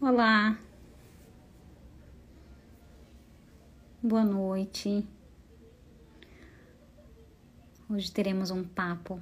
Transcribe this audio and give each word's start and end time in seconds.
Olá. 0.00 0.58
Boa 4.02 4.24
noite. 4.24 5.06
Hoje 7.86 8.10
teremos 8.10 8.50
um 8.50 8.64
papo 8.64 9.20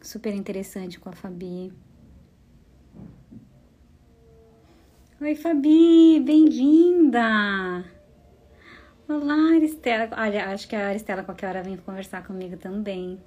super 0.00 0.34
interessante 0.34 0.98
com 0.98 1.10
a 1.10 1.12
Fabi. 1.12 1.70
Oi, 5.20 5.34
Fabi, 5.34 6.18
bem-vinda! 6.24 7.84
Olá, 9.06 9.54
Aristela. 9.54 10.08
Olha, 10.16 10.46
acho 10.46 10.66
que 10.66 10.76
a 10.76 10.88
Aristela 10.88 11.22
qualquer 11.22 11.48
hora 11.48 11.62
vem 11.62 11.76
conversar 11.76 12.26
comigo 12.26 12.56
também. 12.56 13.20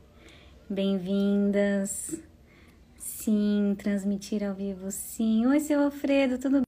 Bem-vindas. 0.68 2.20
Sim, 3.02 3.76
transmitir 3.80 4.44
ao 4.44 4.54
vivo, 4.54 4.92
sim. 4.92 5.48
Oi, 5.48 5.60
seu 5.60 5.82
Alfredo, 5.84 6.38
tudo 6.38 6.62
bem? 6.62 6.64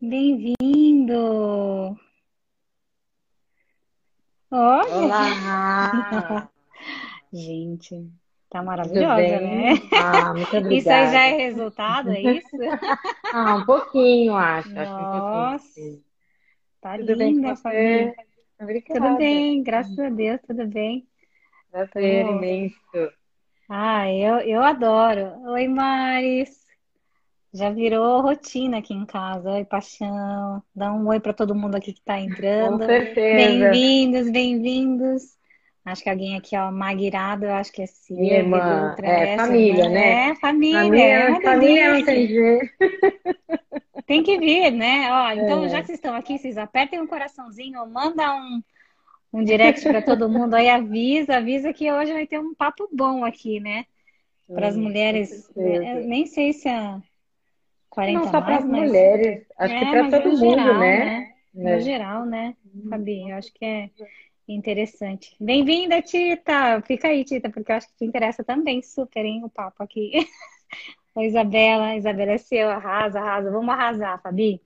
Bem-vindo! 0.00 1.98
Olha! 4.50 4.94
Olá! 4.94 6.48
Gente, 7.32 8.08
tá 8.48 8.62
maravilhosa, 8.62 9.40
né? 9.40 9.70
Ah, 9.92 10.32
muito 10.32 10.56
obrigada. 10.56 10.74
Isso 10.74 10.88
aí 10.92 11.12
já 11.12 11.24
é 11.26 11.36
resultado, 11.48 12.10
é 12.10 12.20
isso? 12.22 12.56
Ah, 13.30 13.56
um 13.56 13.64
pouquinho, 13.66 14.34
acho. 14.34 14.70
Acho 14.70 14.92
um 14.92 15.04
Nossa, 15.04 15.74
pouquinho. 15.74 16.04
tá 16.80 16.96
Tudo 16.96 17.12
linda, 17.14 17.54
você? 17.54 17.62
Fabi. 17.62 18.12
Obrigada. 18.60 19.00
Tudo 19.00 19.16
bem, 19.18 19.62
graças 19.62 19.98
a 19.98 20.08
Deus, 20.08 20.40
tudo 20.46 20.66
bem. 20.66 21.06
Prazer 21.70 22.26
imenso. 22.26 22.78
Ah, 23.68 24.10
eu, 24.10 24.38
eu 24.40 24.62
adoro. 24.62 25.42
Oi, 25.50 25.68
Maris. 25.68 26.66
Já 27.52 27.70
virou 27.70 28.20
rotina 28.20 28.78
aqui 28.78 28.94
em 28.94 29.04
casa. 29.06 29.50
Oi, 29.52 29.64
Paixão. 29.64 30.62
Dá 30.74 30.92
um 30.92 31.06
oi 31.08 31.20
para 31.20 31.32
todo 31.32 31.54
mundo 31.54 31.74
aqui 31.74 31.92
que 31.92 32.02
tá 32.02 32.14
Com 32.16 32.20
entrando. 32.24 32.84
certeza. 32.84 33.36
Bem-vindos, 33.36 34.30
bem-vindos. 34.30 35.38
Acho 35.84 36.02
que 36.02 36.10
alguém 36.10 36.36
aqui, 36.36 36.54
ó, 36.56 36.70
Maguirado, 36.70 37.46
eu 37.46 37.54
acho 37.54 37.72
que 37.72 37.80
é 37.82 37.86
Silvia, 37.86 38.38
irmã. 38.38 38.94
É, 39.02 39.30
essa 39.34 39.46
família, 39.46 39.84
irmã. 39.84 39.94
né? 39.94 40.28
É, 40.30 40.34
família, 40.34 40.78
é 40.78 40.82
Família, 40.82 41.30
uma 41.30 41.40
família 41.40 41.94
não 41.94 42.04
tem 42.04 42.26
delícia. 42.26 42.26
jeito. 42.26 42.74
Tem 44.06 44.22
que 44.22 44.38
vir, 44.38 44.70
né? 44.70 45.08
Ó, 45.10 45.30
então, 45.32 45.64
É. 45.64 45.68
já 45.68 45.80
que 45.80 45.86
vocês 45.86 45.98
estão 45.98 46.14
aqui, 46.14 46.38
vocês 46.38 46.58
apertem 46.58 47.00
um 47.00 47.06
coraçãozinho, 47.06 47.86
manda 47.86 48.34
um, 48.34 48.62
um 49.32 49.44
direct 49.44 49.82
para 49.86 50.02
todo 50.02 50.28
mundo 50.28 50.54
aí, 50.54 50.68
avisa, 50.68 51.36
avisa 51.36 51.72
que 51.72 51.90
hoje 51.92 52.12
vai 52.12 52.26
ter 52.26 52.38
um 52.38 52.54
papo 52.54 52.88
bom 52.92 53.24
aqui, 53.24 53.60
né? 53.60 53.84
Para 54.54 54.68
as 54.68 54.76
mulheres, 54.76 55.50
né? 55.54 56.00
Nem 56.06 56.26
sei 56.26 56.52
se 56.52 56.68
é 56.68 57.00
40 57.90 58.18
Não 58.20 58.32
só 58.32 58.40
para 58.40 58.56
as 58.56 58.64
mas 58.64 58.90
mulheres, 58.90 59.44
acho 59.58 59.74
que 59.74 59.84
é, 59.84 59.90
para 59.90 60.02
mas 60.04 60.14
todo 60.14 60.30
no 60.30 60.36
mundo, 60.36 60.50
geral, 60.50 60.80
né? 60.80 61.04
né? 61.04 61.32
No 61.54 61.68
É. 61.68 61.80
geral, 61.80 62.24
né, 62.26 62.56
Fabi? 62.88 63.30
Eu 63.30 63.36
acho 63.36 63.52
que 63.52 63.64
é 63.64 63.90
interessante. 64.46 65.36
Bem-vinda, 65.40 66.00
Tita! 66.00 66.80
Fica 66.86 67.08
aí, 67.08 67.24
Tita, 67.24 67.50
porque 67.50 67.70
eu 67.72 67.76
acho 67.76 67.88
que 67.88 67.96
te 67.96 68.04
interessa 68.04 68.42
também 68.44 68.82
super, 68.82 69.24
hein, 69.24 69.42
o 69.44 69.50
papo 69.50 69.82
aqui. 69.82 70.12
Oi, 71.16 71.26
Isabela, 71.26 71.96
Isabela 71.96 72.32
é 72.32 72.38
seu, 72.38 72.70
arrasa, 72.70 73.18
arrasa. 73.20 73.50
Vamos 73.50 73.68
arrasar, 73.70 74.22
Fabi? 74.22 74.60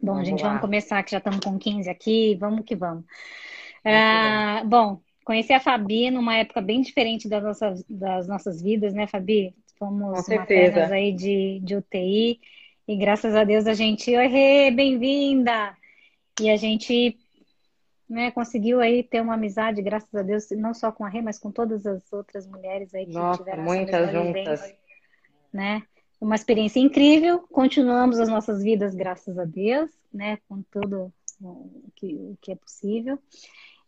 Bom, 0.00 0.14
Vamos 0.14 0.28
gente, 0.28 0.42
vamos 0.42 0.56
lá. 0.56 0.60
começar, 0.60 1.02
que 1.02 1.12
já 1.12 1.18
estamos 1.18 1.40
com 1.40 1.58
15 1.58 1.88
aqui, 1.88 2.34
vamos 2.36 2.64
que 2.64 2.74
vamos. 2.74 3.04
Ah, 3.88 4.64
bom, 4.64 5.00
conheci 5.24 5.52
a 5.52 5.60
Fabi 5.60 6.10
numa 6.10 6.36
época 6.36 6.60
bem 6.60 6.80
diferente 6.80 7.28
das 7.28 7.44
nossas, 7.44 7.84
das 7.88 8.26
nossas 8.26 8.60
vidas, 8.60 8.92
né, 8.92 9.06
Fabi? 9.06 9.54
Fomos 9.78 10.26
maternas 10.28 10.90
aí 10.90 11.12
de, 11.12 11.60
de 11.60 11.76
UTI 11.76 12.40
e 12.88 12.96
graças 12.96 13.36
a 13.36 13.44
Deus 13.44 13.64
a 13.66 13.74
gente, 13.74 14.10
oi, 14.16 14.70
bem-vinda! 14.72 15.76
E 16.40 16.50
a 16.50 16.56
gente, 16.56 17.16
né, 18.08 18.32
conseguiu 18.32 18.80
aí 18.80 19.04
ter 19.04 19.20
uma 19.20 19.34
amizade, 19.34 19.80
graças 19.82 20.12
a 20.12 20.22
Deus, 20.22 20.50
não 20.50 20.74
só 20.74 20.90
com 20.90 21.04
a 21.04 21.08
Rê, 21.08 21.22
mas 21.22 21.38
com 21.38 21.52
todas 21.52 21.86
as 21.86 22.12
outras 22.12 22.44
mulheres 22.44 22.92
aí 22.92 23.06
que 23.06 23.12
Nossa, 23.12 23.38
tiveram 23.38 23.62
muitas 23.62 24.10
juntas. 24.10 24.60
vivência, 24.62 24.76
né? 25.52 25.82
Uma 26.20 26.34
experiência 26.34 26.80
incrível, 26.80 27.40
continuamos 27.52 28.18
as 28.18 28.28
nossas 28.28 28.64
vidas, 28.64 28.96
graças 28.96 29.38
a 29.38 29.44
Deus, 29.44 29.90
né, 30.12 30.38
com 30.48 30.60
tudo 30.72 31.12
o 31.40 31.90
que, 31.94 32.14
o 32.14 32.38
que 32.40 32.52
é 32.52 32.56
possível. 32.56 33.18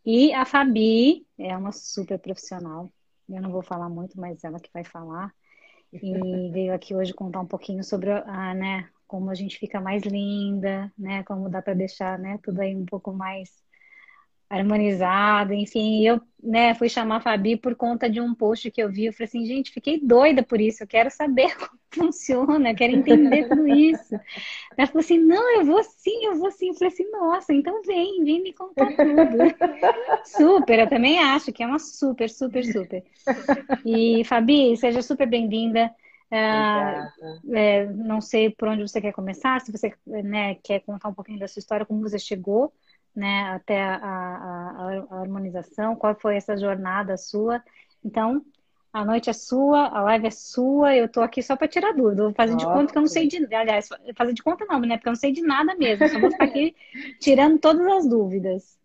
E 0.04 0.32
a 0.32 0.44
Fabi 0.44 1.26
é 1.38 1.56
uma 1.56 1.72
super 1.72 2.18
profissional. 2.18 2.92
Eu 3.28 3.42
não 3.42 3.50
vou 3.50 3.62
falar 3.62 3.88
muito, 3.88 4.18
mas 4.18 4.42
ela 4.42 4.58
que 4.58 4.70
vai 4.72 4.84
falar. 4.84 5.32
E 5.92 5.98
veio 6.52 6.74
aqui 6.74 6.94
hoje 6.94 7.12
contar 7.12 7.40
um 7.40 7.46
pouquinho 7.46 7.82
sobre 7.84 8.10
a, 8.10 8.54
né, 8.54 8.88
como 9.06 9.30
a 9.30 9.34
gente 9.34 9.58
fica 9.58 9.80
mais 9.80 10.02
linda, 10.02 10.92
né, 10.96 11.22
como 11.24 11.48
dá 11.48 11.62
para 11.62 11.74
deixar, 11.74 12.18
né, 12.18 12.38
tudo 12.42 12.60
aí 12.60 12.74
um 12.74 12.86
pouco 12.86 13.12
mais 13.12 13.67
harmonizado, 14.50 15.52
enfim, 15.52 16.06
eu, 16.06 16.20
né, 16.42 16.74
fui 16.74 16.88
chamar 16.88 17.16
a 17.16 17.20
Fabi 17.20 17.56
por 17.56 17.74
conta 17.74 18.08
de 18.08 18.20
um 18.20 18.34
post 18.34 18.70
que 18.70 18.82
eu 18.82 18.90
vi, 18.90 19.06
eu 19.06 19.12
falei 19.12 19.26
assim, 19.26 19.44
gente, 19.44 19.70
fiquei 19.70 20.00
doida 20.00 20.42
por 20.42 20.60
isso, 20.60 20.82
eu 20.82 20.86
quero 20.86 21.10
saber 21.10 21.54
como 21.58 21.78
funciona, 21.90 22.70
eu 22.70 22.74
quero 22.74 22.94
entender 22.94 23.48
tudo 23.48 23.66
isso. 23.68 24.14
Ela 24.76 24.86
falou 24.86 25.00
assim, 25.00 25.18
não, 25.18 25.56
eu 25.56 25.64
vou 25.64 25.82
sim, 25.82 26.24
eu 26.24 26.36
vou 26.36 26.50
sim. 26.50 26.68
Eu 26.68 26.74
falei 26.74 26.92
assim, 26.92 27.10
nossa, 27.10 27.52
então 27.52 27.82
vem, 27.82 28.24
vem 28.24 28.42
me 28.42 28.52
contar 28.52 28.86
tudo. 28.86 29.38
Super, 30.24 30.80
eu 30.80 30.88
também 30.88 31.18
acho 31.18 31.52
que 31.52 31.62
é 31.62 31.66
uma 31.66 31.78
super, 31.78 32.28
super, 32.30 32.64
super. 32.64 33.04
E 33.84 34.22
Fabi, 34.24 34.76
seja 34.76 35.02
super 35.02 35.26
bem-vinda. 35.26 35.90
Ah, 36.30 37.08
é, 37.52 37.86
não 37.86 38.20
sei 38.20 38.50
por 38.50 38.68
onde 38.68 38.82
você 38.82 39.00
quer 39.00 39.12
começar, 39.12 39.60
se 39.62 39.72
você 39.72 39.94
né, 40.06 40.56
quer 40.56 40.80
contar 40.80 41.08
um 41.08 41.14
pouquinho 41.14 41.38
da 41.38 41.48
sua 41.48 41.60
história, 41.60 41.86
como 41.86 42.02
você 42.02 42.18
chegou 42.18 42.72
né, 43.14 43.50
até 43.54 43.82
a, 43.82 43.96
a, 43.96 45.06
a 45.10 45.20
harmonização, 45.20 45.96
qual 45.96 46.14
foi 46.14 46.36
essa 46.36 46.56
jornada 46.56 47.16
sua. 47.16 47.62
Então, 48.04 48.44
a 48.92 49.04
noite 49.04 49.28
é 49.28 49.32
sua, 49.32 49.86
a 49.88 50.02
live 50.02 50.26
é 50.26 50.30
sua, 50.30 50.96
eu 50.96 51.08
tô 51.08 51.20
aqui 51.20 51.42
só 51.42 51.56
para 51.56 51.68
tirar 51.68 51.92
dúvida. 51.92 52.22
Vou 52.22 52.34
fazer 52.34 52.56
de 52.56 52.64
conta 52.64 52.92
que 52.92 52.98
eu 52.98 53.02
não 53.02 53.08
sei 53.08 53.28
de. 53.28 53.54
Aliás, 53.54 53.88
fazer 54.16 54.32
de 54.32 54.42
conta 54.42 54.64
não, 54.64 54.80
né? 54.80 54.96
Porque 54.96 55.08
eu 55.08 55.12
não 55.12 55.20
sei 55.20 55.32
de 55.32 55.42
nada 55.42 55.74
mesmo. 55.74 56.08
Só 56.08 56.18
vou 56.18 56.30
ficar 56.30 56.46
aqui 56.46 56.74
tirando 57.20 57.58
todas 57.58 57.86
as 57.86 58.08
dúvidas. 58.08 58.78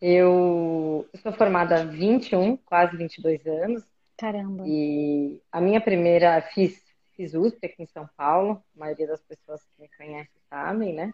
Eu 0.00 1.08
sou 1.22 1.32
formada 1.32 1.80
há 1.80 1.84
21, 1.84 2.56
quase 2.58 2.96
22 2.96 3.46
anos. 3.46 3.82
Caramba. 4.16 4.64
E 4.66 5.40
a 5.50 5.60
minha 5.60 5.80
primeira, 5.80 6.40
fiz, 6.54 6.82
fiz 7.16 7.34
USP 7.34 7.66
aqui 7.66 7.82
em 7.82 7.86
São 7.86 8.08
Paulo, 8.16 8.62
a 8.76 8.78
maioria 8.78 9.06
das 9.06 9.22
pessoas 9.22 9.62
que 9.62 9.82
me 9.82 9.88
conhecem 9.96 10.40
sabem, 10.48 10.94
né? 10.94 11.12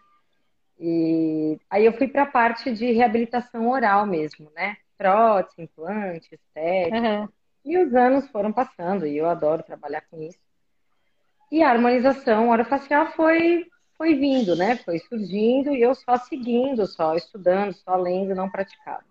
E 0.79 1.59
aí 1.71 1.85
eu 1.85 1.93
fui 1.93 2.07
para 2.07 2.25
a 2.25 2.31
parte 2.31 2.73
de 2.73 2.93
reabilitação 2.93 3.69
oral 3.69 4.07
mesmo, 4.07 4.51
né? 4.55 4.77
Prótese, 4.99 5.63
implante, 5.63 6.35
estética. 6.35 7.21
Uhum. 7.21 7.29
E 7.65 7.79
os 7.79 7.95
anos 7.95 8.29
foram 8.29 8.53
passando 8.53 9.07
e 9.07 9.17
eu 9.17 9.29
adoro 9.29 9.63
trabalhar 9.63 10.03
com 10.11 10.23
isso. 10.23 10.39
E 11.51 11.63
a 11.63 11.71
harmonização 11.71 12.51
orofacial 12.51 13.13
foi, 13.13 13.67
foi 13.97 14.15
vindo, 14.15 14.55
né? 14.55 14.77
Foi 14.77 14.99
surgindo 14.99 15.75
e 15.75 15.81
eu 15.81 15.95
só 15.95 16.17
seguindo, 16.17 16.87
só 16.87 17.15
estudando, 17.15 17.73
só 17.73 17.97
lendo, 17.97 18.35
não 18.35 18.51
praticava. 18.51 19.05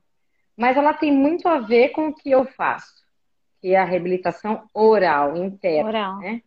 Mas 0.55 0.77
ela 0.77 0.93
tem 0.93 1.11
muito 1.11 1.47
a 1.47 1.59
ver 1.59 1.89
com 1.89 2.07
o 2.07 2.13
que 2.13 2.31
eu 2.31 2.45
faço, 2.45 3.03
que 3.59 3.73
é 3.73 3.77
a 3.77 3.83
reabilitação 3.83 4.69
oral, 4.73 5.35
interna, 5.35 5.89
Oral. 5.89 6.19
né? 6.19 6.41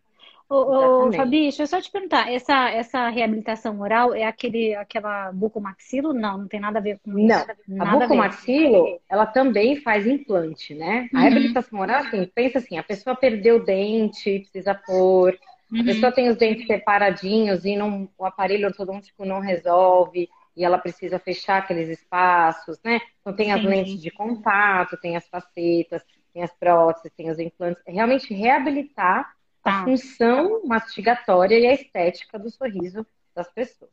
Ô. 0.49 1.11
Fabi, 1.13 1.41
deixa 1.43 1.63
eu 1.63 1.67
só 1.67 1.79
te 1.79 1.91
perguntar, 1.91 2.31
essa, 2.31 2.69
essa 2.71 3.07
reabilitação 3.09 3.79
oral 3.79 4.13
é 4.15 4.23
aquele, 4.23 4.73
aquela 4.75 5.31
bucomaxilo? 5.31 6.13
Não, 6.13 6.39
não 6.39 6.47
tem 6.47 6.59
nada 6.59 6.79
a 6.79 6.81
ver 6.81 6.99
com 6.99 7.17
Não, 7.17 7.27
isso. 7.27 7.45
a 7.77 7.85
Nada 7.85 8.05
a 8.05 8.07
bucomaxilo, 8.07 8.99
ela 9.09 9.25
também 9.25 9.81
faz 9.81 10.05
implante, 10.07 10.73
né? 10.73 11.09
A 11.13 11.19
Uhum. 11.19 11.21
reabilitação 11.21 11.79
oral, 11.79 12.01
assim, 12.03 12.25
pensa 12.33 12.59
assim, 12.59 12.77
a 12.77 12.83
pessoa 12.83 13.15
perdeu 13.15 13.57
o 13.57 13.63
dente, 13.65 14.39
precisa 14.39 14.73
pôr, 14.73 15.37
a 15.73 15.73
Uhum. 15.73 15.85
pessoa 15.85 16.11
tem 16.11 16.29
os 16.29 16.37
dentes 16.37 16.65
separadinhos 16.65 17.63
e 17.65 17.75
não, 17.75 18.09
o 18.17 18.25
aparelho 18.25 18.67
ortodôntico 18.67 19.23
não 19.25 19.39
resolve 19.39 20.27
e 20.57 20.63
ela 20.65 20.77
precisa 20.77 21.19
fechar 21.19 21.59
aqueles 21.59 21.89
espaços, 21.89 22.79
né? 22.83 22.99
Então 23.21 23.33
tem 23.35 23.51
as 23.53 23.61
Sim. 23.61 23.67
lentes 23.69 24.01
de 24.01 24.11
contato, 24.11 24.97
tem 24.99 25.15
as 25.15 25.27
facetas, 25.27 26.03
tem 26.33 26.43
as 26.43 26.51
próteses, 26.53 27.11
tem 27.15 27.29
os 27.29 27.39
implantes. 27.39 27.81
É 27.85 27.91
realmente 27.91 28.33
reabilitar 28.33 29.31
Tá. 29.69 29.81
a 29.81 29.83
função 29.83 30.65
mastigatória 30.65 31.59
e 31.59 31.67
a 31.67 31.73
estética 31.73 32.39
do 32.39 32.49
sorriso 32.49 33.05
das 33.35 33.51
pessoas. 33.51 33.91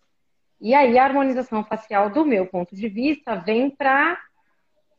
E 0.58 0.74
aí 0.74 0.98
a 0.98 1.04
harmonização 1.04 1.62
facial, 1.62 2.08
do 2.08 2.24
meu 2.24 2.46
ponto 2.46 2.74
de 2.74 2.88
vista, 2.88 3.34
vem 3.34 3.68
para 3.68 4.18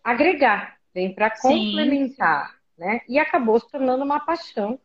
agregar, 0.03 0.77
vem 0.93 1.13
para 1.13 1.31
complementar, 1.31 2.55
né? 2.77 3.01
E 3.09 3.17
acabou 3.17 3.59
se 3.59 3.69
tornando 3.69 4.03
uma 4.03 4.19
paixão. 4.19 4.79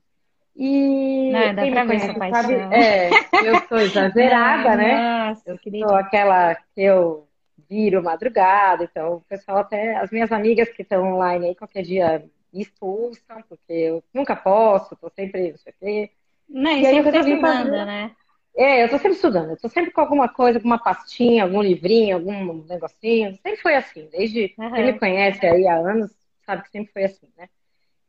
E 0.56 1.31
Não, 1.31 1.55
dá 1.55 1.62
quem 1.62 1.73
pra 1.73 1.85
me 1.85 1.89
conhece 1.89 2.19
sabe, 2.31 2.55
é, 2.55 3.11
eu 3.43 3.61
sou 3.69 3.79
exagerada, 3.79 4.77
né? 4.77 5.29
Nossa, 5.29 5.43
Eu 5.50 5.59
sou 5.59 5.94
aquela 5.94 6.55
que 6.55 6.83
eu 6.83 7.29
viro 7.69 8.03
madrugada, 8.03 8.85
então 8.85 9.15
o 9.17 9.21
pessoal 9.23 9.59
até, 9.59 9.97
as 9.97 10.11
minhas 10.11 10.33
amigas 10.33 10.71
que 10.71 10.83
estão 10.83 11.15
online 11.15 11.49
aí, 11.49 11.55
qualquer 11.55 11.83
dia 11.83 12.25
me 12.52 12.62
expulsam, 12.62 13.43
porque 13.49 13.72
eu 13.72 14.04
nunca 14.12 14.37
posso, 14.37 14.96
tô 14.96 15.08
sempre, 15.10 15.52
não 15.52 15.58
sei 15.58 15.72
o 15.72 15.76
quê. 15.81 16.10
Não, 16.49 16.70
E 16.70 16.82
e 16.82 16.87
aí 16.87 16.96
eu 16.99 17.04
tem 17.04 17.12
resolvi 17.12 17.40
fazer- 17.40 17.87
né? 17.87 18.16
É, 18.54 18.84
eu 18.84 18.90
tô 18.90 18.96
sempre 18.99 19.12
estudando, 19.12 19.50
eu 19.50 19.56
tô 19.56 19.69
sempre 19.69 19.90
com 19.93 20.00
alguma 20.02 20.28
coisa, 20.28 20.58
alguma 20.58 20.78
pastinha, 20.78 21.43
algum 21.44 21.62
livrinho, 21.62 22.16
algum 22.16 22.64
negocinho. 22.64 23.32
Sempre 23.43 23.56
foi 23.62 23.75
assim, 23.76 24.08
desde 24.12 24.54
uhum. 24.58 24.75
quem 24.75 24.84
me 24.84 24.99
conhece 24.99 25.46
aí 25.46 25.66
há 25.66 25.76
anos, 25.76 26.10
sabe 26.44 26.62
que 26.62 26.70
sempre 26.70 26.93
foi 26.93 27.04
assim, 27.04 27.28
né? 27.37 27.49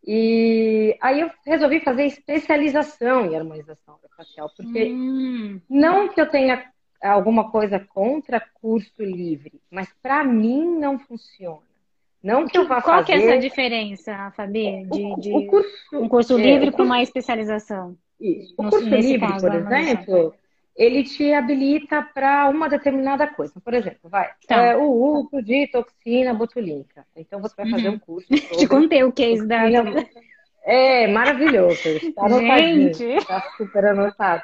E 0.06 0.98
aí 1.02 1.22
eu 1.22 1.32
resolvi 1.46 1.80
fazer 1.80 2.06
especialização 2.06 3.26
em 3.26 3.36
harmonização 3.38 4.00
facial, 4.18 4.50
porque 4.56 4.92
hum. 4.96 5.62
não 5.70 6.10
que 6.10 6.20
eu 6.22 6.30
tenha 6.30 6.72
alguma 7.02 7.52
coisa 7.52 7.80
contra 7.80 8.40
curso 8.40 9.04
livre, 9.04 9.62
mas 9.72 9.94
para 10.02 10.24
mim 10.24 10.66
não 10.80 11.00
funciona. 11.00 11.64
Não 12.24 12.48
que 12.48 12.58
eu 12.58 12.68
vá 12.68 12.82
Qual 12.82 13.00
fazer... 13.00 13.06
que 13.06 13.12
é 13.12 13.26
essa 13.26 13.38
diferença, 13.38 14.32
Fabi, 14.36 14.86
de, 14.86 15.16
de 15.20 15.34
o 15.34 15.46
curso, 15.46 15.70
um 15.92 16.08
curso 16.08 16.38
livre 16.38 16.70
é, 16.70 16.72
com 16.72 16.84
uma 16.84 17.02
especialização? 17.02 17.98
Isso. 18.20 18.54
O 18.58 18.70
curso 18.70 18.88
livre, 18.88 19.20
caso, 19.20 19.46
por 19.46 19.56
exemplo, 19.56 20.34
ele 20.76 21.04
te 21.04 21.34
habilita 21.34 22.02
para 22.02 22.48
uma 22.50 22.70
determinada 22.70 23.28
coisa. 23.28 23.54
Por 23.60 23.74
exemplo, 23.74 24.10
vai, 24.10 24.30
tá. 24.48 24.56
é, 24.56 24.78
o 24.78 24.90
uso 24.90 25.44
de 25.44 25.68
toxina 25.68 26.34
botulínica. 26.34 27.06
Então 27.14 27.42
você 27.42 27.54
vai 27.58 27.70
fazer 27.70 27.90
uhum. 27.90 27.96
um 27.96 28.00
curso. 28.00 28.28
Sobre... 28.32 28.58
te 28.58 28.68
contei 28.68 29.04
o 29.04 29.12
case 29.12 29.46
da. 29.46 29.64
É, 30.66 31.08
maravilhoso. 31.08 31.90
Está 31.90 32.30
Gente. 32.30 33.04
Está 33.04 33.42
super 33.58 33.86
anotado. 33.86 34.44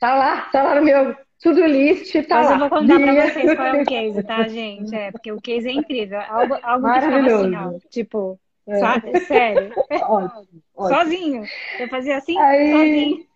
Tá 0.00 0.14
lá, 0.14 0.40
tá 0.50 0.62
lá 0.62 0.74
no 0.74 0.82
meu 0.82 1.14
tudo 1.44 1.66
list, 1.66 2.10
tá 2.26 2.36
Mas 2.36 2.46
lá. 2.46 2.52
eu 2.52 2.58
vou 2.58 2.70
contar 2.70 2.98
para 2.98 3.28
vocês 3.28 3.54
qual 3.54 3.66
é 3.68 3.82
o 3.82 3.84
case, 3.84 4.22
tá, 4.22 4.48
gente? 4.48 4.94
É, 4.94 5.12
porque 5.12 5.30
o 5.30 5.40
case 5.42 5.68
é 5.68 5.72
incrível. 5.72 6.18
Algo, 6.22 6.58
algo 6.62 6.90
que 6.90 6.98
assim, 6.98 7.54
ó, 7.54 7.78
tipo, 7.90 8.40
é. 8.66 8.78
sabe? 8.78 9.20
Sério. 9.20 9.70
Ótimo, 10.08 10.62
ótimo. 10.74 10.98
Sozinho. 10.98 11.44
Eu 11.78 11.88
fazia 11.88 12.16
assim, 12.16 12.38
Aí... 12.38 12.72
sozinho. 12.72 13.26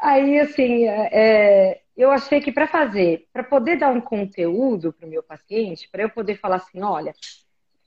Aí, 0.00 0.38
assim, 0.38 0.86
é, 0.86 1.08
é 1.12 1.80
eu 1.94 2.10
achei 2.10 2.40
que 2.40 2.52
para 2.52 2.66
fazer, 2.66 3.26
para 3.34 3.42
poder 3.42 3.76
dar 3.76 3.90
um 3.90 4.00
conteúdo 4.00 4.92
para 4.92 5.06
o 5.06 5.10
meu 5.10 5.22
paciente, 5.22 5.88
para 5.90 6.04
eu 6.04 6.08
poder 6.08 6.38
falar 6.38 6.56
assim, 6.56 6.80
olha, 6.80 7.12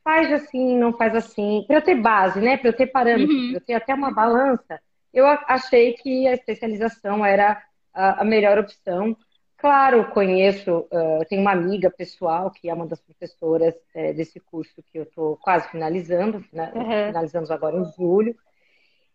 faz 0.04 0.32
assim, 0.32 0.78
não 0.78 0.94
faz 0.94 1.16
assim, 1.16 1.64
para 1.66 1.78
eu 1.78 1.82
ter 1.82 1.96
base, 1.96 2.40
né? 2.40 2.58
Para 2.58 2.70
eu 2.70 2.76
ter 2.76 2.88
parâmetros, 2.88 3.36
uhum. 3.36 3.48
para 3.48 3.58
eu 3.58 3.66
ter 3.66 3.74
até 3.74 3.96
uma 3.96 4.14
balança, 4.14 4.80
eu 5.12 5.26
achei 5.26 5.94
que 5.94 6.28
a 6.28 6.34
especialização 6.34 7.26
era 7.26 7.64
a, 7.94 8.22
a 8.22 8.26
melhor 8.26 8.58
opção. 8.58 9.16
Claro, 9.58 10.10
conheço, 10.12 10.88
uh, 10.92 11.24
tenho 11.30 11.42
uma 11.42 11.52
amiga 11.52 11.90
pessoal 11.90 12.50
que 12.50 12.68
é 12.68 12.74
uma 12.74 12.88
das 12.88 13.00
professoras 13.00 13.76
uh, 13.96 14.14
desse 14.16 14.40
curso 14.40 14.84
que 14.92 14.98
eu 14.98 15.04
estou 15.04 15.38
quase 15.38 15.70
finalizando, 15.70 16.44
né? 16.52 16.72
uhum. 16.74 17.08
finalizamos 17.08 17.52
agora 17.52 17.78
em 17.78 17.86
julho. 17.94 18.36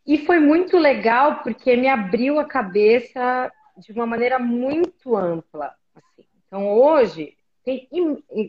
E 0.06 0.18
foi 0.18 0.38
muito 0.38 0.78
legal 0.78 1.42
porque 1.42 1.76
me 1.76 1.88
abriu 1.88 2.38
a 2.38 2.44
cabeça 2.44 3.50
de 3.76 3.92
uma 3.92 4.06
maneira 4.06 4.38
muito 4.38 5.16
ampla. 5.16 5.74
Assim. 5.94 6.24
Então, 6.46 6.68
hoje, 6.68 7.36
tem, 7.64 7.88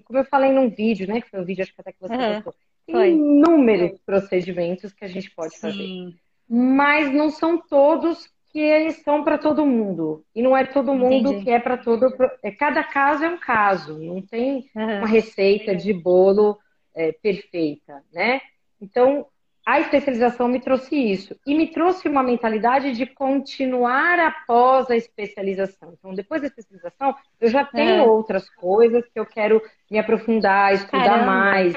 como 0.06 0.19
eu 0.19 0.25
falei 0.25 0.51
num 0.51 0.69
vídeo, 0.69 1.07
né? 1.07 1.19
Que 1.19 1.30
foi 1.31 1.39
um 1.39 1.45
vídeo, 1.45 1.63
acho 1.63 1.73
que 1.73 1.81
até 1.81 1.91
que 1.91 2.00
você 2.00 2.13
uhum. 2.13 2.33
gostou, 2.35 2.53
tem 2.85 2.95
foi. 2.95 3.09
inúmeros 3.09 4.00
procedimentos 4.06 4.94
que 4.94 5.03
a 5.03 5.07
gente 5.07 5.31
pode 5.31 5.56
Sim. 5.56 5.59
fazer. 5.62 6.15
Mas 6.47 7.12
não 7.12 7.31
são 7.31 7.59
todos 7.59 8.30
que 8.57 8.62
eles 8.62 9.04
são 9.04 9.24
para 9.24 9.38
todo 9.38 9.68
mundo. 9.68 10.25
E 10.33 10.42
não 10.42 10.57
é 10.57 10.65
todo 10.65 10.92
mundo 10.92 11.30
Entendi. 11.30 11.45
que 11.45 11.51
é 11.51 11.59
para 11.59 11.77
todo. 11.77 12.07
É, 12.42 12.50
cada 12.50 12.83
caso 12.83 13.24
é 13.24 13.30
um 13.30 13.38
caso. 13.38 14.00
Não 14.00 14.19
tem 14.19 14.68
uhum. 14.75 14.98
uma 14.98 15.07
receita 15.07 15.75
de 15.75 15.94
bolo 15.94 16.57
é, 16.95 17.12
perfeita, 17.12 18.04
né? 18.12 18.42
Então, 18.81 19.27
a 19.63 19.80
especialização 19.80 20.48
me 20.48 20.59
trouxe 20.59 20.95
isso. 20.95 21.39
E 21.45 21.54
me 21.54 21.68
trouxe 21.68 22.09
uma 22.09 22.24
mentalidade 22.24 22.94
de 22.94 23.06
continuar 23.06 24.19
após 24.19 24.89
a 24.89 24.95
especialização. 24.95 25.94
Então, 25.94 26.15
depois 26.15 26.42
da 26.42 26.48
especialização, 26.48 27.13
eu 27.39 27.50
já 27.50 27.63
tenho 27.63 28.06
outras 28.09 28.50
coisas 28.50 29.07
que 29.07 29.19
eu 29.19 29.25
quero 29.27 29.62
me 29.92 30.00
aprofundar, 30.00 30.74
estudar 30.74 31.04
Caramba. 31.04 31.25
mais 31.27 31.75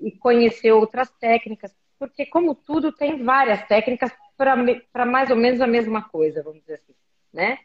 e 0.00 0.10
conhecer 0.12 0.72
outras 0.72 1.10
técnicas. 1.10 1.76
Porque, 2.02 2.26
como 2.26 2.52
tudo, 2.52 2.90
tem 2.90 3.22
várias 3.22 3.64
técnicas 3.68 4.10
para 4.36 5.06
mais 5.06 5.30
ou 5.30 5.36
menos 5.36 5.60
a 5.60 5.68
mesma 5.68 6.02
coisa, 6.02 6.42
vamos 6.42 6.60
dizer 6.62 6.74
assim, 6.74 6.94
né? 7.32 7.58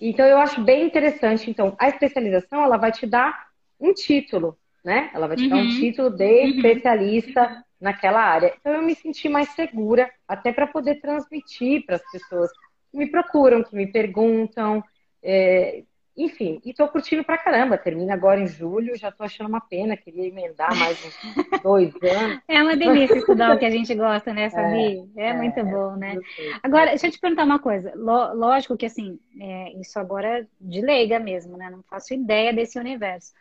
Então, 0.00 0.24
eu 0.24 0.38
acho 0.38 0.62
bem 0.62 0.86
interessante. 0.86 1.50
Então, 1.50 1.74
a 1.80 1.88
especialização, 1.88 2.62
ela 2.62 2.76
vai 2.76 2.92
te 2.92 3.06
dar 3.06 3.48
um 3.80 3.92
título, 3.92 4.56
né? 4.84 5.10
Ela 5.12 5.26
vai 5.26 5.36
te 5.36 5.42
uhum. 5.42 5.48
dar 5.48 5.56
um 5.56 5.62
uhum. 5.62 5.80
título 5.80 6.10
de 6.10 6.24
uhum. 6.24 6.48
especialista 6.50 7.64
naquela 7.80 8.22
área. 8.22 8.54
Então 8.60 8.72
eu 8.72 8.82
me 8.82 8.94
senti 8.94 9.28
mais 9.28 9.48
segura, 9.50 10.08
até 10.28 10.52
para 10.52 10.68
poder 10.68 11.00
transmitir 11.00 11.84
para 11.84 11.96
as 11.96 12.10
pessoas 12.12 12.50
que 12.92 12.96
me 12.96 13.10
procuram, 13.10 13.64
que 13.64 13.74
me 13.74 13.88
perguntam. 13.88 14.84
É, 15.20 15.82
enfim, 16.16 16.60
e 16.64 16.74
tô 16.74 16.86
curtindo 16.88 17.24
pra 17.24 17.38
caramba. 17.38 17.78
Termina 17.78 18.14
agora 18.14 18.40
em 18.40 18.46
julho, 18.46 18.96
já 18.96 19.10
tô 19.10 19.24
achando 19.24 19.48
uma 19.48 19.60
pena, 19.60 19.96
queria 19.96 20.26
emendar 20.26 20.76
mais 20.76 20.98
uns 21.04 21.14
dois 21.62 21.94
anos. 22.02 22.40
É 22.46 22.62
uma 22.62 22.76
delícia 22.76 23.16
estudar 23.16 23.54
o 23.54 23.58
que 23.58 23.64
a 23.64 23.70
gente 23.70 23.94
gosta, 23.94 24.32
né, 24.32 24.50
Sabi? 24.50 25.08
É, 25.16 25.22
é, 25.22 25.28
é 25.30 25.32
muito 25.34 25.64
bom, 25.64 25.96
né? 25.96 26.18
Agora, 26.62 26.90
deixa 26.90 27.06
eu 27.06 27.10
te 27.10 27.18
perguntar 27.18 27.44
uma 27.44 27.58
coisa. 27.58 27.92
Lógico 27.96 28.76
que, 28.76 28.86
assim, 28.86 29.18
é, 29.40 29.72
isso 29.80 29.98
agora 29.98 30.40
é 30.40 30.46
de 30.60 30.80
leiga 30.80 31.18
mesmo, 31.18 31.56
né? 31.56 31.70
Não 31.70 31.82
faço 31.82 32.14
ideia 32.14 32.52
desse 32.52 32.78
universo. 32.78 33.32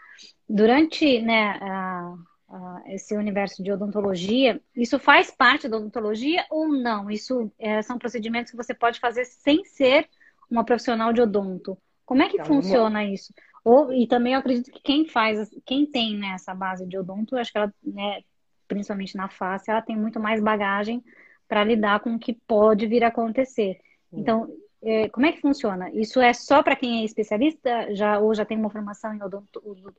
Durante, 0.48 1.22
né, 1.22 1.58
a 1.62 2.16
uh, 2.52 2.82
esse 2.88 3.16
universo 3.16 3.64
de 3.64 3.72
odontologia, 3.72 4.62
isso 4.76 5.00
faz 5.00 5.32
parte 5.32 5.68
da 5.68 5.78
odontologia 5.78 6.46
ou 6.50 6.68
não? 6.68 7.10
Isso 7.10 7.52
é, 7.58 7.82
são 7.82 7.98
procedimentos 7.98 8.52
que 8.52 8.58
você 8.58 8.74
pode 8.74 9.00
fazer 9.00 9.26
sem 9.26 9.64
ser 9.64 10.08
uma 10.50 10.66
profissional 10.66 11.14
de 11.14 11.22
odonto. 11.22 11.78
Como 12.12 12.24
é 12.24 12.28
que 12.28 12.36
então, 12.36 12.46
funciona 12.46 13.06
isso? 13.06 13.34
Ou, 13.64 13.94
e 13.94 14.06
também 14.06 14.34
eu 14.34 14.40
acredito 14.40 14.70
que 14.70 14.82
quem 14.82 15.08
faz, 15.08 15.50
quem 15.66 15.86
tem 15.86 16.18
né, 16.18 16.34
essa 16.36 16.54
base 16.54 16.86
de 16.86 16.98
odonto, 16.98 17.38
acho 17.38 17.54
que 17.54 17.58
ela, 17.58 17.74
né, 17.82 18.20
principalmente 18.68 19.16
na 19.16 19.30
face, 19.30 19.72
ela 19.72 19.82
tem 19.82 19.96
muito 19.96 20.20
mais 20.20 20.42
bagagem 20.42 21.02
para 21.48 21.64
lidar 21.64 22.02
com 22.02 22.16
o 22.16 22.20
que 22.20 22.34
pode 22.34 22.86
vir 22.86 23.06
a 23.06 23.08
acontecer. 23.08 23.80
Então, 24.12 24.54
é, 24.84 25.08
como 25.08 25.26
é 25.26 25.32
que 25.32 25.40
funciona? 25.40 25.90
Isso 25.94 26.20
é 26.20 26.34
só 26.34 26.62
para 26.62 26.76
quem 26.76 27.00
é 27.00 27.06
especialista, 27.06 27.96
já 27.96 28.20
ou 28.20 28.36
já 28.36 28.44
tem 28.44 28.58
uma 28.58 28.70
formação 28.70 29.14
em 29.16 29.24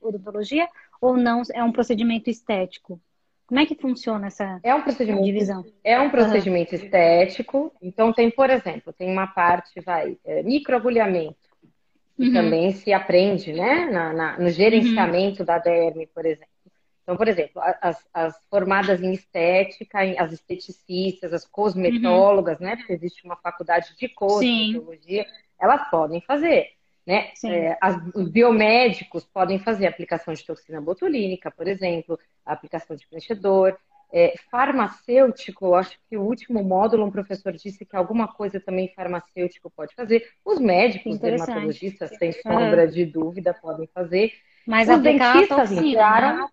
odontologia, 0.03 0.69
ou 1.01 1.17
não 1.17 1.41
é 1.55 1.65
um 1.65 1.73
procedimento 1.73 2.29
estético? 2.29 3.01
Como 3.47 3.59
é 3.59 3.65
que 3.65 3.75
funciona 3.75 4.27
essa 4.27 4.61
é 4.63 4.75
um 4.75 4.83
procedimento, 4.83 5.25
divisão? 5.25 5.65
É 5.83 5.99
um 5.99 6.11
procedimento 6.11 6.75
uhum. 6.75 6.83
estético. 6.83 7.73
Então 7.81 8.13
tem, 8.13 8.31
por 8.31 8.51
exemplo, 8.51 8.93
tem 8.93 9.11
uma 9.11 9.27
parte, 9.29 9.81
vai, 9.81 10.19
é, 10.27 10.43
microagulhamento, 10.43 11.52
uhum. 12.19 12.33
também 12.33 12.73
se 12.73 12.93
aprende, 12.93 13.53
né, 13.53 13.87
na, 13.91 14.13
na 14.13 14.39
no 14.39 14.51
gerenciamento 14.51 15.41
uhum. 15.41 15.47
da 15.47 15.59
derme, 15.59 16.07
por 16.07 16.25
exemplo. 16.25 16.53
Então, 17.03 17.17
por 17.17 17.27
exemplo, 17.27 17.61
as, 17.81 18.09
as 18.15 18.35
formadas 18.49 19.03
em 19.03 19.13
estética, 19.13 19.99
as 20.19 20.33
esteticistas, 20.33 21.33
as 21.33 21.45
cosmetólogas, 21.45 22.61
uhum. 22.61 22.67
né? 22.67 22.77
Porque 22.77 22.93
existe 22.93 23.25
uma 23.25 23.37
faculdade 23.37 23.97
de 23.97 24.09
cosmetologia, 24.09 25.25
Sim. 25.25 25.31
elas 25.61 25.91
podem 25.91 26.21
fazer. 26.21 26.69
Né? 27.05 27.33
É, 27.45 27.77
as, 27.81 27.97
os 28.15 28.29
biomédicos 28.29 29.25
podem 29.25 29.59
fazer 29.59 29.89
aplicação 29.89 30.33
de 30.33 30.45
toxina 30.47 30.81
botulínica, 30.81 31.51
por 31.51 31.67
exemplo, 31.67 32.17
aplicação 32.47 32.95
de 32.95 33.07
preenchedor. 33.09 33.77
É, 34.15 34.35
farmacêutico, 34.51 35.75
acho 35.75 35.97
que 36.07 36.19
o 36.19 36.23
último 36.23 36.63
módulo 36.63 37.07
um 37.07 37.11
professor 37.11 37.51
disse 37.55 37.87
que 37.87 37.97
alguma 37.97 38.29
coisa 38.29 38.61
também 38.61 38.93
farmacêutico 38.95 39.73
pode 39.75 39.95
fazer. 39.95 40.29
Os 40.45 40.61
médicos, 40.61 41.19
dermatologistas, 41.19 42.11
sem 42.19 42.31
sombra 42.33 42.85
uhum. 42.85 42.91
de 42.91 43.07
dúvida, 43.07 43.55
podem 43.55 43.89
fazer. 43.95 44.33
Mas 44.67 44.87
os 44.91 45.01
dentistas 45.01 45.73
entraram. 45.73 46.43
Né? 46.43 46.49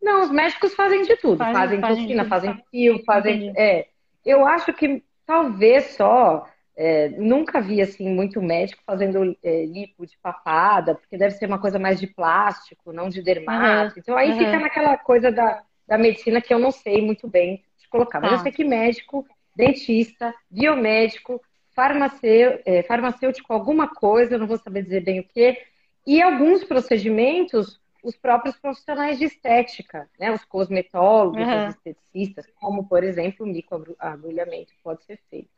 Não, 0.00 0.22
os 0.22 0.30
médicos 0.30 0.74
fazem 0.74 1.02
de 1.02 1.16
tudo. 1.16 1.38
Fazem, 1.38 1.78
fazem 1.78 1.80
toxina, 1.80 2.24
fazem 2.24 2.64
fio, 2.70 3.04
fazem. 3.04 3.52
É, 3.54 3.88
eu 4.24 4.46
acho 4.46 4.72
que 4.72 5.04
talvez 5.26 5.94
só. 5.96 6.48
É, 6.78 7.08
nunca 7.08 7.58
vi 7.58 7.80
assim 7.80 8.06
muito 8.06 8.40
médico 8.42 8.82
fazendo 8.84 9.34
é, 9.42 9.64
lipo 9.64 10.06
de 10.06 10.14
papada, 10.18 10.94
porque 10.94 11.16
deve 11.16 11.34
ser 11.34 11.46
uma 11.46 11.58
coisa 11.58 11.78
mais 11.78 11.98
de 11.98 12.06
plástico, 12.06 12.92
não 12.92 13.08
de 13.08 13.22
dermato. 13.22 13.94
Uhum. 13.94 14.00
Então 14.02 14.14
aí 14.14 14.32
uhum. 14.32 14.38
fica 14.38 14.58
naquela 14.58 14.98
coisa 14.98 15.32
da, 15.32 15.62
da 15.86 15.96
medicina 15.96 16.40
que 16.40 16.52
eu 16.52 16.58
não 16.58 16.70
sei 16.70 17.00
muito 17.00 17.28
bem 17.28 17.64
de 17.78 17.88
colocar. 17.88 18.20
Mas 18.20 18.32
eu 18.32 18.36
tá. 18.38 18.42
sei 18.44 18.52
que 18.52 18.64
médico, 18.64 19.26
dentista, 19.54 20.34
biomédico, 20.50 21.40
farmacêutico, 21.74 22.62
é, 22.64 22.82
farmacêutico 22.82 23.52
alguma 23.52 23.88
coisa, 23.88 24.34
eu 24.34 24.38
não 24.38 24.46
vou 24.46 24.58
saber 24.58 24.82
dizer 24.82 25.04
bem 25.04 25.20
o 25.20 25.24
que, 25.24 25.58
e 26.06 26.22
alguns 26.22 26.64
procedimentos 26.64 27.80
os 28.06 28.16
próprios 28.16 28.56
profissionais 28.56 29.18
de 29.18 29.24
estética, 29.24 30.08
né? 30.18 30.30
Os 30.30 30.44
cosmetólogos, 30.44 31.40
uhum. 31.40 31.68
os 31.68 31.74
esteticistas, 31.74 32.46
como, 32.54 32.86
por 32.86 33.02
exemplo, 33.02 33.44
o 33.44 33.48
microagulhamento 33.48 34.72
pode 34.82 35.04
ser 35.04 35.18
feito. 35.28 35.50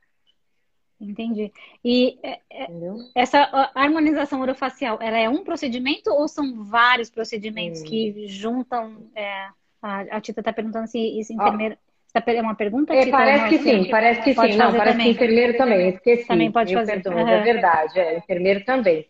Entendi. 0.99 1.53
E 1.85 2.19
é, 2.23 2.41
é, 2.51 2.69
essa 3.15 3.71
harmonização 3.75 4.41
orofacial, 4.41 4.99
ela 5.01 5.19
é 5.19 5.29
um 5.29 5.45
procedimento 5.45 6.11
ou 6.11 6.27
são 6.27 6.65
vários 6.65 7.11
procedimentos 7.11 7.83
hum. 7.83 7.85
que 7.85 8.27
juntam? 8.27 9.11
É, 9.15 9.49
a, 9.83 10.01
a 10.17 10.21
Tita 10.21 10.41
está 10.41 10.53
perguntando 10.53 10.87
se 10.87 10.99
isso 10.99 11.33
enfermeira. 11.33 11.79
É 12.15 12.41
uma 12.43 12.55
pergunta? 12.55 12.95
É, 12.95 13.07
parece 13.07 13.49
que 13.49 13.59
sim, 13.59 13.91
parece 13.91 14.23
que 14.23 14.35
sim. 14.35 14.57
Não, 14.57 14.73
parece 14.73 14.99
também. 14.99 15.07
que 15.07 15.13
enfermeiro 15.13 15.57
também. 15.57 15.89
Esqueci. 15.91 16.27
Também 16.27 16.51
pode 16.51 16.75
fazer. 16.75 17.03
Perdão, 17.03 17.13
uhum. 17.13 17.29
é 17.29 17.43
verdade. 17.43 18.01
É, 18.01 18.19
enfermeiro 18.19 18.65
também. 18.65 19.07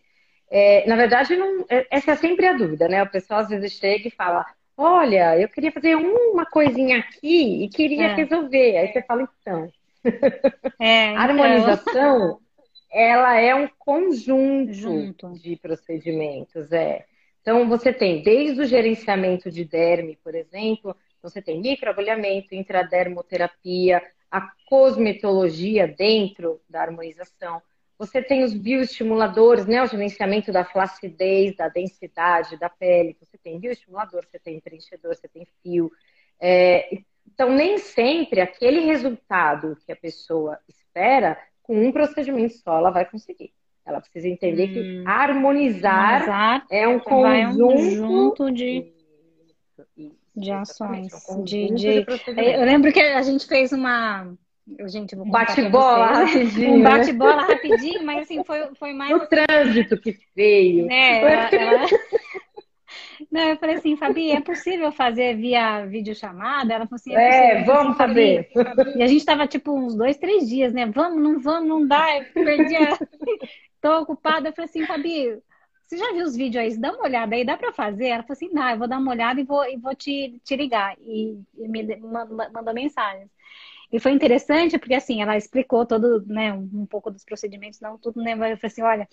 É, 0.51 0.87
na 0.87 0.95
verdade, 0.95 1.35
não, 1.35 1.65
é, 1.69 1.87
essa 1.89 2.11
é 2.11 2.15
sempre 2.15 2.45
a 2.45 2.53
dúvida, 2.53 2.87
né? 2.87 3.01
O 3.01 3.09
pessoal 3.09 3.39
às 3.39 3.49
vezes 3.49 3.71
chega 3.73 4.07
e 4.07 4.11
fala: 4.11 4.45
Olha, 4.81 5.37
eu 5.37 5.49
queria 5.49 5.71
fazer 5.71 5.95
uma 5.95 6.45
coisinha 6.45 6.99
aqui 6.99 7.65
e 7.65 7.69
queria 7.69 8.07
é. 8.07 8.15
resolver. 8.15 8.77
Aí 8.77 8.87
você 8.91 9.01
fala, 9.01 9.27
então. 9.41 9.69
É, 10.79 11.07
então... 11.07 11.17
A 11.17 11.23
harmonização, 11.23 12.39
ela 12.89 13.37
é 13.37 13.53
um 13.53 13.67
conjunto 13.77 14.71
Junto. 14.71 15.33
de 15.33 15.57
procedimentos, 15.57 16.71
é. 16.71 17.05
Então, 17.49 17.67
você 17.67 17.91
tem 17.91 18.21
desde 18.21 18.61
o 18.61 18.65
gerenciamento 18.67 19.49
de 19.49 19.65
derme, 19.65 20.19
por 20.23 20.35
exemplo, 20.35 20.95
você 21.19 21.41
tem 21.41 21.59
microagulhamento, 21.59 22.53
intradermoterapia, 22.53 24.03
a 24.29 24.51
cosmetologia 24.67 25.87
dentro 25.87 26.61
da 26.69 26.81
harmonização. 26.81 27.59
Você 27.97 28.21
tem 28.21 28.43
os 28.43 28.53
bioestimuladores, 28.53 29.65
né? 29.65 29.81
O 29.81 29.87
gerenciamento 29.87 30.51
da 30.51 30.63
flacidez, 30.63 31.55
da 31.55 31.67
densidade 31.67 32.55
da 32.55 32.69
pele. 32.69 33.17
Você 33.19 33.35
tem 33.39 33.59
bioestimulador, 33.59 34.27
você 34.27 34.37
tem 34.37 34.59
preenchedor, 34.59 35.15
você 35.15 35.27
tem 35.27 35.47
fio. 35.63 35.91
É, 36.39 36.99
então, 37.25 37.51
nem 37.51 37.79
sempre 37.79 38.41
aquele 38.41 38.81
resultado 38.81 39.75
que 39.87 39.91
a 39.91 39.95
pessoa 39.95 40.59
espera, 40.67 41.35
com 41.63 41.83
um 41.83 41.91
procedimento 41.91 42.53
só, 42.59 42.77
ela 42.77 42.91
vai 42.91 43.09
conseguir. 43.09 43.51
Ela 43.89 44.01
precisa 44.01 44.27
entender 44.27 44.69
hum, 44.69 44.73
que 44.73 45.03
harmonizar 45.05 46.65
é 46.69 46.87
um 46.87 46.99
conjunto, 46.99 47.65
um 47.65 47.75
conjunto 47.75 48.51
de, 48.51 48.93
de 50.35 50.51
ações. 50.51 51.11
Um 51.29 51.43
de, 51.43 51.73
de, 51.73 52.05
eu 52.37 52.65
lembro 52.65 52.91
que 52.93 52.99
a 52.99 53.21
gente 53.21 53.47
fez 53.47 53.71
uma 53.71 54.31
Gente, 54.85 55.15
vou 55.15 55.25
bate-bola 55.25 56.05
rapidinho. 56.05 56.75
Um 56.75 56.83
bate-bola 56.83 57.41
rapidinho, 57.41 58.05
mas 58.05 58.21
assim, 58.21 58.43
foi, 58.43 58.69
foi 58.75 58.93
mais. 58.93 59.11
O 59.11 59.25
trânsito 59.25 59.99
que 59.99 60.15
veio. 60.35 60.89
É, 60.91 61.21
ela, 61.55 61.55
ela... 61.55 61.87
Não, 63.31 63.41
eu 63.41 63.57
falei 63.57 63.75
assim, 63.75 63.95
Fabi, 63.95 64.31
é 64.31 64.41
possível 64.41 64.91
fazer 64.91 65.35
via 65.35 65.85
videochamada? 65.85 66.73
Ela 66.73 66.87
falou 66.87 66.95
assim, 66.95 67.15
é, 67.15 67.61
é 67.61 67.63
vamos 67.63 67.89
assim, 67.89 67.97
fazer. 67.97 68.49
E 68.95 69.03
a 69.03 69.07
gente 69.07 69.19
estava 69.19 69.45
tipo 69.45 69.71
uns 69.71 69.93
dois, 69.95 70.17
três 70.17 70.47
dias, 70.47 70.73
né? 70.73 70.85
Vamos, 70.85 71.21
não 71.21 71.39
vamos, 71.39 71.69
não 71.69 71.87
dá. 71.87 72.17
Eu 72.17 72.25
perdi 72.33 72.75
a... 72.75 72.97
Tô 73.81 74.01
ocupada. 74.01 74.49
Eu 74.49 74.53
falei 74.53 74.69
assim, 74.69 74.85
Fabi, 74.85 75.39
você 75.89 75.97
já 75.97 76.13
viu 76.13 76.23
os 76.23 76.35
vídeos 76.35 76.63
aí? 76.63 76.77
Dá 76.77 76.91
uma 76.91 77.03
olhada 77.03 77.35
aí, 77.35 77.43
dá 77.43 77.57
para 77.57 77.73
fazer? 77.73 78.07
Ela 78.07 78.23
falou 78.23 78.33
assim, 78.33 78.53
dá, 78.53 78.71
eu 78.71 78.77
vou 78.77 78.87
dar 78.87 78.99
uma 78.99 79.11
olhada 79.11 79.41
e 79.41 79.43
vou, 79.43 79.65
e 79.65 79.75
vou 79.75 79.95
te, 79.95 80.39
te 80.43 80.55
ligar. 80.55 80.95
E, 80.99 81.39
e 81.57 81.67
me 81.67 81.95
mandou 81.97 82.73
mensagens. 82.73 83.29
E 83.91 83.99
foi 83.99 84.11
interessante 84.11 84.77
porque, 84.77 84.93
assim, 84.93 85.21
ela 85.21 85.35
explicou 85.35 85.85
todo, 85.85 86.23
né, 86.27 86.53
um, 86.53 86.85
pouco 86.85 87.09
dos 87.09 87.25
procedimentos, 87.25 87.79
não 87.81 87.97
tudo, 87.97 88.21
né? 88.21 88.35
Mas 88.35 88.51
eu 88.51 88.57
falei 88.57 88.71
assim, 88.71 88.81
olha, 88.83 89.07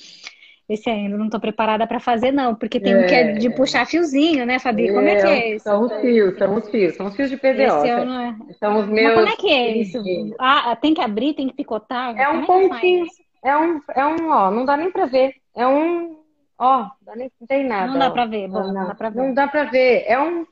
esse 0.69 0.91
ainda 0.91 1.17
não 1.17 1.27
estou 1.27 1.41
preparada 1.41 1.87
para 1.87 1.99
fazer, 1.99 2.31
não, 2.31 2.55
porque 2.55 2.79
tem 2.79 2.93
é. 2.93 2.99
um 2.99 3.07
que 3.07 3.15
é 3.15 3.33
de 3.33 3.49
puxar 3.49 3.87
fiozinho, 3.87 4.45
né, 4.45 4.59
Fabi? 4.59 4.93
Como 4.93 5.09
é 5.09 5.17
que 5.17 5.27
é 5.27 5.55
isso? 5.55 5.65
São 5.65 5.83
os 5.83 5.93
fios, 6.03 6.37
são 6.37 6.55
os 6.57 6.69
fios, 6.69 6.95
são 6.95 7.07
os 7.07 7.17
fios 7.17 7.31
de 7.31 7.39
PVO. 7.39 7.87
É. 7.87 8.53
São 8.61 8.81
os 8.81 8.87
meus. 8.87 9.15
Mas 9.15 9.15
como 9.15 9.29
é 9.29 9.37
que 9.37 9.49
é 9.51 9.77
isso? 9.79 10.03
Ah, 10.39 10.77
tem 10.77 10.93
que 10.93 11.01
abrir, 11.01 11.33
tem 11.33 11.49
que 11.49 11.55
picotar? 11.55 12.15
É 12.19 12.29
um 12.29 12.43
é 12.43 12.47
pontinho. 12.47 13.07
É 13.07 13.26
um, 13.57 13.81
é 13.95 14.07
um, 14.07 14.31
ó, 14.31 14.51
não 14.51 14.65
dá 14.65 14.77
nem 14.77 14.91
para 14.91 15.07
ver. 15.07 15.35
É 15.55 15.67
um, 15.67 16.23
ó, 16.59 16.91
não 17.07 17.47
tem 17.47 17.65
nada. 17.65 17.93
Não 17.93 17.99
dá 17.99 18.11
para 18.11 18.27
ver, 18.27 18.49
bom, 18.49 18.61
não, 18.61 18.73
não, 18.73 18.87
dá 18.87 18.95
para 18.95 19.11
ver. 19.11 19.19
Não 19.19 19.35
dá 19.35 19.49
para 19.49 19.65
ver. 19.65 20.05
É 20.07 20.21
um 20.21 20.47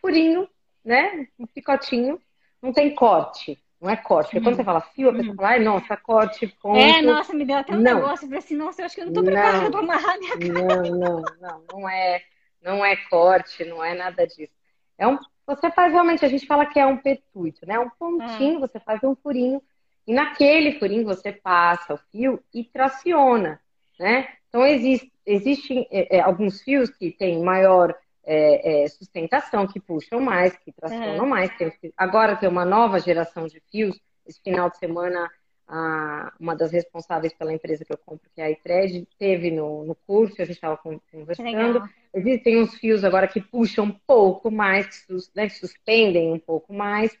furinho, 0.00 0.48
né? 0.84 1.26
Um 1.38 1.46
picotinho. 1.46 2.20
Não 2.62 2.72
tem 2.72 2.94
corte. 2.94 3.62
Não 3.80 3.90
é 3.90 3.96
corte. 3.96 4.30
Porque 4.30 4.40
quando 4.40 4.54
você 4.54 4.64
fala 4.64 4.80
fio, 4.80 5.10
a 5.10 5.12
pessoa 5.12 5.32
hum. 5.32 5.36
fala, 5.36 5.48
ai, 5.48 5.58
nossa, 5.58 5.96
corte, 5.96 6.46
ponto. 6.62 6.78
É, 6.78 7.02
nossa, 7.02 7.34
me 7.34 7.44
deu 7.44 7.56
até 7.56 7.72
um 7.72 7.80
não. 7.80 7.96
negócio. 7.96 8.26
Falei 8.26 8.38
assim, 8.38 8.56
nossa, 8.56 8.80
eu 8.80 8.86
acho 8.86 8.94
que 8.94 9.00
eu 9.00 9.06
não 9.06 9.12
tô 9.12 9.24
preparada 9.24 9.70
para 9.70 9.80
amarrar 9.80 10.18
minha 10.20 10.38
cara. 10.38 10.82
Não, 10.82 10.98
não, 10.98 11.22
não. 11.40 11.64
Não 11.72 11.88
é, 11.88 12.22
não 12.62 12.84
é 12.84 12.96
corte, 13.10 13.64
não 13.64 13.82
é 13.82 13.94
nada 13.94 14.24
disso. 14.24 14.52
É 14.96 15.08
um, 15.08 15.18
você 15.44 15.68
faz 15.72 15.92
realmente, 15.92 16.24
a 16.24 16.28
gente 16.28 16.46
fala 16.46 16.64
que 16.64 16.78
é 16.78 16.86
um 16.86 16.96
petuito, 16.96 17.66
né? 17.66 17.78
Um 17.80 17.90
pontinho, 17.90 18.58
ah. 18.58 18.60
você 18.60 18.78
faz 18.78 19.02
um 19.02 19.16
furinho. 19.16 19.60
E 20.06 20.12
naquele 20.12 20.78
furinho 20.78 21.04
você 21.04 21.32
passa 21.32 21.94
o 21.94 21.98
fio 22.10 22.42
e 22.52 22.64
traciona, 22.64 23.60
né? 23.98 24.28
Então, 24.48 24.66
existe, 24.66 25.12
existem 25.24 25.88
é, 25.90 26.18
é, 26.18 26.20
alguns 26.20 26.60
fios 26.60 26.90
que 26.90 27.10
têm 27.10 27.42
maior 27.42 27.96
é, 28.24 28.84
é, 28.84 28.88
sustentação, 28.88 29.66
que 29.66 29.80
puxam 29.80 30.20
mais, 30.20 30.56
que 30.58 30.72
tracionam 30.72 31.24
é. 31.26 31.28
mais. 31.28 31.56
Tem, 31.56 31.72
agora 31.96 32.36
tem 32.36 32.48
uma 32.48 32.64
nova 32.64 32.98
geração 32.98 33.46
de 33.46 33.62
fios. 33.70 33.98
Esse 34.26 34.40
final 34.42 34.70
de 34.70 34.78
semana, 34.78 35.30
a, 35.66 36.32
uma 36.38 36.54
das 36.54 36.70
responsáveis 36.70 37.32
pela 37.32 37.52
empresa 37.52 37.84
que 37.84 37.92
eu 37.92 37.98
compro, 37.98 38.28
que 38.34 38.40
é 38.40 38.44
a 38.44 38.50
iTred, 38.50 39.08
teve 39.18 39.50
no, 39.50 39.84
no 39.84 39.94
curso, 39.94 40.40
a 40.40 40.44
gente 40.44 40.56
estava 40.56 40.76
conversando. 40.76 41.88
Existem 42.14 42.60
uns 42.60 42.74
fios 42.74 43.04
agora 43.04 43.26
que 43.26 43.40
puxam 43.40 43.86
um 43.86 44.00
pouco 44.06 44.50
mais, 44.50 44.86
que, 44.86 44.94
sus, 44.94 45.32
né, 45.34 45.48
que 45.48 45.54
suspendem 45.54 46.30
um 46.30 46.38
pouco 46.38 46.72
mais, 46.72 47.16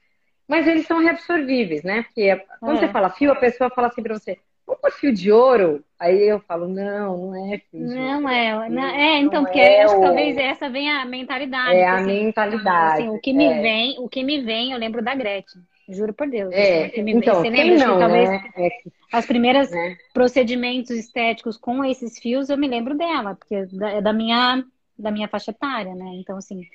mas 0.46 0.66
eles 0.66 0.86
são 0.86 1.00
reabsorvíveis, 1.00 1.82
né? 1.82 2.02
Porque 2.02 2.40
quando 2.60 2.78
você 2.78 2.86
é. 2.86 2.88
fala 2.88 3.10
fio, 3.10 3.32
a 3.32 3.36
pessoa 3.36 3.70
fala 3.70 3.88
assim 3.88 4.02
para 4.02 4.18
você, 4.18 4.38
vamos 4.66 4.80
por 4.80 4.92
fio 4.92 5.12
de 5.12 5.30
ouro? 5.30 5.84
Aí 5.98 6.28
eu 6.28 6.40
falo, 6.40 6.68
não, 6.68 7.16
não 7.16 7.52
é 7.52 7.58
fio 7.70 7.86
de 7.86 7.94
não 7.94 8.22
ouro. 8.22 8.28
É, 8.28 8.68
não 8.68 8.82
é, 8.82 9.18
então, 9.18 9.44
porque 9.44 9.60
é 9.60 9.84
acho 9.84 9.94
que 9.94 10.00
talvez 10.00 10.36
essa 10.36 10.68
venha 10.68 11.00
a 11.00 11.04
mentalidade. 11.04 11.76
É 11.76 11.86
a 11.86 11.94
assim, 11.94 12.06
mentalidade. 12.06 13.02
Assim, 13.02 13.08
o 13.08 13.20
que 13.20 13.32
me 13.32 13.46
é. 13.46 13.62
vem, 13.62 13.96
o 13.98 14.08
que 14.08 14.22
me 14.22 14.40
vem, 14.40 14.72
eu 14.72 14.78
lembro 14.78 15.02
da 15.02 15.14
Gretchen. 15.14 15.62
Juro 15.88 16.12
por 16.12 16.28
Deus. 16.28 16.52
É, 16.52 16.86
assim, 16.86 17.10
então, 17.10 17.36
Você 17.36 17.50
lembra 17.50 17.86
não, 17.86 17.94
que 17.94 18.00
talvez 18.00 18.28
né? 18.28 18.50
é 18.56 18.68
as 19.12 19.26
primeiras 19.26 19.70
né? 19.70 19.96
procedimentos 20.14 20.90
estéticos 20.90 21.58
com 21.58 21.84
esses 21.84 22.18
fios, 22.18 22.48
eu 22.48 22.56
me 22.56 22.66
lembro 22.66 22.96
dela, 22.96 23.34
porque 23.34 23.54
é 23.54 24.00
da 24.00 24.12
minha, 24.12 24.64
da 24.98 25.10
minha 25.10 25.28
faixa 25.28 25.50
etária, 25.50 25.94
né? 25.94 26.12
Então, 26.14 26.36
assim, 26.38 26.66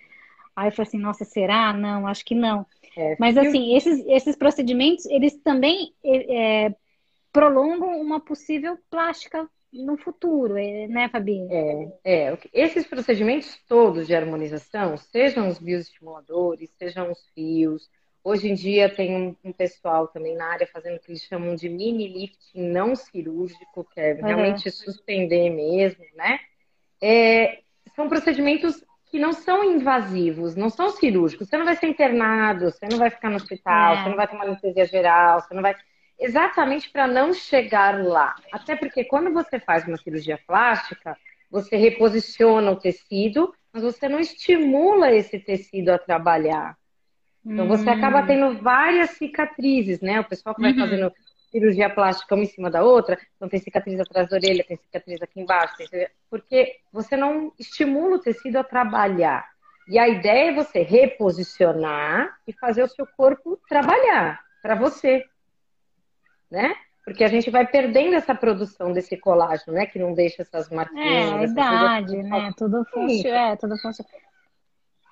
aí 0.55 0.67
eu 0.67 0.71
falei 0.71 0.87
assim, 0.87 0.99
nossa, 0.99 1.25
será? 1.25 1.73
Não, 1.73 2.05
acho 2.05 2.23
que 2.23 2.35
não. 2.35 2.65
É, 2.97 3.15
Mas, 3.19 3.37
assim, 3.37 3.75
esses, 3.75 4.03
esses 4.07 4.35
procedimentos, 4.35 5.05
eles 5.05 5.37
também 5.43 5.93
é, 6.03 6.73
prolongam 7.31 8.01
uma 8.01 8.19
possível 8.19 8.77
plástica 8.89 9.47
no 9.71 9.97
futuro, 9.97 10.57
é, 10.57 10.87
né, 10.87 11.07
Fabi? 11.09 11.47
É, 11.51 11.91
é, 12.03 12.37
esses 12.51 12.87
procedimentos 12.87 13.55
todos 13.67 14.07
de 14.07 14.15
harmonização, 14.15 14.97
sejam 14.97 15.47
os 15.47 15.59
bioestimuladores, 15.59 16.71
sejam 16.79 17.11
os 17.11 17.23
fios, 17.35 17.87
hoje 18.23 18.49
em 18.49 18.55
dia 18.55 18.89
tem 18.89 19.15
um, 19.15 19.35
um 19.43 19.53
pessoal 19.53 20.07
também 20.07 20.35
na 20.35 20.47
área 20.47 20.67
fazendo 20.67 20.95
o 20.95 20.99
que 20.99 21.11
eles 21.11 21.21
chamam 21.21 21.55
de 21.55 21.69
mini 21.69 22.07
lifting 22.07 22.69
não 22.69 22.95
cirúrgico, 22.95 23.87
que 23.93 23.99
é 23.99 24.13
realmente 24.13 24.67
uhum. 24.67 24.73
suspender 24.73 25.49
mesmo, 25.49 26.03
né? 26.15 26.39
É, 27.01 27.59
são 27.95 28.09
procedimentos 28.09 28.83
que 29.09 29.19
não 29.19 29.31
são 29.31 29.63
invasivos, 29.63 30.55
não 30.55 30.69
são 30.69 30.89
cirúrgicos. 30.89 31.47
Você 31.47 31.57
não 31.57 31.65
vai 31.65 31.75
ser 31.75 31.87
internado, 31.87 32.65
você 32.65 32.87
não 32.89 32.97
vai 32.97 33.09
ficar 33.09 33.29
no 33.29 33.37
hospital, 33.37 33.93
é. 33.93 34.03
você 34.03 34.09
não 34.09 34.15
vai 34.15 34.27
ter 34.27 34.35
uma 34.35 34.45
anestesia 34.45 34.85
geral, 34.85 35.41
você 35.41 35.53
não 35.53 35.61
vai 35.61 35.75
exatamente 36.19 36.89
para 36.89 37.07
não 37.07 37.33
chegar 37.33 38.03
lá. 38.03 38.35
Até 38.51 38.75
porque 38.75 39.03
quando 39.03 39.31
você 39.31 39.59
faz 39.59 39.87
uma 39.87 39.97
cirurgia 39.97 40.39
plástica, 40.45 41.17
você 41.49 41.77
reposiciona 41.77 42.71
o 42.71 42.75
tecido, 42.75 43.53
mas 43.71 43.83
você 43.83 44.09
não 44.09 44.19
estimula 44.19 45.11
esse 45.11 45.39
tecido 45.39 45.89
a 45.89 45.97
trabalhar. 45.97 46.75
Então 47.45 47.65
você 47.67 47.89
acaba 47.89 48.21
hum. 48.21 48.25
tendo 48.27 48.57
várias 48.61 49.11
cicatrizes, 49.11 50.01
né? 50.01 50.19
O 50.19 50.25
pessoal 50.25 50.53
que 50.53 50.61
vai 50.61 50.73
uhum. 50.73 50.79
fazendo 50.79 51.13
cirurgia 51.49 51.89
plástica 51.89 52.35
uma 52.35 52.43
em 52.43 52.47
cima 52.47 52.69
da 52.69 52.83
outra, 52.83 53.17
então 53.35 53.47
tem 53.47 53.59
cicatriz 53.59 53.99
atrás 53.99 54.29
da 54.29 54.35
orelha, 54.35 54.63
tem 54.63 54.77
cicatriz 54.77 55.21
aqui 55.21 55.39
embaixo, 55.39 55.75
porque 56.29 56.77
você 56.91 57.15
não 57.15 57.51
estimula 57.57 58.15
o 58.15 58.21
tecido 58.21 58.57
a 58.57 58.63
trabalhar. 58.63 59.47
E 59.89 59.97
a 59.97 60.07
ideia 60.07 60.51
é 60.51 60.53
você 60.53 60.81
reposicionar 60.81 62.37
e 62.45 62.53
fazer 62.53 62.83
o 62.83 62.89
seu 62.89 63.07
corpo 63.15 63.57
trabalhar 63.69 64.39
para 64.61 64.75
você 64.75 65.23
né? 66.49 66.75
Porque 67.03 67.23
a 67.23 67.27
gente 67.27 67.49
vai 67.49 67.65
perdendo 67.65 68.15
essa 68.15 68.35
produção 68.35 68.91
desse 68.91 69.15
colágeno, 69.15 69.73
né? 69.73 69.85
Que 69.85 69.99
não 69.99 70.13
deixa 70.13 70.41
essas 70.41 70.69
marquinhas. 70.69 71.05
É, 71.07 71.33
a 71.33 71.43
idade, 71.43 72.17
né? 72.17 72.51
Tudo 72.57 72.83
funciona. 72.91 73.37
É, 73.37 73.55
tudo 73.55 73.77
funciona. 73.77 74.09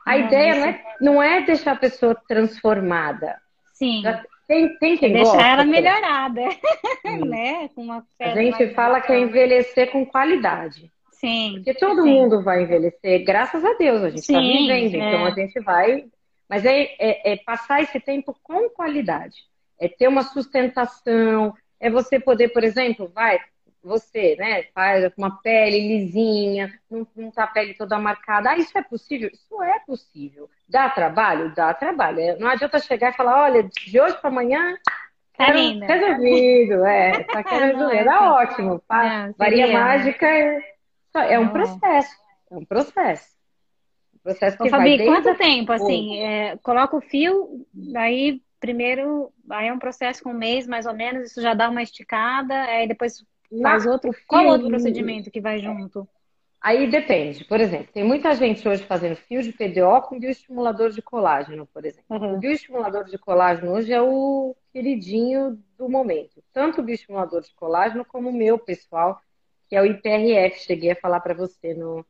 A 0.06 0.18
é, 0.18 0.20
ideia 0.22 0.56
não 0.56 0.66
é, 0.66 0.84
não 1.02 1.24
é 1.24 1.42
deixar 1.46 1.72
a 1.72 1.78
pessoa 1.78 2.16
transformada. 2.28 3.40
Sim. 3.74 4.04
Tem, 4.48 4.78
tem 4.78 4.98
quem 4.98 5.14
deixar 5.14 5.32
gosta, 5.32 5.48
ela 5.48 5.66
melhorada, 5.66 6.42
né? 7.26 7.68
Com 7.70 7.82
uma 7.82 8.06
a 8.20 8.36
gente 8.36 8.74
fala 8.74 9.02
que 9.02 9.12
é 9.12 9.20
envelhecer 9.20 9.92
com 9.92 10.06
qualidade. 10.06 10.92
Sim. 11.12 11.54
Porque 11.56 11.74
todo 11.74 12.04
sim. 12.04 12.10
mundo 12.10 12.44
vai 12.44 12.64
envelhecer, 12.64 13.24
graças 13.24 13.66
a 13.66 13.74
Deus, 13.74 14.04
a 14.04 14.10
gente 14.10 14.20
está 14.20 14.40
vivendo, 14.40 14.96
é. 14.96 14.98
então 14.98 15.26
a 15.26 15.32
gente 15.32 15.60
vai. 15.62 16.06
Mas 16.48 16.64
é, 16.64 16.96
é, 17.00 17.34
é 17.34 17.38
passar 17.38 17.82
esse 17.82 18.00
tempo 18.00 18.38
com 18.44 18.70
qualidade 18.70 19.36
é 19.80 19.88
ter 19.88 20.08
uma 20.08 20.24
sustentação, 20.24 21.54
é 21.80 21.90
você 21.90 22.20
poder, 22.20 22.50
por 22.50 22.64
exemplo, 22.64 23.12
vai, 23.14 23.40
você, 23.86 24.36
né, 24.38 24.64
faz 24.74 25.12
uma 25.16 25.40
pele 25.42 25.80
lisinha, 25.80 26.74
não, 26.90 27.08
não 27.16 27.32
tá 27.32 27.44
a 27.44 27.48
pele 27.48 27.76
toda 27.76 28.00
marcada. 28.00 28.50
Ah, 28.50 28.58
isso 28.58 28.76
é 28.78 28.82
possível? 28.82 29.30
Isso 29.32 29.62
é 29.62 29.80
possível. 29.86 30.50
Dá 30.68 30.90
trabalho? 30.90 31.54
Dá 31.56 31.74
trabalho. 31.74 32.20
É, 32.20 32.36
não 32.38 32.48
adianta 32.48 32.80
chegar 32.80 33.12
e 33.12 33.16
falar, 33.16 33.44
olha, 33.44 33.64
de 33.64 34.00
hoje 34.00 34.18
para 34.18 34.30
amanhã 34.30 34.76
Quero 35.34 35.58
resolvido, 35.80 36.86
é. 36.86 37.24
Tá 37.26 37.44
querendo 37.44 37.74
resolver. 37.74 37.98
Era 37.98 38.16
assim. 38.16 38.28
ótimo. 38.28 38.84
Não, 38.90 39.36
Varia 39.38 39.68
mágica 39.68 40.26
é, 40.26 40.64
é 41.14 41.40
um 41.40 41.50
processo. 41.50 42.16
É 42.50 42.56
um 42.56 42.66
processo. 42.66 43.36
Um 44.16 44.20
processo 44.24 44.58
que 44.58 44.64
Ô, 44.64 44.70
Fabi, 44.70 45.06
quanto 45.06 45.36
tempo, 45.36 45.72
assim, 45.72 46.18
é, 46.20 46.58
coloca 46.64 46.96
o 46.96 47.02
fio, 47.02 47.66
daí 47.74 48.42
primeiro, 48.60 49.32
aí 49.52 49.68
é 49.68 49.74
um 49.74 49.78
processo 49.78 50.24
com 50.24 50.32
um 50.32 50.38
mês, 50.38 50.66
mais 50.66 50.88
ou 50.88 50.94
menos, 50.94 51.30
isso 51.30 51.42
já 51.42 51.54
dá 51.54 51.70
uma 51.70 51.84
esticada, 51.84 52.64
aí 52.64 52.88
depois 52.88 53.24
faz 53.62 53.86
outro. 53.86 54.12
Qual 54.28 54.46
outro 54.48 54.68
procedimento 54.68 55.32
que 55.32 55.42
vai 55.42 55.60
junto? 55.60 56.08
Aí 56.66 56.90
depende. 56.90 57.46
Por 57.46 57.62
exemplo, 57.62 57.90
tem 57.94 58.04
muita 58.04 58.34
gente 58.34 58.68
hoje 58.68 58.84
fazendo 58.86 59.16
fio 59.16 59.44
de 59.44 59.52
PDO 59.52 60.02
com 60.08 60.20
bioestimulador 60.20 60.90
de 60.90 61.00
colágeno, 61.00 61.68
por 61.68 61.86
exemplo. 61.86 62.06
Uhum. 62.10 62.34
O 62.34 62.38
bioestimulador 62.40 63.04
de 63.04 63.20
colágeno 63.20 63.72
hoje 63.72 63.94
é 63.94 64.02
o 64.02 64.56
queridinho 64.74 65.60
do 65.78 65.88
momento. 65.88 66.44
Tanto 66.52 66.82
o 66.82 66.84
bioestimulador 66.84 67.42
de 67.42 67.54
colágeno 67.54 68.04
como 68.04 68.30
o 68.30 68.34
meu 68.34 68.58
pessoal, 68.58 69.22
que 69.70 69.76
é 69.76 69.82
o 69.82 69.86
IPRF. 69.86 70.60
Cheguei 70.62 70.90
a 70.90 70.96
falar 70.96 71.20
para 71.20 71.36
você 71.36 71.76
no, 71.76 72.04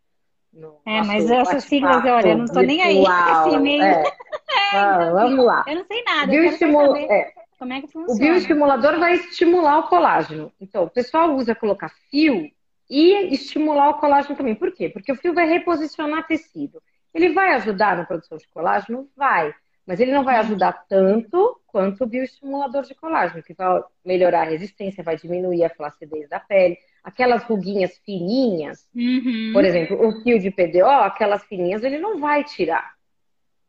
no 0.53 0.79
é, 0.85 1.01
mas 1.03 1.29
essas 1.29 1.65
siglas, 1.65 2.05
olha, 2.05 2.29
eu 2.29 2.37
não 2.37 2.45
tô 2.45 2.61
nem 2.61 2.81
aí. 2.81 3.03
Assim, 3.05 3.57
meio... 3.59 3.83
É. 3.83 4.03
é, 4.73 4.93
então, 4.95 5.13
vamos 5.15 5.45
lá. 5.45 5.65
Eu 5.67 5.75
não 5.75 5.85
sei 5.85 6.01
nada. 6.03 6.31
Bioestimul... 6.31 6.95
É. 6.95 7.33
Como 7.57 7.73
é 7.73 7.81
que 7.81 7.87
funciona? 7.87 8.13
O 8.13 8.17
bioestimulador 8.17 8.99
vai 8.99 9.15
estimular 9.15 9.79
o 9.79 9.87
colágeno. 9.87 10.51
Então, 10.59 10.83
o 10.83 10.89
pessoal 10.89 11.33
usa 11.35 11.55
colocar 11.55 11.89
fio 12.09 12.49
e 12.89 13.33
estimular 13.33 13.89
o 13.89 13.99
colágeno 13.99 14.35
também. 14.35 14.55
Por 14.55 14.71
quê? 14.71 14.89
Porque 14.89 15.11
o 15.11 15.15
fio 15.15 15.33
vai 15.33 15.47
reposicionar 15.47 16.27
tecido. 16.27 16.81
Ele 17.13 17.29
vai 17.29 17.53
ajudar 17.53 17.97
na 17.97 18.05
produção 18.05 18.37
de 18.37 18.47
colágeno? 18.49 19.09
Vai. 19.15 19.53
Mas 19.85 19.99
ele 19.99 20.11
não 20.11 20.23
vai 20.23 20.37
ajudar 20.37 20.73
tanto 20.89 21.59
quanto 21.67 22.03
o 22.03 22.07
bioestimulador 22.07 22.83
de 22.83 22.95
colágeno, 22.95 23.43
que 23.43 23.53
vai 23.53 23.81
melhorar 24.03 24.41
a 24.41 24.49
resistência, 24.49 25.03
vai 25.03 25.15
diminuir 25.15 25.63
a 25.63 25.69
flacidez 25.69 26.27
da 26.27 26.39
pele. 26.39 26.77
Aquelas 27.03 27.43
ruguinhas 27.43 27.97
fininhas, 27.99 28.89
uhum. 28.95 29.51
por 29.53 29.63
exemplo, 29.63 30.07
o 30.07 30.23
fio 30.23 30.39
de 30.39 30.49
PDO, 30.49 30.87
aquelas 30.87 31.43
fininhas, 31.43 31.83
ele 31.83 31.99
não 31.99 32.19
vai 32.19 32.43
tirar. 32.43 32.95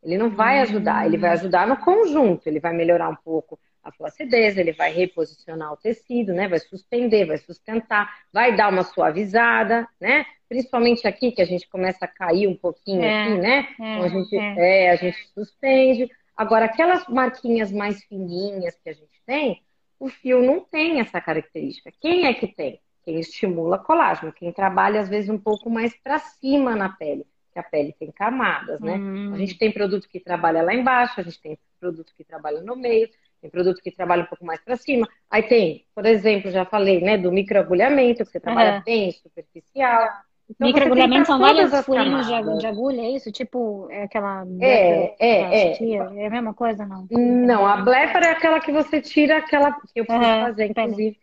Ele 0.03 0.17
não 0.17 0.29
vai 0.29 0.59
ajudar, 0.61 1.05
ele 1.05 1.17
vai 1.17 1.31
ajudar 1.31 1.67
no 1.67 1.77
conjunto, 1.77 2.47
ele 2.47 2.59
vai 2.59 2.73
melhorar 2.73 3.09
um 3.09 3.15
pouco 3.15 3.59
a 3.87 3.91
flacidez, 3.91 4.57
ele 4.57 4.73
vai 4.73 4.91
reposicionar 4.91 5.71
o 5.71 5.77
tecido, 5.77 6.33
né? 6.33 6.47
Vai 6.47 6.59
suspender, 6.59 7.25
vai 7.25 7.37
sustentar, 7.37 8.13
vai 8.31 8.55
dar 8.55 8.71
uma 8.71 8.83
suavizada, 8.83 9.87
né? 9.99 10.25
Principalmente 10.49 11.07
aqui 11.07 11.31
que 11.31 11.41
a 11.41 11.45
gente 11.45 11.67
começa 11.69 12.05
a 12.05 12.07
cair 12.07 12.47
um 12.47 12.55
pouquinho 12.55 13.03
é, 13.03 13.23
aqui, 13.23 13.37
né? 13.39 13.67
É, 13.79 13.93
então 13.93 14.03
a 14.03 14.07
gente, 14.09 14.35
é. 14.35 14.85
é. 14.85 14.91
a 14.91 14.95
gente 14.95 15.17
suspende. 15.33 16.09
Agora, 16.35 16.65
aquelas 16.65 17.07
marquinhas 17.07 17.71
mais 17.71 18.03
fininhas 18.03 18.77
que 18.83 18.89
a 18.89 18.93
gente 18.93 19.21
tem, 19.25 19.63
o 19.99 20.09
fio 20.09 20.41
não 20.41 20.59
tem 20.59 20.99
essa 20.99 21.19
característica. 21.19 21.91
Quem 21.99 22.27
é 22.27 22.33
que 22.33 22.47
tem? 22.47 22.79
Quem 23.03 23.19
estimula 23.19 23.79
colágeno, 23.79 24.33
quem 24.33 24.51
trabalha 24.51 24.99
às 24.99 25.07
vezes 25.07 25.29
um 25.29 25.39
pouco 25.39 25.69
mais 25.69 25.95
para 25.97 26.19
cima 26.19 26.75
na 26.75 26.89
pele, 26.89 27.25
que 27.53 27.59
a 27.59 27.63
pele 27.63 27.95
tem 27.97 28.11
camadas, 28.11 28.81
né? 28.81 28.95
Hum. 28.95 29.33
A 29.33 29.37
gente 29.37 29.57
tem 29.57 29.71
produto 29.71 30.09
que 30.09 30.19
trabalha 30.19 30.61
lá 30.61 30.73
embaixo, 30.73 31.19
a 31.19 31.23
gente 31.23 31.41
tem 31.41 31.57
produto 31.79 32.13
que 32.15 32.23
trabalha 32.23 32.61
no 32.61 32.75
meio, 32.75 33.09
tem 33.41 33.49
produto 33.49 33.81
que 33.81 33.91
trabalha 33.91 34.23
um 34.23 34.27
pouco 34.27 34.45
mais 34.45 34.59
para 34.63 34.75
cima. 34.75 35.07
Aí 35.29 35.43
tem, 35.43 35.85
por 35.93 36.05
exemplo, 36.05 36.51
já 36.51 36.65
falei, 36.65 37.01
né, 37.01 37.17
do 37.17 37.31
microagulhamento, 37.31 38.25
que 38.25 38.31
você 38.31 38.39
trabalha 38.39 38.77
uhum. 38.77 38.83
bem 38.83 39.11
superficial. 39.11 40.07
Então, 40.49 40.67
microagulhamento 40.67 41.27
são 41.27 41.39
várias 41.39 41.85
furinhos 41.85 42.25
de, 42.25 42.59
de 42.59 42.67
agulha, 42.67 43.01
é 43.01 43.09
isso? 43.11 43.31
Tipo, 43.31 43.87
é 43.91 44.03
aquela. 44.03 44.45
É, 44.61 45.15
é, 45.19 45.71
é. 45.71 45.93
É 46.23 46.27
a 46.27 46.29
mesma 46.29 46.53
coisa, 46.53 46.85
não? 46.85 47.05
Não, 47.11 47.65
a 47.65 47.77
blefara 47.77 48.27
é 48.27 48.31
aquela 48.31 48.59
que 48.59 48.71
você 48.71 49.01
tira 49.01 49.37
aquela. 49.37 49.73
que 49.73 49.99
eu 49.99 50.05
preciso 50.05 50.25
uhum, 50.25 50.45
fazer, 50.45 50.65
inclusive. 50.67 51.17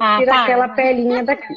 Ah, 0.00 0.18
tira 0.18 0.32
tá. 0.32 0.42
aquela 0.42 0.68
pelinha 0.70 1.22
daqui. 1.22 1.54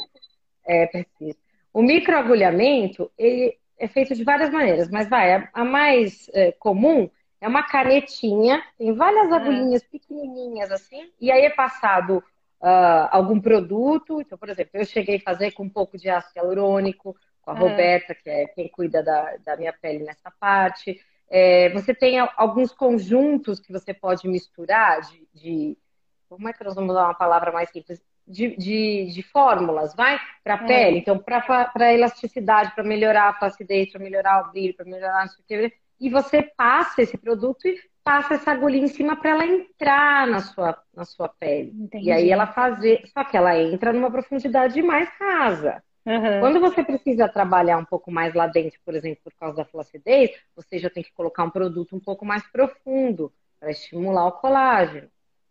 É, 0.66 0.86
preciso. 0.86 1.38
O 1.74 1.82
microagulhamento, 1.82 3.12
ele 3.17 3.58
é 3.80 3.88
feito 3.88 4.13
de 4.13 4.24
várias 4.24 4.52
maneiras, 4.52 4.89
mas 4.89 5.10
vai, 5.10 5.34
a, 5.34 5.50
a 5.54 5.63
mais 5.63 6.30
é, 6.34 6.52
comum 6.52 7.10
é 7.39 7.47
uma 7.47 7.63
canetinha, 7.63 8.63
tem 8.78 8.93
várias 8.93 9.32
ah. 9.32 9.36
agulhinhas 9.36 9.84
pequenininhas 9.84 10.71
assim, 10.71 11.12
e 11.19 11.32
aí 11.32 11.45
é 11.45 11.50
passado 11.50 12.23
uh, 12.62 13.08
algum 13.12 13.39
produto. 13.39 14.21
Então, 14.21 14.38
por 14.38 14.50
exemplo, 14.50 14.71
eu 14.73 14.86
cheguei 14.86 15.17
a 15.17 15.21
fazer 15.21 15.52
com 15.52 15.63
um 15.63 15.69
pouco 15.69 15.97
de 15.97 16.10
ácido 16.10 16.39
hialurônico, 16.39 17.15
com 17.41 17.52
a 17.52 17.54
ah. 17.54 17.58
Roberta, 17.58 18.15
que 18.15 18.30
é 18.30 18.47
quem 18.47 18.67
cuida 18.67 19.04
da, 19.04 19.38
da 19.45 19.56
minha 19.58 19.73
pele 19.73 20.04
nessa 20.04 20.32
parte. 20.39 21.00
É, 21.30 21.69
você 21.69 21.93
tem 21.93 22.19
alguns 22.19 22.71
conjuntos 22.71 23.60
que 23.60 23.71
você 23.71 23.93
pode 23.93 24.28
misturar 24.28 25.02
de, 25.02 25.28
de, 25.34 25.78
Como 26.30 26.47
é 26.47 26.54
que 26.54 26.63
nós 26.63 26.73
vamos 26.73 26.91
usar 26.91 27.06
uma 27.06 27.13
palavra 27.13 27.52
mais 27.52 27.69
simples? 27.69 28.02
De, 28.26 28.58
de, 28.58 29.06
de 29.06 29.23
fórmulas, 29.23 29.95
vai? 29.95 30.19
Para 30.43 30.56
a 30.56 30.63
é. 30.63 30.67
pele. 30.67 30.97
Então, 31.00 31.17
para 31.17 31.93
elasticidade, 31.93 32.73
para 32.76 32.84
melhorar 32.84 33.30
a 33.30 33.34
flacidez, 33.34 33.89
para 33.89 34.02
melhorar 34.02 34.41
o 34.41 34.52
brilho, 34.52 34.76
para 34.76 34.86
melhorar 34.86 35.23
a 35.23 35.28
e 36.00 36.10
você 36.10 36.44
passa 36.44 37.02
esse 37.02 37.18
produto 37.18 37.68
e 37.68 37.80
passa 38.04 38.36
essa 38.36 38.52
agulha 38.52 38.78
em 38.78 38.88
cima 38.88 39.16
para 39.16 39.32
ela 39.32 39.46
entrar 39.46 40.28
na 40.28 40.40
sua, 40.40 40.82
na 40.96 41.04
sua 41.04 41.28
pele. 41.28 41.74
Entendi. 41.78 42.06
E 42.08 42.12
aí 42.12 42.30
ela 42.30 42.48
fazer. 42.48 43.04
Só 43.08 43.24
que 43.24 43.36
ela 43.36 43.58
entra 43.58 43.92
numa 43.92 44.10
profundidade 44.10 44.82
mais 44.82 45.10
rasa. 45.20 45.84
Uhum. 46.06 46.40
Quando 46.40 46.62
você 46.62 46.82
precisa 46.86 47.28
trabalhar 47.28 47.78
um 47.78 47.84
pouco 47.84 48.10
mais 48.10 48.34
lá 48.34 48.48
dentro, 48.48 48.80
por 48.86 48.96
exemplo, 48.96 49.20
por 49.26 49.34
causa 49.34 49.58
da 49.58 49.66
flacidez, 49.66 50.32
você 50.56 50.80
já 50.80 50.90
tem 50.90 51.04
que 51.04 51.12
colocar 51.12 51.44
um 51.44 51.50
produto 51.50 51.98
um 51.98 52.00
pouco 52.00 52.26
mais 52.26 52.44
profundo 52.50 53.30
para 53.60 53.72
estimular 53.72 54.28
o 54.28 54.32
colágeno. 54.32 55.10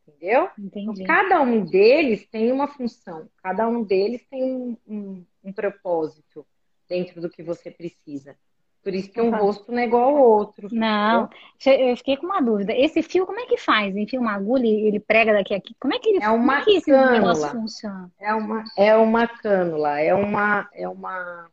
Entendeu? 0.08 0.48
Então, 0.58 0.94
cada 1.04 1.42
um 1.42 1.64
deles 1.64 2.26
tem 2.28 2.52
uma 2.52 2.68
função, 2.68 3.28
cada 3.42 3.68
um 3.68 3.82
deles 3.82 4.24
tem 4.30 4.42
um, 4.44 4.76
um, 4.86 5.24
um 5.44 5.52
propósito 5.52 6.46
dentro 6.88 7.20
do 7.20 7.28
que 7.28 7.42
você 7.42 7.70
precisa. 7.70 8.36
Por 8.86 8.94
isso 8.94 9.10
que 9.10 9.20
um 9.20 9.36
rosto 9.36 9.72
não 9.72 9.80
é 9.80 9.84
igual 9.84 10.16
ao 10.16 10.16
outro. 10.16 10.68
Não, 10.70 11.28
entendeu? 11.56 11.88
eu 11.88 11.96
fiquei 11.96 12.16
com 12.16 12.26
uma 12.26 12.40
dúvida. 12.40 12.72
Esse 12.72 13.02
fio, 13.02 13.26
como 13.26 13.40
é 13.40 13.46
que 13.46 13.56
faz? 13.56 13.96
Enfia 13.96 14.20
uma 14.20 14.34
agulha 14.34 14.64
e 14.64 14.86
ele 14.86 15.00
prega 15.00 15.32
daqui 15.32 15.54
a 15.54 15.56
aqui? 15.56 15.74
Como 15.80 15.92
é 15.92 15.98
que 15.98 16.08
ele 16.08 16.22
é 16.22 16.30
uma 16.30 16.60
como 16.60 16.70
é 16.70 16.80
que 16.80 16.80
cânula. 16.82 17.48
funciona? 17.48 18.08
É 18.20 18.32
uma, 18.32 18.64
é 18.78 18.94
uma 18.94 19.26
cânula, 19.26 19.98
é 19.98 20.14
uma, 20.14 20.68
é 20.72 20.88
uma. 20.88 21.48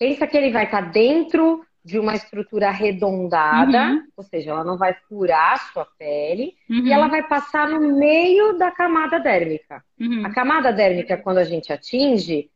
Pensa 0.00 0.26
que 0.26 0.36
ele 0.36 0.50
vai 0.50 0.64
estar 0.64 0.82
tá 0.82 0.88
dentro 0.90 1.64
de 1.84 1.96
uma 1.96 2.16
estrutura 2.16 2.70
arredondada, 2.70 3.92
uhum. 3.92 4.02
ou 4.16 4.24
seja, 4.24 4.50
ela 4.50 4.64
não 4.64 4.76
vai 4.76 4.94
furar 5.08 5.52
a 5.52 5.58
sua 5.58 5.86
pele 5.96 6.56
uhum. 6.68 6.86
e 6.86 6.92
ela 6.92 7.06
vai 7.06 7.22
passar 7.22 7.68
no 7.68 7.96
meio 7.96 8.58
da 8.58 8.72
camada 8.72 9.20
dérmica. 9.20 9.80
Uhum. 10.00 10.26
A 10.26 10.30
camada 10.34 10.72
dérmica, 10.72 11.16
quando 11.16 11.38
a 11.38 11.44
gente 11.44 11.72
atinge, 11.72 12.50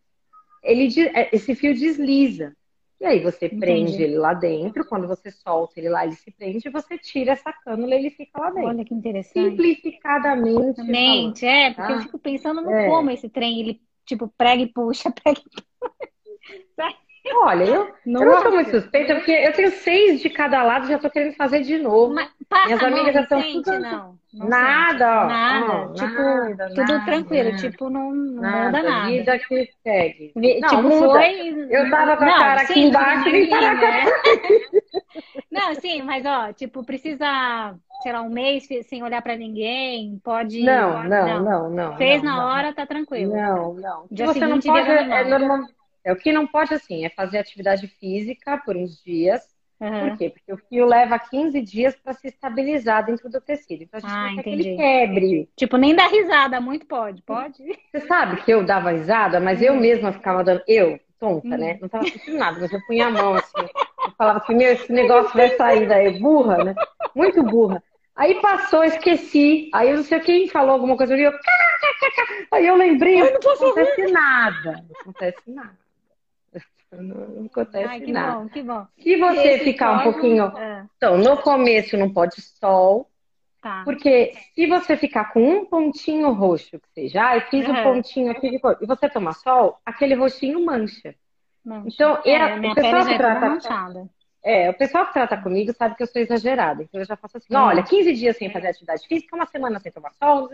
ele, 0.60 0.88
esse 1.30 1.54
fio 1.54 1.72
desliza. 1.72 2.52
E 3.02 3.04
aí 3.04 3.20
você 3.20 3.48
prende 3.48 3.94
Entendi. 3.94 4.02
ele 4.04 4.16
lá 4.16 4.32
dentro, 4.32 4.84
quando 4.84 5.08
você 5.08 5.28
solta 5.28 5.80
ele 5.80 5.88
lá, 5.88 6.06
ele 6.06 6.14
se 6.14 6.30
prende, 6.30 6.70
você 6.70 6.96
tira 6.96 7.32
essa 7.32 7.52
cânula 7.52 7.96
e 7.96 7.98
ele 7.98 8.10
fica 8.10 8.40
lá 8.40 8.50
dentro. 8.50 8.68
Olha 8.68 8.84
que 8.84 8.94
interessante. 8.94 9.50
Simplificadamente. 9.50 10.80
Exatamente, 10.80 11.44
é, 11.44 11.74
porque 11.74 11.92
tá? 11.92 11.98
eu 11.98 12.02
fico 12.02 12.18
pensando 12.20 12.62
no 12.62 12.70
é. 12.70 12.88
como 12.88 13.10
esse 13.10 13.28
trem, 13.28 13.58
ele 13.58 13.82
tipo 14.06 14.32
prega 14.38 14.62
e 14.62 14.68
puxa, 14.68 15.10
prega 15.20 15.40
e 15.40 15.42
puxa. 15.42 15.66
Olha, 17.34 17.64
eu 17.64 17.94
não, 18.04 18.22
eu 18.22 18.30
não 18.30 18.42
sou 18.42 18.52
muito 18.52 18.70
suspeita, 18.70 19.14
porque 19.14 19.32
eu 19.32 19.52
tenho 19.52 19.70
seis 19.70 20.20
de 20.20 20.30
cada 20.30 20.62
lado, 20.62 20.86
já 20.86 20.98
tô 20.98 21.10
querendo 21.10 21.34
fazer 21.34 21.60
de 21.60 21.78
novo. 21.78 22.14
Mas 22.14 22.28
passa 22.48 22.66
Minhas 22.66 22.82
amigas 22.82 23.14
já 23.14 23.20
estão 23.22 23.42
tudo... 23.42 23.78
não. 23.78 24.18
não 24.32 24.48
nada, 24.48 25.24
ó. 25.24 25.26
Nada, 25.26 25.92
tipo, 25.94 26.22
nada, 26.22 26.68
tudo 26.68 26.92
nada, 26.92 27.04
tranquilo, 27.04 27.50
nada. 27.50 27.56
tipo, 27.56 27.90
não, 27.90 28.10
não 28.12 28.42
nada, 28.42 28.66
muda 28.66 28.82
nada. 28.82 29.10
Vida 29.10 29.38
que 29.38 29.68
segue. 29.82 30.32
Não, 30.34 30.68
tipo, 30.68 30.82
muda. 30.82 31.12
foi. 31.12 31.66
Eu 31.70 31.90
tava 31.90 32.16
com 32.16 32.24
a 32.24 32.26
não, 32.26 32.38
cara 32.38 32.58
sim, 32.60 32.72
aqui 32.72 32.80
embaixo 32.80 33.28
e 33.28 33.50
né? 33.50 34.04
Não, 35.50 35.74
sim, 35.74 36.02
mas 36.02 36.24
ó, 36.24 36.50
tipo, 36.52 36.82
precisa, 36.82 37.74
sei 38.02 38.12
lá, 38.12 38.22
um 38.22 38.30
mês 38.30 38.66
sem 38.88 39.02
olhar 39.02 39.20
pra 39.20 39.36
ninguém, 39.36 40.18
pode. 40.24 40.62
Não, 40.62 41.04
não, 41.04 41.44
não, 41.44 41.70
não. 41.70 41.96
Fez 41.96 42.22
não, 42.22 42.36
na 42.36 42.46
hora, 42.46 42.72
tá 42.72 42.86
tranquilo. 42.86 43.36
Não, 43.36 43.74
não. 43.74 44.06
Dia 44.10 44.26
você 44.26 44.46
não 44.46 44.58
pode, 44.58 44.90
é 44.90 45.24
normal. 45.24 45.66
É, 46.04 46.12
o 46.12 46.16
que 46.16 46.32
não 46.32 46.46
pode, 46.46 46.74
assim, 46.74 47.04
é 47.04 47.10
fazer 47.10 47.38
atividade 47.38 47.86
física 47.86 48.58
por 48.58 48.76
uns 48.76 49.02
dias. 49.02 49.40
Uhum. 49.80 50.08
Por 50.10 50.18
quê? 50.18 50.30
Porque 50.30 50.52
o 50.52 50.56
fio 50.68 50.86
leva 50.86 51.18
15 51.18 51.60
dias 51.60 51.96
para 51.96 52.12
se 52.12 52.28
estabilizar 52.28 53.04
dentro 53.04 53.28
do 53.28 53.40
tecido. 53.40 53.82
Então 53.82 53.98
a 53.98 54.00
gente 54.00 54.12
ah, 54.12 54.26
não 54.28 54.34
quer 54.36 54.40
entendi. 54.40 54.62
que 54.62 54.68
ele 54.68 54.76
quebre. 54.76 55.48
Tipo, 55.56 55.76
nem 55.76 55.94
dar 55.94 56.08
risada, 56.08 56.60
muito 56.60 56.86
pode, 56.86 57.20
pode? 57.22 57.64
Você 57.90 58.06
sabe 58.06 58.42
que 58.42 58.50
eu 58.52 58.64
dava 58.64 58.92
risada, 58.92 59.40
mas 59.40 59.60
eu 59.60 59.74
mesma 59.74 60.12
ficava 60.12 60.44
dando. 60.44 60.62
Eu, 60.68 61.00
tonta, 61.18 61.48
hum. 61.48 61.58
né? 61.58 61.78
Não 61.80 61.88
tava 61.88 62.04
sentindo 62.04 62.38
nada, 62.38 62.60
mas 62.60 62.72
eu 62.72 62.80
punha 62.86 63.06
a 63.06 63.10
mão 63.10 63.34
assim. 63.34 63.68
Eu 64.04 64.12
falava 64.16 64.38
assim, 64.38 64.54
meu, 64.54 64.72
esse 64.72 64.92
negócio 64.92 65.36
vai 65.36 65.50
sair 65.56 65.88
daí, 65.88 66.16
burra, 66.20 66.62
né? 66.62 66.74
Muito 67.14 67.42
burra. 67.42 67.82
Aí 68.14 68.40
passou, 68.40 68.84
esqueci. 68.84 69.68
Aí 69.74 69.90
eu 69.90 69.96
não 69.96 70.04
sei 70.04 70.20
quem 70.20 70.48
falou 70.48 70.72
alguma 70.72 70.96
coisa. 70.96 71.16
Eu, 71.16 71.32
aí 72.52 72.66
eu 72.66 72.76
lembrei, 72.76 73.20
não, 73.20 73.32
não 73.32 73.52
acontece 73.52 74.12
nada. 74.12 74.72
Não 74.72 75.00
acontece 75.00 75.50
nada. 75.50 75.81
Não 76.92 77.46
acontece 77.46 77.88
Ai, 77.88 78.00
que 78.00 78.12
nada. 78.12 78.40
Bom, 78.40 78.48
que 78.48 78.62
bom. 78.62 78.87
Se 78.98 79.16
você 79.16 79.59
ficar 79.59 79.92
um 79.92 80.02
pouquinho. 80.02 80.44
É. 80.57 80.85
Então, 80.96 81.16
no 81.16 81.37
começo 81.38 81.96
não 81.96 82.12
pode 82.12 82.40
sol. 82.40 83.09
Tá. 83.62 83.83
Porque 83.85 84.35
se 84.55 84.66
você 84.66 84.96
ficar 84.96 85.33
com 85.33 85.40
um 85.40 85.64
pontinho 85.64 86.33
roxo, 86.33 86.81
que 86.81 86.88
seja, 86.92 87.28
ah, 87.28 87.37
eu 87.37 87.42
fiz 87.42 87.66
uhum. 87.66 87.78
um 87.78 87.83
pontinho 87.83 88.31
aqui 88.33 88.50
de 88.50 88.59
cor, 88.59 88.76
e 88.81 88.87
você 88.87 89.09
tomar 89.09 89.35
sol, 89.35 89.78
aquele 89.87 90.14
roxinho 90.14 90.64
mancha. 90.64 91.14
mancha. 91.64 91.87
Então, 91.87 92.20
é, 92.24 92.59
o 92.59 92.74
pessoal 92.74 93.07
que 93.07 93.16
trata. 93.16 93.48
Manchada. 93.48 94.11
É, 94.44 94.68
o 94.68 94.74
pessoal 94.74 95.07
que 95.07 95.12
trata 95.12 95.37
comigo 95.37 95.72
sabe 95.72 95.94
que 95.94 96.02
eu 96.02 96.09
sou 96.09 96.20
exagerada. 96.20 96.83
Então 96.83 97.00
eu 97.00 97.07
já 97.07 97.16
faço 97.16 97.37
assim, 97.37 97.55
hum. 97.55 97.61
olha, 97.61 97.85
15 97.85 98.12
dias 98.14 98.37
sem 98.37 98.50
fazer 98.50 98.68
atividade 98.68 99.07
física, 99.07 99.37
uma 99.37 99.46
semana 99.46 99.78
sem 99.78 99.92
tomar 99.92 100.12
sol. 100.14 100.50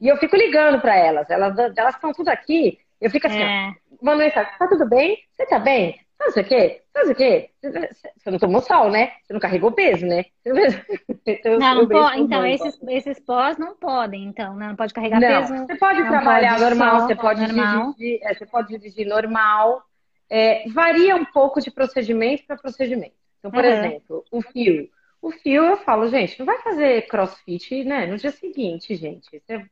E 0.00 0.08
eu 0.08 0.16
fico 0.16 0.34
ligando 0.34 0.80
para 0.80 0.96
elas. 0.96 1.28
Elas 1.28 1.94
estão 1.94 2.12
tudo 2.12 2.28
aqui. 2.28 2.78
Eu 2.98 3.10
fico 3.10 3.26
assim, 3.26 3.42
é. 3.42 3.74
Mando 4.02 4.18
mensagem, 4.18 4.52
tá 4.58 4.66
tudo 4.66 4.88
bem? 4.88 5.18
Você 5.32 5.46
tá 5.46 5.58
bem? 5.58 5.98
Sabe 6.18 6.40
o 6.40 6.44
quê? 6.44 6.82
Sabe 6.92 7.12
o 7.12 7.14
quê? 7.14 7.50
Você 7.62 8.30
não 8.30 8.38
tomou 8.38 8.60
sol, 8.60 8.90
né? 8.90 9.12
Você 9.22 9.32
não 9.32 9.40
carregou 9.40 9.72
peso, 9.72 10.04
né? 10.04 10.24
Então, 11.26 11.58
não, 11.58 11.74
não 11.74 11.88
pode. 11.88 12.20
Então, 12.20 12.46
esses, 12.46 12.78
esses 12.88 13.20
pós 13.20 13.58
não 13.58 13.76
podem, 13.76 14.24
então, 14.24 14.56
né? 14.56 14.68
Não 14.68 14.76
pode 14.76 14.94
carregar 14.94 15.20
não, 15.20 15.28
peso. 15.28 15.66
Você 15.66 15.76
pode 15.76 16.02
trabalhar 16.08 16.52
pode 16.52 16.64
normal, 16.64 16.98
sol, 16.98 17.06
você 17.06 17.14
pode 17.14 17.40
normal. 17.42 17.92
dirigir, 17.92 18.20
é, 18.22 18.34
você 18.34 18.46
pode 18.46 18.68
dirigir 18.68 19.06
normal. 19.06 19.82
É, 20.30 20.66
varia 20.70 21.14
um 21.16 21.26
pouco 21.26 21.60
de 21.60 21.70
procedimento 21.70 22.44
para 22.46 22.56
procedimento. 22.56 23.14
Então, 23.38 23.50
por 23.50 23.62
uhum. 23.62 23.70
exemplo, 23.70 24.24
o 24.32 24.40
fio. 24.40 24.88
O 25.20 25.30
fio, 25.30 25.64
eu 25.64 25.76
falo, 25.78 26.08
gente, 26.08 26.38
não 26.38 26.46
vai 26.46 26.58
fazer 26.62 27.06
crossfit, 27.08 27.84
né? 27.84 28.06
No 28.06 28.16
dia 28.16 28.30
seguinte, 28.30 28.94
gente. 28.94 29.28
Você, 29.30 29.66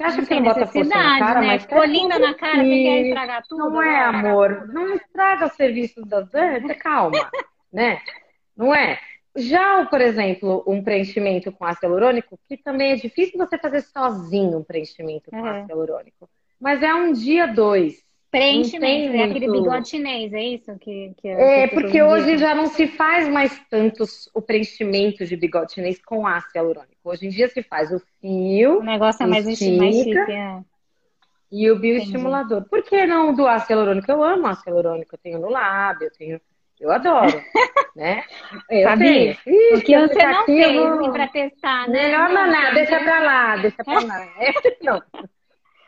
você 0.00 0.04
acha 0.04 0.22
que 0.22 0.28
tem 0.28 0.42
bota 0.42 0.66
força 0.66 0.88
na 0.88 1.18
cara, 1.18 1.40
né? 1.40 1.46
mas 1.46 1.62
Ficou 1.62 1.84
linda 1.84 2.18
na 2.18 2.34
cara, 2.34 2.64
você 2.64 2.82
quer 2.82 3.02
estragar 3.02 3.42
tudo? 3.46 3.70
Não 3.70 3.82
é, 3.82 4.04
amor. 4.04 4.68
Não 4.68 4.94
estraga 4.94 5.46
os 5.46 5.52
serviços 5.52 6.06
das 6.06 6.26
danças, 6.30 6.76
calma, 6.78 7.30
né? 7.70 8.00
Não 8.56 8.74
é? 8.74 8.98
Já, 9.36 9.84
por 9.84 10.00
exemplo, 10.00 10.64
um 10.66 10.82
preenchimento 10.82 11.52
com 11.52 11.66
ácido 11.66 11.86
hialurônico, 11.86 12.38
que 12.48 12.56
também 12.56 12.92
é 12.92 12.96
difícil 12.96 13.38
você 13.38 13.58
fazer 13.58 13.82
sozinho 13.82 14.58
um 14.58 14.64
preenchimento 14.64 15.30
com 15.30 15.36
uhum. 15.36 15.46
ácido 15.46 15.70
hialurônico. 15.70 16.30
Mas 16.58 16.82
é 16.82 16.94
um 16.94 17.12
dia, 17.12 17.46
dois. 17.46 18.02
Preenchimento, 18.30 19.16
é 19.16 19.24
aquele 19.24 19.50
bigode 19.50 19.88
chinês, 19.88 20.32
é 20.32 20.40
isso? 20.40 20.78
Que, 20.78 21.12
que 21.16 21.28
é, 21.28 21.66
que 21.66 21.74
porque 21.74 22.00
hoje 22.00 22.38
já 22.38 22.54
não 22.54 22.66
se 22.66 22.86
faz 22.86 23.28
mais 23.28 23.60
tanto 23.68 24.04
o 24.32 24.40
preenchimento 24.40 25.26
de 25.26 25.36
bigode 25.36 25.72
chinês 25.72 26.00
com 26.00 26.24
ácido 26.24 26.52
hialurônico. 26.54 26.94
Hoje 27.02 27.26
em 27.26 27.30
dia 27.30 27.48
se 27.48 27.60
faz 27.60 27.90
o 27.90 28.00
fio. 28.20 28.78
O 28.78 28.82
negócio 28.84 29.24
é 29.24 29.26
mais, 29.26 29.48
estica, 29.48 29.78
mais 29.78 29.96
chique, 29.96 30.30
é. 30.30 30.60
E 31.50 31.68
o 31.72 31.78
bioestimulador. 31.80 32.58
Entendi. 32.58 32.70
Por 32.70 32.82
que 32.84 33.04
não 33.04 33.34
do 33.34 33.48
ácido 33.48 33.72
hialurônico? 33.72 34.12
Eu 34.12 34.22
amo 34.22 34.46
ácido 34.46 34.70
hialurônico, 34.70 35.14
eu 35.16 35.18
tenho 35.18 35.40
no 35.40 35.50
lábio, 35.50 36.06
eu 36.06 36.12
tenho. 36.12 36.40
Eu 36.78 36.92
adoro, 36.92 37.42
né? 37.96 38.22
Eu 38.70 38.88
Sabia? 38.88 39.36
Tenho. 39.44 39.70
Porque 39.72 39.98
você 39.98 40.24
não 40.24 40.44
fez 40.44 40.76
vou... 40.76 41.12
para 41.12 41.26
testar, 41.26 41.88
né? 41.88 42.04
Melhor 42.04 42.28
não, 42.30 42.46
não, 42.46 42.74
deixa 42.74 43.00
pra 43.00 43.20
lá, 43.20 43.56
deixa 43.56 43.84
pra 43.84 44.00
lá. 44.00 44.28
não. 44.80 45.02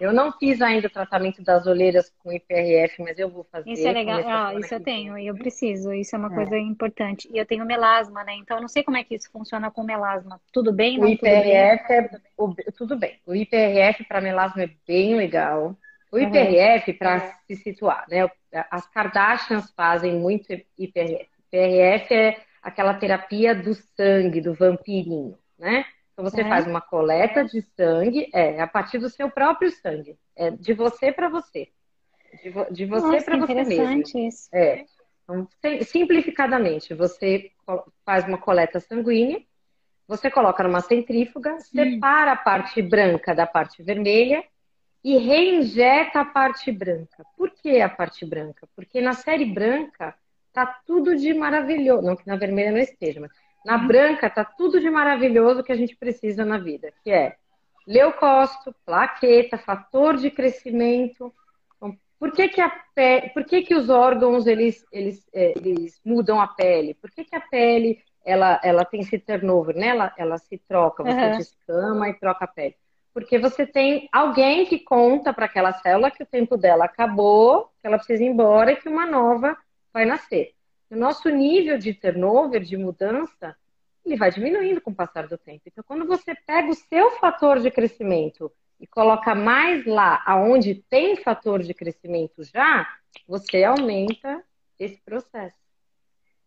Eu 0.03 0.13
não 0.13 0.33
fiz 0.33 0.61
ainda 0.61 0.89
o 0.89 0.91
tratamento 0.91 1.41
das 1.45 1.65
olheiras 1.65 2.13
com 2.19 2.33
IPRF, 2.33 3.01
mas 3.01 3.17
eu 3.21 3.31
vou 3.31 3.45
fazer. 3.45 3.71
Isso 3.71 3.87
é 3.87 3.93
legal. 3.93 4.21
Ah, 4.27 4.53
isso 4.59 4.75
eu 4.75 4.81
tenho, 4.81 5.17
e 5.17 5.29
eu 5.29 5.35
preciso. 5.37 5.93
Isso 5.93 6.17
é 6.17 6.19
uma 6.19 6.33
é. 6.33 6.35
coisa 6.35 6.59
importante. 6.59 7.29
E 7.33 7.39
eu 7.39 7.47
tenho 7.47 7.65
melasma, 7.65 8.25
né? 8.25 8.35
Então 8.35 8.57
eu 8.57 8.63
não 8.63 8.69
sei 8.69 8.83
como 8.83 8.97
é 8.97 9.05
que 9.05 9.15
isso 9.15 9.31
funciona 9.31 9.71
com 9.71 9.85
melasma. 9.85 10.41
Tudo 10.53 10.73
bem? 10.73 10.99
Não, 10.99 11.07
o 11.07 11.09
IPRF 11.09 11.85
tudo 11.87 12.09
bem? 12.11 12.65
é 12.67 12.69
o, 12.69 12.73
tudo 12.77 12.99
bem. 12.99 13.21
O 13.25 13.33
IPRF 13.33 14.05
para 14.05 14.21
melasma 14.21 14.65
é 14.65 14.71
bem 14.89 15.15
legal. 15.15 15.79
O 16.11 16.19
IPRF, 16.19 16.91
uhum. 16.91 16.99
para 16.99 17.21
se 17.47 17.55
situar, 17.55 18.05
né? 18.11 18.29
As 18.73 18.85
Kardashians 18.91 19.73
fazem 19.77 20.19
muito 20.19 20.53
IPRF. 20.77 21.29
IPRF 21.47 22.13
é 22.13 22.37
aquela 22.61 22.95
terapia 22.95 23.55
do 23.55 23.73
sangue, 23.73 24.41
do 24.41 24.53
vampirinho, 24.53 25.39
né? 25.57 25.85
Então 26.23 26.31
você 26.31 26.43
é. 26.43 26.49
faz 26.49 26.67
uma 26.67 26.81
coleta 26.81 27.45
de 27.45 27.61
sangue, 27.77 28.31
é, 28.33 28.61
a 28.61 28.67
partir 28.67 28.99
do 28.99 29.09
seu 29.09 29.29
próprio 29.29 29.71
sangue. 29.73 30.17
É 30.37 30.51
de 30.51 30.73
você 30.73 31.11
para 31.11 31.29
você. 31.29 31.69
De, 32.43 32.51
vo, 32.51 32.67
de 32.71 32.87
você 32.87 33.21
para 33.21 33.37
você 33.39 33.65
mesmo. 33.65 34.03
Isso. 34.29 34.49
É. 34.55 34.85
Então, 35.25 35.49
simplificadamente, 35.83 36.95
você 36.95 37.51
faz 38.05 38.27
uma 38.27 38.39
coleta 38.39 38.81
sanguínea, 38.81 39.41
você 40.07 40.31
coloca 40.31 40.63
numa 40.63 40.81
centrífuga, 40.81 41.55
hum. 41.55 41.61
separa 41.61 42.33
a 42.33 42.37
parte 42.37 42.81
branca 42.81 43.35
da 43.35 43.47
parte 43.47 43.83
vermelha 43.83 44.45
e 45.03 45.17
reinjeta 45.17 46.21
a 46.21 46.25
parte 46.25 46.71
branca. 46.71 47.25
Por 47.37 47.51
que 47.51 47.81
a 47.81 47.89
parte 47.89 48.25
branca? 48.25 48.69
Porque 48.77 49.01
na 49.01 49.15
série 49.15 49.47
branca 49.47 50.15
tá 50.53 50.67
tudo 50.87 51.17
de 51.17 51.35
maravilhoso. 51.35 52.07
Não 52.07 52.15
que 52.15 52.27
na 52.27 52.37
vermelha 52.37 52.71
não 52.71 52.79
esteja, 52.79 53.21
mas 53.21 53.31
na 53.65 53.79
branca 53.79 54.29
tá 54.29 54.45
tudo 54.45 54.81
de 54.81 54.91
maravilhoso 54.91 55.63
que 55.63 55.73
a 55.73 55.77
gente 55.77 55.97
precisa 55.97 56.45
na 56.45 56.59
vida, 56.59 56.93
que 57.03 57.11
é 57.11 57.37
leucócito, 57.87 58.75
plaqueta, 58.85 59.59
fator 59.59 60.17
de 60.17 60.31
crescimento. 60.31 61.33
Então, 61.77 61.97
por 62.19 62.33
que, 62.33 62.49
que, 62.49 62.61
a 62.61 62.71
pele, 62.95 63.31
por 63.31 63.45
que, 63.45 63.63
que 63.63 63.75
os 63.75 63.89
órgãos 63.89 64.47
eles, 64.47 64.85
eles, 64.93 65.27
é, 65.33 65.53
eles 65.57 66.01
mudam 66.05 66.41
a 66.41 66.47
pele? 66.47 66.95
Por 66.95 67.11
que, 67.11 67.25
que 67.25 67.37
a 67.37 67.41
pele 67.41 68.03
ela, 68.25 68.61
ela 68.63 68.85
tem 68.85 69.01
esse 69.01 69.19
turnover, 69.19 69.77
né? 69.77 69.89
Ela, 69.89 70.15
ela 70.17 70.39
se 70.39 70.59
troca, 70.59 71.03
você 71.03 71.21
uhum. 71.21 71.39
descama 71.39 72.09
e 72.09 72.15
troca 72.15 72.45
a 72.45 72.49
pele. 72.49 72.77
Porque 73.13 73.39
você 73.39 73.67
tem 73.67 74.09
alguém 74.13 74.65
que 74.65 74.79
conta 74.79 75.33
para 75.33 75.47
aquela 75.47 75.73
célula 75.73 76.11
que 76.11 76.23
o 76.23 76.27
tempo 76.27 76.57
dela 76.57 76.87
acabou, 76.87 77.71
que 77.81 77.87
ela 77.87 77.99
precisa 77.99 78.25
ir 78.25 78.29
embora 78.29 78.73
e 78.73 78.77
que 78.77 78.89
uma 78.89 79.05
nova 79.05 79.57
vai 79.93 80.07
nascer 80.07 80.55
o 80.93 80.97
nosso 80.97 81.29
nível 81.31 81.79
de 81.79 81.95
turnover, 81.95 82.63
de 82.63 82.77
mudança, 82.77 83.57
ele 84.05 84.17
vai 84.17 84.31
diminuindo 84.31 84.81
com 84.81 84.91
o 84.91 84.95
passar 84.95 85.27
do 85.27 85.39
tempo. 85.39 85.63
Então, 85.67 85.83
quando 85.87 86.07
você 86.07 86.35
pega 86.35 86.69
o 86.69 86.75
seu 86.75 87.13
fator 87.13 87.61
de 87.61 87.71
crescimento 87.71 88.53
e 88.79 88.87
coloca 88.87 89.35
mais 89.35 89.87
lá 89.87 90.23
aonde 90.27 90.75
tem 90.75 91.17
fator 91.17 91.63
de 91.63 91.73
crescimento 91.73 92.45
já, 92.45 92.87
você 93.27 93.65
aumenta 93.65 94.43
esse 94.79 95.01
processo. 95.01 95.57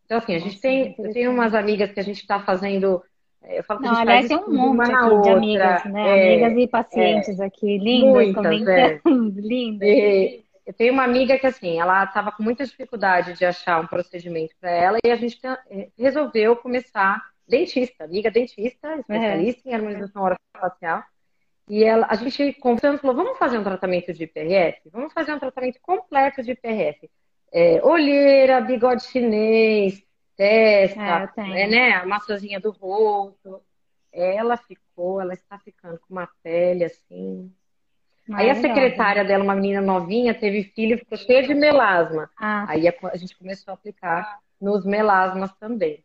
Então, 0.06 0.20
assim, 0.20 0.36
a 0.36 0.40
gente 0.40 0.60
tem, 0.60 0.96
eu 1.00 1.12
tenho 1.12 1.32
umas 1.32 1.56
amigas 1.56 1.92
que 1.92 2.00
a 2.00 2.04
gente 2.04 2.20
está 2.20 2.40
fazendo. 2.40 3.02
É, 3.42 3.58
eu 3.60 3.64
falo 3.64 3.80
que 3.80 3.88
Não, 3.88 3.96
aliás, 3.96 4.28
tem 4.28 4.38
um 4.38 4.54
monte 4.54 4.92
aqui 4.92 5.06
outra, 5.06 5.22
de 5.22 5.30
amigas, 5.38 5.86
né? 5.86 6.08
É, 6.08 6.46
amigas 6.46 6.64
e 6.64 6.68
pacientes 6.68 7.40
é, 7.40 7.46
aqui, 7.46 7.78
lindas, 7.80 8.14
muitas, 8.14 8.44
comentando, 8.44 8.70
é. 8.70 9.02
lindas. 9.42 9.90
E, 9.90 10.45
eu 10.66 10.74
tenho 10.74 10.94
uma 10.94 11.04
amiga 11.04 11.38
que, 11.38 11.46
assim, 11.46 11.80
ela 11.80 12.04
estava 12.04 12.32
com 12.32 12.42
muita 12.42 12.66
dificuldade 12.66 13.34
de 13.34 13.46
achar 13.46 13.80
um 13.80 13.88
procedimento 13.88 14.56
para 14.60 14.72
ela 14.72 14.98
e 15.06 15.12
a 15.12 15.16
gente 15.16 15.40
eh, 15.70 15.90
resolveu 15.98 16.56
começar, 16.56 17.22
dentista, 17.48 18.06
amiga 18.06 18.32
dentista, 18.32 18.96
especialista 18.98 19.70
em 19.70 19.74
harmonização 19.74 20.24
orofacial. 20.24 21.04
E 21.68 21.84
ela, 21.84 22.08
a 22.10 22.16
gente 22.16 22.54
conversando 22.54 23.00
falou, 23.00 23.16
vamos 23.16 23.38
fazer 23.38 23.60
um 23.60 23.64
tratamento 23.64 24.12
de 24.12 24.24
IPRF? 24.24 24.90
Vamos 24.92 25.14
fazer 25.14 25.34
um 25.34 25.40
tratamento 25.40 25.80
completo 25.82 26.42
de 26.42 26.52
IPRF. 26.52 27.10
É, 27.52 27.84
olheira, 27.84 28.62
bigode 28.62 29.04
chinês, 29.06 30.04
testa, 30.36 31.32
é, 31.38 31.68
né, 31.68 31.94
a 31.94 32.06
massazinha 32.06 32.60
do 32.60 32.72
rosto. 32.72 33.62
Ela 34.12 34.58
ficou, 34.58 35.22
ela 35.22 35.34
está 35.34 35.60
ficando 35.60 36.00
com 36.00 36.14
uma 36.14 36.30
pele 36.42 36.86
assim, 36.86 37.54
Aí 38.34 38.50
a 38.50 38.56
secretária 38.56 39.24
dela, 39.24 39.44
uma 39.44 39.56
menina 39.56 39.82
novinha, 39.82 40.34
teve 40.34 40.64
filho, 40.64 40.98
ficou 40.98 41.18
cheia 41.18 41.44
de 41.44 41.54
melasma. 41.54 42.30
Ah. 42.38 42.66
Aí 42.68 42.88
a, 42.88 42.94
a, 43.12 43.18
gente 43.18 43.38
começou 43.38 43.72
a 43.72 43.76
aplicar 43.76 44.40
nos 44.60 44.84
melasmas 44.84 45.52
também. 45.60 46.04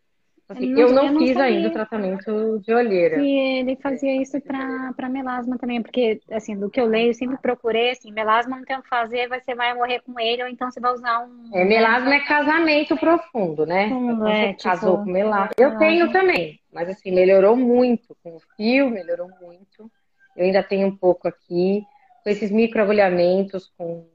Assim, 0.51 0.73
eu 0.73 0.93
não, 0.93 1.07
eu 1.07 1.13
não 1.13 1.21
fiz 1.21 1.37
ainda 1.37 1.69
o 1.69 1.73
tratamento 1.73 2.59
de 2.59 2.75
olheira. 2.75 3.23
E 3.23 3.61
ele 3.61 3.77
fazia 3.77 4.21
isso 4.21 4.37
para 4.41 5.09
melasma 5.09 5.57
também, 5.57 5.81
porque, 5.81 6.21
assim, 6.29 6.59
do 6.59 6.69
que 6.69 6.81
eu 6.81 6.87
leio, 6.87 7.11
eu 7.11 7.15
sempre 7.15 7.39
procurei, 7.39 7.91
assim, 7.91 8.11
melasma 8.11 8.57
não 8.57 8.65
tem 8.65 8.77
o 8.77 8.83
que 8.83 8.89
fazer, 8.89 9.29
você 9.29 9.55
vai 9.55 9.73
morrer 9.75 10.01
com 10.01 10.19
ele, 10.19 10.43
ou 10.43 10.49
então 10.49 10.69
você 10.69 10.81
vai 10.81 10.93
usar 10.93 11.21
um... 11.21 11.51
É, 11.55 11.65
melasma 11.65 12.17
é 12.17 12.21
casamento 12.27 12.97
profundo, 12.97 13.65
né? 13.65 13.87
Então, 13.87 14.27
é, 14.27 14.49
você 14.49 14.65
casou 14.65 14.95
tipo, 14.95 15.05
com 15.05 15.13
melasma. 15.13 15.51
Eu 15.57 15.79
tenho 15.79 16.11
também, 16.11 16.59
mas, 16.73 16.89
assim, 16.89 17.13
melhorou 17.13 17.57
muito. 17.57 18.17
Com 18.21 18.35
o 18.35 18.41
fio, 18.57 18.91
melhorou 18.91 19.29
muito. 19.41 19.89
Eu 20.37 20.47
ainda 20.47 20.65
tenho 20.65 20.89
um 20.89 20.97
pouco 20.97 21.29
aqui 21.29 21.87
com 22.23 22.31
esses 22.31 22.51
microagulhamentos, 22.51 23.73
com, 23.77 24.07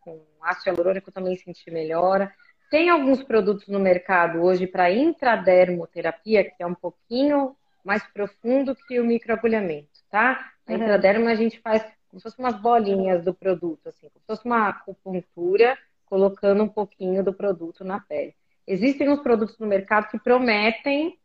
com 0.00 0.20
ácido 0.42 0.70
hialurônico 0.70 1.12
também 1.12 1.36
senti 1.36 1.70
melhora. 1.70 2.32
Tem 2.70 2.90
alguns 2.90 3.22
produtos 3.22 3.68
no 3.68 3.78
mercado 3.78 4.42
hoje 4.42 4.66
para 4.66 4.90
intradermoterapia, 4.90 6.44
que 6.44 6.62
é 6.62 6.66
um 6.66 6.74
pouquinho 6.74 7.56
mais 7.84 8.02
profundo 8.12 8.74
que 8.74 8.98
o 8.98 9.04
microagulhamento, 9.04 10.00
tá? 10.10 10.50
A 10.66 10.72
uhum. 10.72 10.78
intradermo 10.78 11.28
a 11.28 11.34
gente 11.34 11.60
faz 11.60 11.84
como 12.08 12.20
se 12.20 12.22
fosse 12.22 12.38
umas 12.38 12.56
bolinhas 12.60 13.24
do 13.24 13.34
produto, 13.34 13.88
assim, 13.88 14.08
como 14.08 14.20
se 14.20 14.26
fosse 14.26 14.44
uma 14.44 14.68
acupuntura, 14.68 15.76
colocando 16.06 16.62
um 16.62 16.68
pouquinho 16.68 17.24
do 17.24 17.34
produto 17.34 17.84
na 17.84 17.98
pele. 17.98 18.34
Existem 18.66 19.08
uns 19.08 19.20
produtos 19.20 19.58
no 19.58 19.66
mercado 19.66 20.08
que 20.08 20.18
prometem 20.18 21.18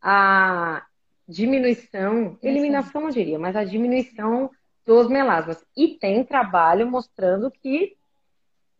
a 0.00 0.84
diminuição, 1.28 2.38
eliminação 2.42 3.02
não 3.02 3.10
diria, 3.10 3.38
mas 3.38 3.54
a 3.54 3.64
diminuição 3.64 4.50
dos 4.84 5.08
melasmas. 5.08 5.64
E 5.76 5.98
tem 5.98 6.24
trabalho 6.24 6.90
mostrando 6.90 7.50
que 7.50 7.96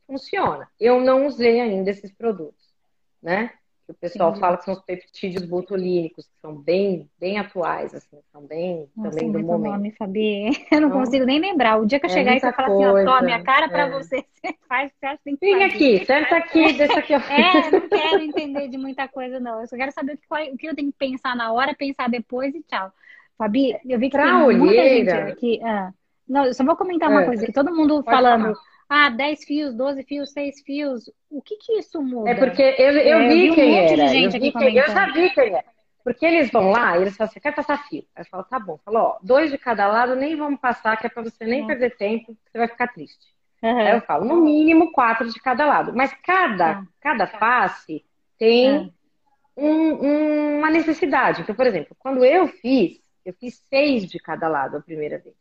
funciona. 0.07 0.69
Eu 0.79 1.01
não 1.01 1.27
usei 1.27 1.61
ainda 1.61 1.91
esses 1.91 2.13
produtos, 2.13 2.75
né? 3.23 3.53
o 3.91 3.95
pessoal 3.95 4.35
Sim. 4.35 4.41
fala 4.41 4.57
que 4.57 4.65
são 4.65 4.75
os 4.75 4.81
peptídeos 4.81 5.45
botulínicos, 5.45 6.27
que 6.27 6.41
são 6.41 6.55
bem, 6.55 7.11
bem 7.19 7.39
atuais, 7.39 7.95
assim, 7.95 8.19
são 8.33 8.47
bem 8.47 8.89
Nossa, 8.97 9.11
também 9.11 9.33
do 9.33 9.41
momento. 9.41 9.73
Nome, 9.73 9.93
Fabi. 9.93 10.51
Eu 10.71 10.81
não 10.81 10.89
então, 10.89 11.01
consigo 11.01 11.25
nem 11.25 11.41
lembrar. 11.41 11.79
O 11.79 11.87
dia 11.87 11.99
que 11.99 12.07
eu 12.07 12.11
é 12.11 12.13
chegar 12.13 12.37
e 12.37 12.41
você 12.41 12.53
falar 12.53 12.69
assim, 12.69 12.87
ó, 12.87 13.05
tome 13.05 13.33
a 13.33 13.43
cara 13.43 13.67
é. 13.67 13.69
para 13.69 13.89
você, 13.89 14.25
você 14.33 14.55
faz, 14.69 14.93
você 14.93 15.07
acha 15.07 15.19
que 15.19 15.25
tem 15.25 15.37
que 15.37 15.41
Vem 15.47 15.65
aqui, 15.65 16.05
senta 16.05 16.37
aqui, 16.37 16.73
deixa 16.73 16.99
aqui. 16.99 17.13
é, 17.15 17.71
não 17.71 17.89
quero 17.89 18.23
entender 18.23 18.69
de 18.69 18.79
muita 18.79 19.09
coisa, 19.09 19.41
não. 19.41 19.61
Eu 19.61 19.67
só 19.67 19.77
quero 19.77 19.93
saber 19.93 20.15
o 20.15 20.17
que, 20.17 20.53
o 20.53 20.57
que 20.57 20.67
eu 20.69 20.75
tenho 20.75 20.93
que 20.93 20.99
pensar 20.99 21.35
na 21.35 21.53
hora, 21.53 21.75
pensar 21.75 22.09
depois 22.09 22.55
e 22.55 22.63
tchau. 22.63 22.93
Fabi, 23.40 23.74
eu 23.88 23.98
vi 23.98 24.11
que 24.11 24.18
pra 24.18 24.24
tem 24.24 24.42
olheira... 24.42 24.59
muita 24.59 25.16
gente 25.16 25.33
aqui. 25.33 25.61
Ah, 25.64 25.90
não, 26.29 26.44
eu 26.44 26.53
só 26.53 26.62
vou 26.62 26.76
comentar 26.76 27.09
uma 27.09 27.22
é. 27.22 27.24
coisa 27.24 27.42
aqui. 27.42 27.53
Todo 27.55 27.74
mundo 27.74 28.03
falando. 28.03 28.55
Falar 28.87 29.07
ah, 29.07 29.09
10 29.09 29.44
fios, 29.44 29.74
12 29.74 30.03
fios, 30.03 30.31
6 30.33 30.62
fios. 30.62 31.11
O 31.31 31.40
que 31.40 31.57
que 31.57 31.79
isso 31.79 32.03
muda? 32.03 32.29
É 32.29 32.35
porque 32.35 32.61
eu, 32.61 32.90
eu 32.90 33.18
é, 33.18 33.29
vi 33.29 33.46
eu 33.46 33.55
quem 33.55 33.72
um 33.72 33.76
era. 33.76 34.14
Eu, 34.14 34.31
vi 34.31 34.53
quem, 34.53 34.76
eu, 34.76 34.87
já 34.88 35.07
vi 35.11 35.31
quem 35.31 35.55
é. 35.55 35.64
Porque 36.05 36.26
eles 36.26 36.50
vão 36.50 36.70
lá 36.70 36.98
e 36.98 37.03
eles 37.03 37.16
falam 37.16 37.31
assim, 37.31 37.40
quer 37.40 37.55
passar 37.55 37.88
fio? 37.88 38.05
Aí 38.14 38.22
eu 38.22 38.26
falo, 38.26 38.44
tá 38.44 38.59
bom. 38.59 38.79
Falou, 38.85 39.03
ó, 39.03 39.18
dois 39.22 39.50
de 39.50 39.57
cada 39.57 39.87
lado, 39.87 40.16
nem 40.16 40.37
vamos 40.37 40.61
passar, 40.61 40.98
que 40.98 41.07
é 41.07 41.11
pra 41.11 41.22
você 41.22 41.44
nem 41.44 41.62
uhum. 41.62 41.66
perder 41.66 41.96
tempo, 41.96 42.37
você 42.44 42.59
vai 42.59 42.68
ficar 42.68 42.88
triste. 42.88 43.26
Uhum. 43.62 43.79
Aí 43.79 43.94
eu 43.94 44.00
falo, 44.03 44.24
no 44.26 44.37
mínimo 44.37 44.92
quatro 44.92 45.31
de 45.31 45.40
cada 45.40 45.64
lado. 45.64 45.92
Mas 45.94 46.12
cada, 46.22 46.81
uhum. 46.81 46.87
cada 47.00 47.26
face 47.26 48.05
tem 48.38 48.92
um, 49.57 50.59
uma 50.59 50.68
necessidade. 50.68 51.42
Então, 51.42 51.55
por 51.55 51.66
exemplo, 51.66 51.96
quando 51.98 52.24
eu 52.24 52.48
fiz, 52.48 53.00
eu 53.31 53.35
fiz 53.35 53.62
seis 53.69 54.07
de 54.07 54.19
cada 54.19 54.49
lado 54.49 54.77
a 54.77 54.81
primeira 54.81 55.19
vez. 55.19 55.37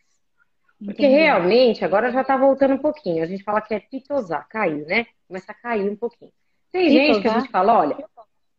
Porque 0.77 1.05
Entendi. 1.05 1.23
realmente, 1.23 1.83
agora 1.83 2.11
já 2.11 2.23
tá 2.23 2.37
voltando 2.37 2.75
um 2.75 2.77
pouquinho. 2.77 3.23
A 3.23 3.25
gente 3.25 3.43
fala 3.43 3.61
que 3.61 3.73
é 3.73 3.79
pitosar, 3.79 4.47
caiu, 4.47 4.85
né? 4.85 5.07
Começa 5.27 5.51
a 5.51 5.55
cair 5.55 5.89
um 5.89 5.95
pouquinho. 5.95 6.31
Tem 6.71 6.87
pitosar? 6.87 7.05
gente 7.05 7.21
que 7.21 7.27
a 7.27 7.39
gente 7.39 7.51
fala, 7.51 7.79
olha, 7.79 7.97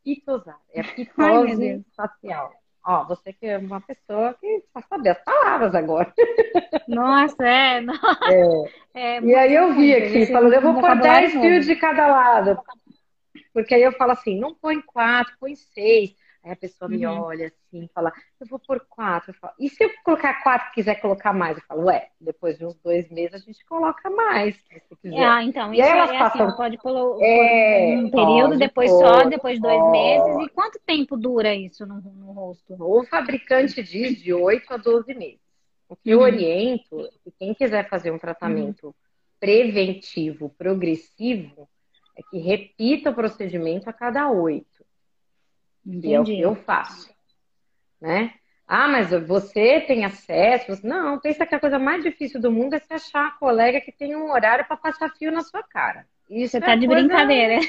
pitosar, 0.05 0.59
é 0.75 0.83
pitose 0.83 1.15
Ai, 1.73 1.85
facial. 1.97 2.53
Ó, 2.85 3.05
você 3.05 3.33
que 3.33 3.47
é 3.47 3.59
uma 3.59 3.81
pessoa 3.81 4.35
que 4.35 4.65
só 4.73 4.81
saber 4.89 5.11
as 5.11 5.25
palavras 5.25 5.75
agora. 5.75 6.13
Nossa, 6.89 7.47
é. 7.47 7.81
Nossa. 7.81 8.35
é. 8.95 9.17
é 9.17 9.21
e 9.21 9.35
aí 9.35 9.55
eu 9.55 9.75
vi 9.75 9.95
aqui, 9.95 10.27
falando, 10.27 10.55
eu 10.55 10.63
vou 10.63 10.81
pôr 10.81 10.99
10 10.99 11.33
fios 11.33 11.67
de 11.67 11.77
cada 11.77 12.07
lado. 12.07 12.59
Porque 13.53 13.75
aí 13.75 13.83
eu 13.83 13.93
falo 13.93 14.13
assim, 14.13 14.39
não 14.39 14.55
põe 14.55 14.81
quatro, 14.81 15.35
põe 15.39 15.55
seis. 15.55 16.15
Aí 16.43 16.53
a 16.53 16.57
pessoa 16.57 16.89
me 16.89 17.07
uhum. 17.07 17.21
olha 17.21 17.49
assim, 17.49 17.87
fala, 17.95 18.11
eu 18.41 18.47
vou 18.47 18.59
por 18.59 18.81
quatro. 18.89 19.33
Falo, 19.35 19.53
e 19.59 19.69
se 19.69 19.85
eu 19.85 19.91
colocar 20.03 20.43
quatro 20.43 20.73
quiser 20.73 20.95
colocar 20.95 21.35
mais? 21.35 21.59
Eu 21.59 21.65
falo, 21.65 21.85
ué, 21.85 22.09
depois 22.19 22.57
de 22.57 22.65
uns 22.65 22.75
dois 22.77 23.11
meses 23.11 23.35
a 23.35 23.39
gente 23.39 23.63
coloca 23.67 24.09
mais, 24.09 24.57
se 24.57 24.83
você 24.89 24.97
quiser. 25.03 25.23
Ah, 25.23 25.45
então, 25.45 25.75
e 25.75 25.81
isso 25.81 25.89
aí 25.89 26.17
é 26.17 26.19
passam... 26.19 26.47
assim, 26.47 26.57
pode 26.57 26.79
pôr 26.79 27.23
é, 27.23 27.95
um 27.99 28.11
período, 28.11 28.49
pode, 28.49 28.59
depois 28.59 28.91
pode, 28.91 29.03
só, 29.03 29.29
depois 29.29 29.55
de 29.57 29.61
dois 29.61 29.91
meses. 29.91 30.47
E 30.47 30.49
quanto 30.49 30.81
tempo 30.87 31.17
dura 31.17 31.55
isso 31.55 31.85
no, 31.85 32.01
no, 32.01 32.33
rosto? 32.33 32.75
O 32.79 33.05
fabricante 33.05 33.83
diz 33.83 34.17
de 34.17 34.33
8 34.33 34.73
a 34.73 34.77
12 34.79 35.13
meses. 35.15 35.41
O 35.91 35.95
que 35.97 36.15
uhum. 36.15 36.21
eu 36.21 36.25
oriento, 36.25 37.09
que 37.23 37.31
quem 37.39 37.53
quiser 37.53 37.87
fazer 37.91 38.11
um 38.13 38.19
tratamento 38.19 38.87
uhum. 38.87 38.95
preventivo, 39.39 40.49
progressivo, 40.57 41.69
é 42.17 42.23
que 42.31 42.39
repita 42.39 43.11
o 43.11 43.15
procedimento 43.15 43.91
a 43.91 43.93
cada 43.93 44.31
oito. 44.31 44.70
Entendi. 45.87 46.09
E 46.09 46.15
é 46.15 46.21
o 46.21 46.25
que 46.25 46.41
eu 46.41 46.55
faço. 46.55 47.11
Né? 48.01 48.33
Ah, 48.67 48.87
mas 48.87 49.11
você 49.27 49.81
tem 49.81 50.05
acesso? 50.05 50.87
Não, 50.87 51.19
pensa 51.19 51.45
que 51.45 51.55
a 51.55 51.61
coisa 51.61 51.79
mais 51.79 52.05
difícil 52.05 52.41
do 52.41 52.53
mundo 52.53 52.75
é 52.75 52.79
se 52.79 52.93
achar 52.93 53.23
uma 53.23 53.39
colega 53.39 53.81
que 53.81 53.91
tem 53.91 54.15
um 54.15 54.31
horário 54.31 54.65
para 54.65 54.77
passar 54.77 55.11
fio 55.17 55.33
na 55.33 55.43
sua 55.43 55.63
cara. 55.63 56.07
Isso 56.31 56.53
você 56.53 56.59
é 56.59 56.61
tá 56.61 56.77
de 56.77 56.87
coisa... 56.87 57.03
brincadeira. 57.03 57.61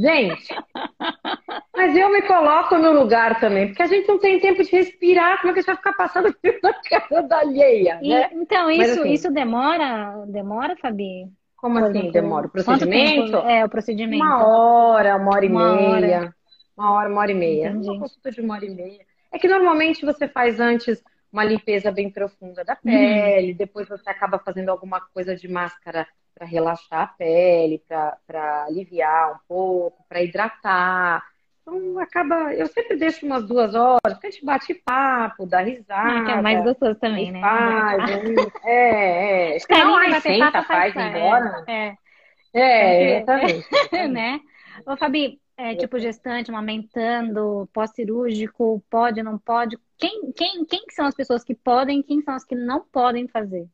Gente, 0.00 0.54
mas 1.76 1.94
eu 1.94 2.10
me 2.10 2.22
coloco 2.22 2.78
no 2.78 2.92
lugar 2.92 3.38
também, 3.38 3.66
porque 3.66 3.82
a 3.82 3.86
gente 3.86 4.08
não 4.08 4.18
tem 4.18 4.40
tempo 4.40 4.64
de 4.64 4.70
respirar, 4.70 5.40
como 5.40 5.50
é 5.50 5.52
que 5.52 5.58
a 5.58 5.62
gente 5.62 5.66
vai 5.66 5.76
ficar 5.76 5.92
passando 5.92 6.34
fio 6.40 6.58
na 6.62 6.72
cara 6.72 7.22
da 7.22 7.40
alheia, 7.40 8.00
né? 8.00 8.30
então, 8.32 8.70
isso, 8.70 9.00
assim, 9.00 9.12
isso 9.12 9.30
demora, 9.30 10.24
demora, 10.26 10.74
Fabi? 10.76 11.26
Como 11.54 11.78
assim 11.78 12.10
demora? 12.10 12.46
O 12.46 12.50
procedimento? 12.50 13.36
É, 13.36 13.64
o 13.64 13.68
procedimento. 13.68 14.24
Uma 14.24 14.46
hora, 14.46 15.16
uma 15.16 15.34
hora 15.34 15.44
e 15.44 15.48
uma 15.48 15.74
meia. 15.74 16.18
Hora. 16.18 16.34
Uma 16.82 16.92
hora, 16.94 17.08
uma 17.08 17.20
hora 17.20 17.30
e 17.30 17.34
meia. 17.34 17.68
Entendi. 17.68 17.88
Uma 17.88 18.00
consulta 18.00 18.32
de 18.32 18.40
uma 18.40 18.54
hora 18.54 18.66
e 18.66 18.70
meia. 18.70 19.06
É 19.30 19.38
que 19.38 19.46
normalmente 19.46 20.04
você 20.04 20.26
faz 20.26 20.58
antes 20.58 21.00
uma 21.32 21.44
limpeza 21.44 21.92
bem 21.92 22.10
profunda 22.10 22.64
da 22.64 22.74
pele, 22.74 23.52
uhum. 23.52 23.56
depois 23.56 23.88
você 23.88 24.10
acaba 24.10 24.38
fazendo 24.38 24.68
alguma 24.68 25.00
coisa 25.00 25.34
de 25.34 25.48
máscara 25.48 26.06
para 26.34 26.46
relaxar 26.46 27.02
a 27.02 27.06
pele, 27.06 27.82
para 28.26 28.64
aliviar 28.64 29.32
um 29.32 29.38
pouco, 29.48 30.04
para 30.08 30.22
hidratar. 30.22 31.22
Então 31.62 31.98
acaba. 32.00 32.52
Eu 32.52 32.66
sempre 32.66 32.96
deixo 32.96 33.24
umas 33.24 33.46
duas 33.46 33.74
horas, 33.74 34.00
porque 34.14 34.26
a 34.26 34.30
gente 34.30 34.44
bate 34.44 34.74
papo, 34.74 35.46
dá 35.46 35.60
risada. 35.60 36.18
Ah, 36.18 36.24
que 36.24 36.32
é 36.32 36.42
mais 36.42 36.64
gostoso 36.64 36.96
também, 36.96 37.30
né? 37.30 37.40
Faz, 37.40 38.10
é, 38.64 39.56
é. 39.56 39.58
Não, 39.70 39.96
aí 39.96 40.20
senta, 40.20 40.62
faz, 40.64 40.92
faz 40.92 41.14
embora. 41.14 41.64
É, 41.68 41.96
é, 42.52 42.62
é 42.62 43.20
exatamente. 43.20 43.68
né? 44.10 44.40
Ô, 44.84 44.96
Fabi, 44.96 45.40
é, 45.62 45.76
tipo 45.76 45.96
gestante, 45.98 46.50
amamentando, 46.50 47.68
pós-cirúrgico, 47.72 48.82
pode, 48.90 49.22
não 49.22 49.38
pode? 49.38 49.78
Quem, 49.96 50.32
quem, 50.32 50.64
quem 50.64 50.84
são 50.90 51.06
as 51.06 51.14
pessoas 51.14 51.44
que 51.44 51.54
podem, 51.54 52.02
quem 52.02 52.20
são 52.22 52.34
as 52.34 52.44
que 52.44 52.56
não 52.56 52.84
podem 52.84 53.28
fazer? 53.28 53.68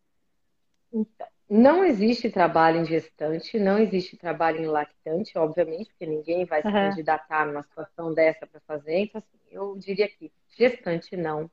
Não 1.49 1.83
existe 1.83 2.29
trabalho 2.29 2.81
em 2.81 2.85
gestante, 2.85 3.59
não 3.59 3.79
existe 3.79 4.19
trabalho 4.19 4.61
em 4.61 4.67
lactante, 4.67 5.39
obviamente, 5.39 5.89
porque 5.89 6.05
ninguém 6.05 6.45
vai 6.45 6.61
se 6.61 6.69
uhum. 6.69 6.75
candidatar 6.75 7.47
numa 7.47 7.63
situação 7.63 8.13
dessa 8.13 8.47
para 8.47 8.61
fazer. 8.67 8.99
Então, 8.99 9.19
assim, 9.19 9.39
eu 9.51 9.75
diria 9.79 10.09
que 10.09 10.31
gestante 10.59 11.17
não, 11.17 11.51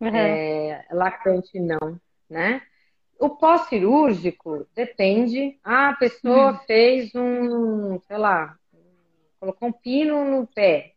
uhum. 0.00 0.14
é, 0.14 0.86
lactante 0.92 1.58
não, 1.58 2.00
né? 2.30 2.62
O 3.18 3.30
pós-cirúrgico 3.30 4.68
depende. 4.72 5.58
Ah, 5.64 5.90
a 5.90 5.96
pessoa 5.96 6.52
uhum. 6.52 6.58
fez 6.58 7.12
um, 7.14 7.98
sei 8.00 8.18
lá, 8.18 8.56
colocou 9.38 9.68
um 9.68 9.72
pino 9.72 10.24
no 10.24 10.46
pé. 10.46 10.94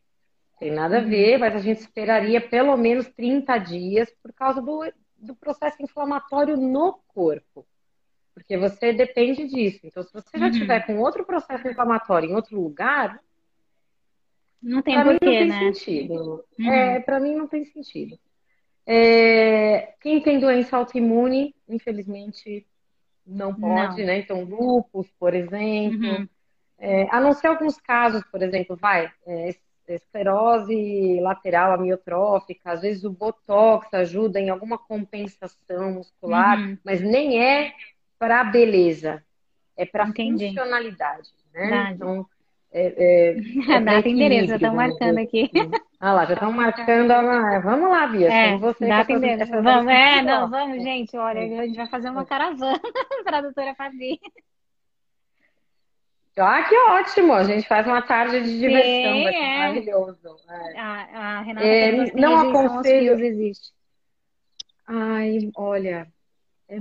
Tem 0.60 0.71
nada 0.71 0.97
a 0.97 1.02
uhum. 1.02 1.10
ver, 1.10 1.38
mas 1.38 1.56
a 1.56 1.60
gente 1.60 1.80
esperaria 1.80 2.41
pelo 2.41 2.76
menos 2.76 3.08
30 3.10 3.58
dias 3.60 4.10
por 4.23 4.34
causa 4.34 4.62
do, 4.62 4.91
do 5.17 5.36
processo 5.36 5.82
inflamatório 5.82 6.58
no 6.58 7.00
corpo. 7.08 7.65
Porque 8.34 8.58
você 8.58 8.93
depende 8.93 9.47
disso. 9.47 9.80
Então, 9.84 10.04
se 10.04 10.13
você 10.13 10.38
já 10.38 10.45
uhum. 10.45 10.52
tiver 10.52 10.86
com 10.86 11.00
outro 11.00 11.26
processo 11.26 11.67
inflamatório 11.67 12.30
em 12.30 12.36
outro 12.36 12.60
lugar, 12.60 13.19
não 14.62 14.82
tem 14.82 15.02
porquê, 15.04 15.45
né? 15.45 15.60
Sentido. 15.60 16.43
Uhum. 16.60 16.71
É, 16.71 17.00
para 17.00 17.19
mim 17.19 17.36
não 17.36 17.47
tem 17.47 17.65
sentido. 17.65 18.17
É, 18.86 19.93
quem 20.02 20.21
tem 20.21 20.39
doença 20.39 20.78
autoimune, 20.78 21.54
infelizmente, 21.67 22.65
não 23.26 23.54
pode, 23.54 24.00
não. 24.00 24.08
né? 24.08 24.19
Então, 24.19 24.43
lupus, 24.43 25.08
por 25.19 25.34
exemplo, 25.34 26.08
uhum. 26.08 26.30
É, 26.79 27.07
a 27.09 27.19
não 27.19 27.33
ser 27.33 27.47
alguns 27.47 27.77
casos, 27.79 28.23
por 28.31 28.41
exemplo, 28.41 28.75
vai, 28.75 29.11
é, 29.25 29.49
esclerose 29.87 31.19
lateral 31.21 31.73
amiotrófica, 31.73 32.71
às 32.71 32.81
vezes 32.81 33.03
o 33.03 33.11
botox 33.11 33.93
ajuda 33.93 34.39
em 34.39 34.49
alguma 34.49 34.77
compensação 34.77 35.93
muscular, 35.93 36.59
uhum. 36.59 36.77
mas 36.83 37.01
nem 37.01 37.41
é 37.41 37.73
para 38.19 38.43
beleza, 38.43 39.23
é 39.75 39.85
para 39.85 40.07
funcionalidade, 40.07 41.29
né? 41.53 41.91
Então, 41.93 42.25
é, 42.71 42.93
é, 42.97 43.37
é 43.75 43.81
data 43.81 44.09
endereço, 44.09 44.47
já 44.47 44.55
estão 44.55 44.75
marcando 44.75 45.17
aqui. 45.19 45.49
Ah 45.99 46.13
lá, 46.13 46.25
já 46.25 46.35
estão 46.35 46.51
marcando. 46.51 47.09
A... 47.09 47.59
Vamos 47.59 47.89
lá, 47.89 48.05
Bia. 48.05 48.31
É, 48.31 48.55
você 48.55 48.87
data 48.87 49.11
endereço. 49.11 49.51
Vamos, 49.51 49.91
é, 49.91 50.21
não, 50.21 50.45
vamos, 50.47 50.83
gente. 50.83 51.17
Olha, 51.17 51.41
a 51.41 51.65
gente 51.65 51.75
vai 51.75 51.87
fazer 51.87 52.11
uma 52.11 52.23
caravana 52.23 52.79
para 53.23 53.39
a 53.39 53.41
doutora 53.41 53.73
Fabi. 53.73 54.19
Ah, 56.38 56.63
que 56.63 56.76
ótimo! 56.76 57.34
A 57.34 57.43
gente 57.43 57.67
faz 57.67 57.86
uma 57.88 58.02
tarde 58.02 58.41
de 58.41 58.60
diversão, 58.60 59.13
Sim, 59.13 59.28
é. 59.28 59.58
maravilhoso. 59.58 60.38
É. 60.50 60.80
A, 60.80 61.38
a 61.38 61.41
Renata 61.41 61.65
é, 61.65 62.12
não 62.13 62.38
aconselho. 62.38 63.19
existe. 63.23 63.73
Ai, 64.86 65.52
olha, 65.56 66.08
é, 66.69 66.78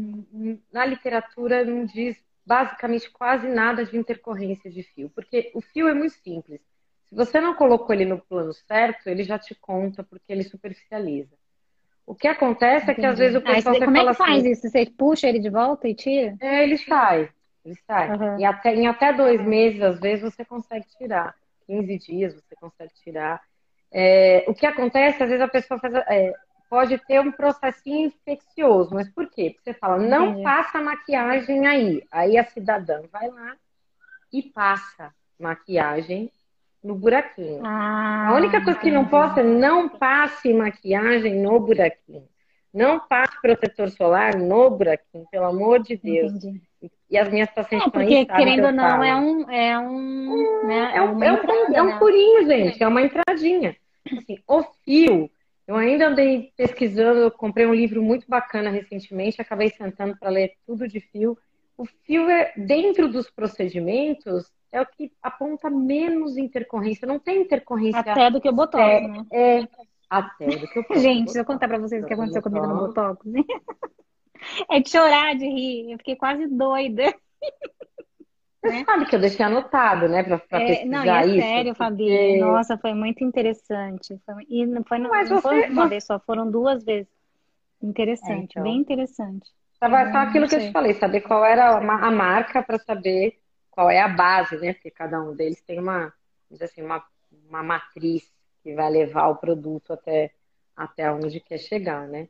na 0.72 0.84
literatura 0.84 1.64
não 1.64 1.84
diz 1.84 2.16
basicamente 2.44 3.10
quase 3.10 3.48
nada 3.48 3.84
de 3.84 3.96
intercorrência 3.96 4.70
de 4.70 4.82
fio, 4.82 5.10
porque 5.10 5.50
o 5.54 5.60
fio 5.60 5.88
é 5.88 5.94
muito 5.94 6.14
simples. 6.14 6.60
Se 7.08 7.14
você 7.14 7.40
não 7.40 7.54
colocou 7.54 7.94
ele 7.94 8.04
no 8.04 8.20
plano 8.20 8.52
certo, 8.52 9.08
ele 9.08 9.24
já 9.24 9.38
te 9.38 9.54
conta 9.54 10.04
porque 10.04 10.32
ele 10.32 10.44
superficializa. 10.44 11.34
O 12.06 12.14
que 12.14 12.28
acontece 12.28 12.84
Entendi. 12.84 13.00
é 13.00 13.00
que 13.00 13.06
às 13.06 13.18
vezes 13.18 13.36
o 13.36 13.40
pessoal 13.42 13.74
ah, 13.74 13.84
como 13.84 13.96
é 13.96 14.06
que 14.06 14.14
faz 14.14 14.38
assim, 14.38 14.50
isso? 14.50 14.68
Você 14.68 14.86
puxa 14.86 15.28
ele 15.28 15.40
de 15.40 15.50
volta 15.50 15.88
e 15.88 15.94
tira? 15.94 16.36
É, 16.40 16.62
ele 16.62 16.78
sai. 16.78 17.28
Ele 17.66 17.74
sai. 17.84 18.10
Uhum. 18.10 18.38
E 18.38 18.44
até, 18.44 18.74
em 18.74 18.86
até 18.86 19.12
dois 19.12 19.44
meses, 19.44 19.82
às 19.82 19.98
vezes, 19.98 20.22
você 20.22 20.44
consegue 20.44 20.86
tirar. 20.96 21.34
15 21.66 21.98
dias 21.98 22.34
você 22.34 22.54
consegue 22.54 22.94
tirar. 23.02 23.42
É, 23.92 24.44
o 24.46 24.54
que 24.54 24.64
acontece, 24.64 25.20
às 25.20 25.28
vezes 25.28 25.44
a 25.44 25.48
pessoa 25.48 25.80
faz, 25.80 25.92
é, 25.94 26.32
pode 26.70 26.96
ter 27.06 27.20
um 27.20 27.32
processinho 27.32 28.06
infeccioso, 28.06 28.94
mas 28.94 29.08
por 29.08 29.28
quê? 29.28 29.50
Porque 29.50 29.72
você 29.72 29.78
fala, 29.78 29.98
não 29.98 30.26
Entendi. 30.26 30.42
passa 30.44 30.80
maquiagem 30.80 31.66
aí. 31.66 32.02
Aí 32.12 32.38
a 32.38 32.44
cidadã 32.44 33.02
vai 33.10 33.28
lá 33.28 33.56
e 34.32 34.42
passa 34.42 35.12
maquiagem 35.38 36.30
no 36.84 36.94
buraquinho. 36.94 37.64
Ah, 37.64 38.28
a 38.28 38.34
única 38.34 38.62
coisa 38.62 38.78
que 38.78 38.92
não 38.92 39.08
posso 39.08 39.40
é 39.40 39.42
não 39.42 39.88
passe 39.88 40.52
maquiagem 40.54 41.42
no 41.42 41.58
buraquinho. 41.58 42.28
Não 42.72 43.00
passe 43.00 43.40
protetor 43.40 43.88
solar 43.90 44.36
no 44.36 44.70
buraquinho, 44.70 45.26
pelo 45.30 45.46
amor 45.46 45.82
de 45.82 45.96
Deus. 45.96 46.32
Entendi. 46.32 46.65
E 47.08 47.16
as 47.16 47.28
minhas 47.30 47.50
pacientes 47.50 47.86
é, 47.86 47.90
porque, 47.90 48.26
querendo 48.26 48.66
ou 48.66 48.72
não, 48.72 49.02
é 49.02 49.14
um, 49.14 49.50
é 49.50 49.78
um, 49.78 50.66
né, 50.66 50.92
é, 50.96 51.02
um, 51.02 51.22
é, 51.22 51.32
um, 51.32 51.74
é 51.74 51.82
um 51.82 51.98
furinho, 51.98 52.46
gente, 52.46 52.82
é 52.82 52.88
uma 52.88 53.02
entradinha. 53.02 53.76
Assim, 54.12 54.38
o 54.46 54.62
fio, 54.84 55.30
eu 55.66 55.76
ainda 55.76 56.08
andei 56.08 56.52
pesquisando, 56.56 57.20
eu 57.20 57.30
comprei 57.30 57.66
um 57.66 57.74
livro 57.74 58.02
muito 58.02 58.26
bacana 58.28 58.70
recentemente, 58.70 59.40
acabei 59.40 59.70
sentando 59.70 60.16
para 60.18 60.30
ler 60.30 60.54
tudo 60.66 60.88
de 60.88 61.00
fio. 61.00 61.38
O 61.78 61.84
fio 61.84 62.28
é 62.28 62.52
dentro 62.56 63.08
dos 63.08 63.30
procedimentos 63.30 64.50
é 64.72 64.80
o 64.80 64.86
que 64.86 65.12
aponta 65.22 65.70
menos 65.70 66.36
intercorrência. 66.36 67.06
Não 67.06 67.18
tem 67.18 67.42
intercorrência. 67.42 68.00
Até 68.00 68.30
do 68.30 68.40
que 68.40 68.48
o 68.48 68.52
Botox, 68.52 68.84
é, 68.84 69.08
né? 69.08 69.26
É, 69.32 69.68
até 70.08 70.46
do 70.46 70.68
que 70.68 70.78
o 70.78 70.82
Botox. 70.88 71.02
Gente, 71.02 71.24
deixa 71.26 71.40
eu 71.40 71.44
contar 71.44 71.68
pra 71.68 71.78
vocês 71.78 72.02
o 72.02 72.06
que 72.06 72.14
aconteceu 72.14 72.42
comigo 72.42 72.66
no 72.66 72.76
Botox. 72.76 73.24
é 74.70 74.80
de 74.80 74.90
chorar, 74.90 75.34
de 75.34 75.46
rir. 75.46 75.92
Eu 75.92 75.98
fiquei 75.98 76.16
quase 76.16 76.46
doida. 76.46 77.14
Você 78.62 78.72
né? 78.72 78.84
sabe 78.84 79.06
que 79.06 79.14
eu 79.14 79.20
deixei 79.20 79.44
anotado, 79.44 80.08
né, 80.08 80.22
pra, 80.22 80.38
pra 80.38 80.60
é, 80.60 80.66
pesquisar 80.66 80.90
não, 80.90 81.04
e 81.04 81.08
é 81.08 81.26
isso. 81.26 81.46
sério, 81.46 81.74
porque... 81.74 81.84
Fabi. 81.84 82.40
Nossa, 82.40 82.78
foi 82.78 82.94
muito 82.94 83.22
interessante. 83.22 84.20
Foi... 84.24 84.44
E 84.48 84.66
não 84.66 84.82
foi, 84.82 84.98
não, 84.98 85.10
Mas 85.10 85.30
não 85.30 85.36
você, 85.36 85.48
foi 85.48 85.70
uma 85.70 85.88
vez 85.88 86.04
só, 86.04 86.18
foram 86.18 86.50
duas 86.50 86.84
vezes. 86.84 87.08
Interessante, 87.80 88.58
é, 88.58 88.60
então. 88.60 88.62
bem 88.62 88.76
interessante. 88.76 89.50
Tava 89.78 90.10
só 90.10 90.18
aquilo 90.18 90.48
que 90.48 90.54
eu 90.54 90.60
te 90.60 90.72
falei, 90.72 90.94
saber 90.94 91.20
qual 91.20 91.44
era 91.44 91.76
a 91.76 92.10
marca 92.10 92.62
para 92.62 92.78
saber 92.78 93.38
qual 93.70 93.90
é 93.90 94.00
a 94.00 94.08
base, 94.08 94.56
né? 94.56 94.72
Porque 94.72 94.90
cada 94.90 95.20
um 95.20 95.34
deles 95.34 95.60
tem 95.60 95.78
uma, 95.78 96.12
assim, 96.60 96.82
uma, 96.82 97.04
uma 97.48 97.62
matriz 97.62 98.32
que 98.62 98.74
vai 98.74 98.90
levar 98.90 99.28
o 99.28 99.36
produto 99.36 99.92
até, 99.92 100.32
até 100.74 101.12
onde 101.12 101.40
quer 101.40 101.58
chegar, 101.58 102.08
né? 102.08 102.28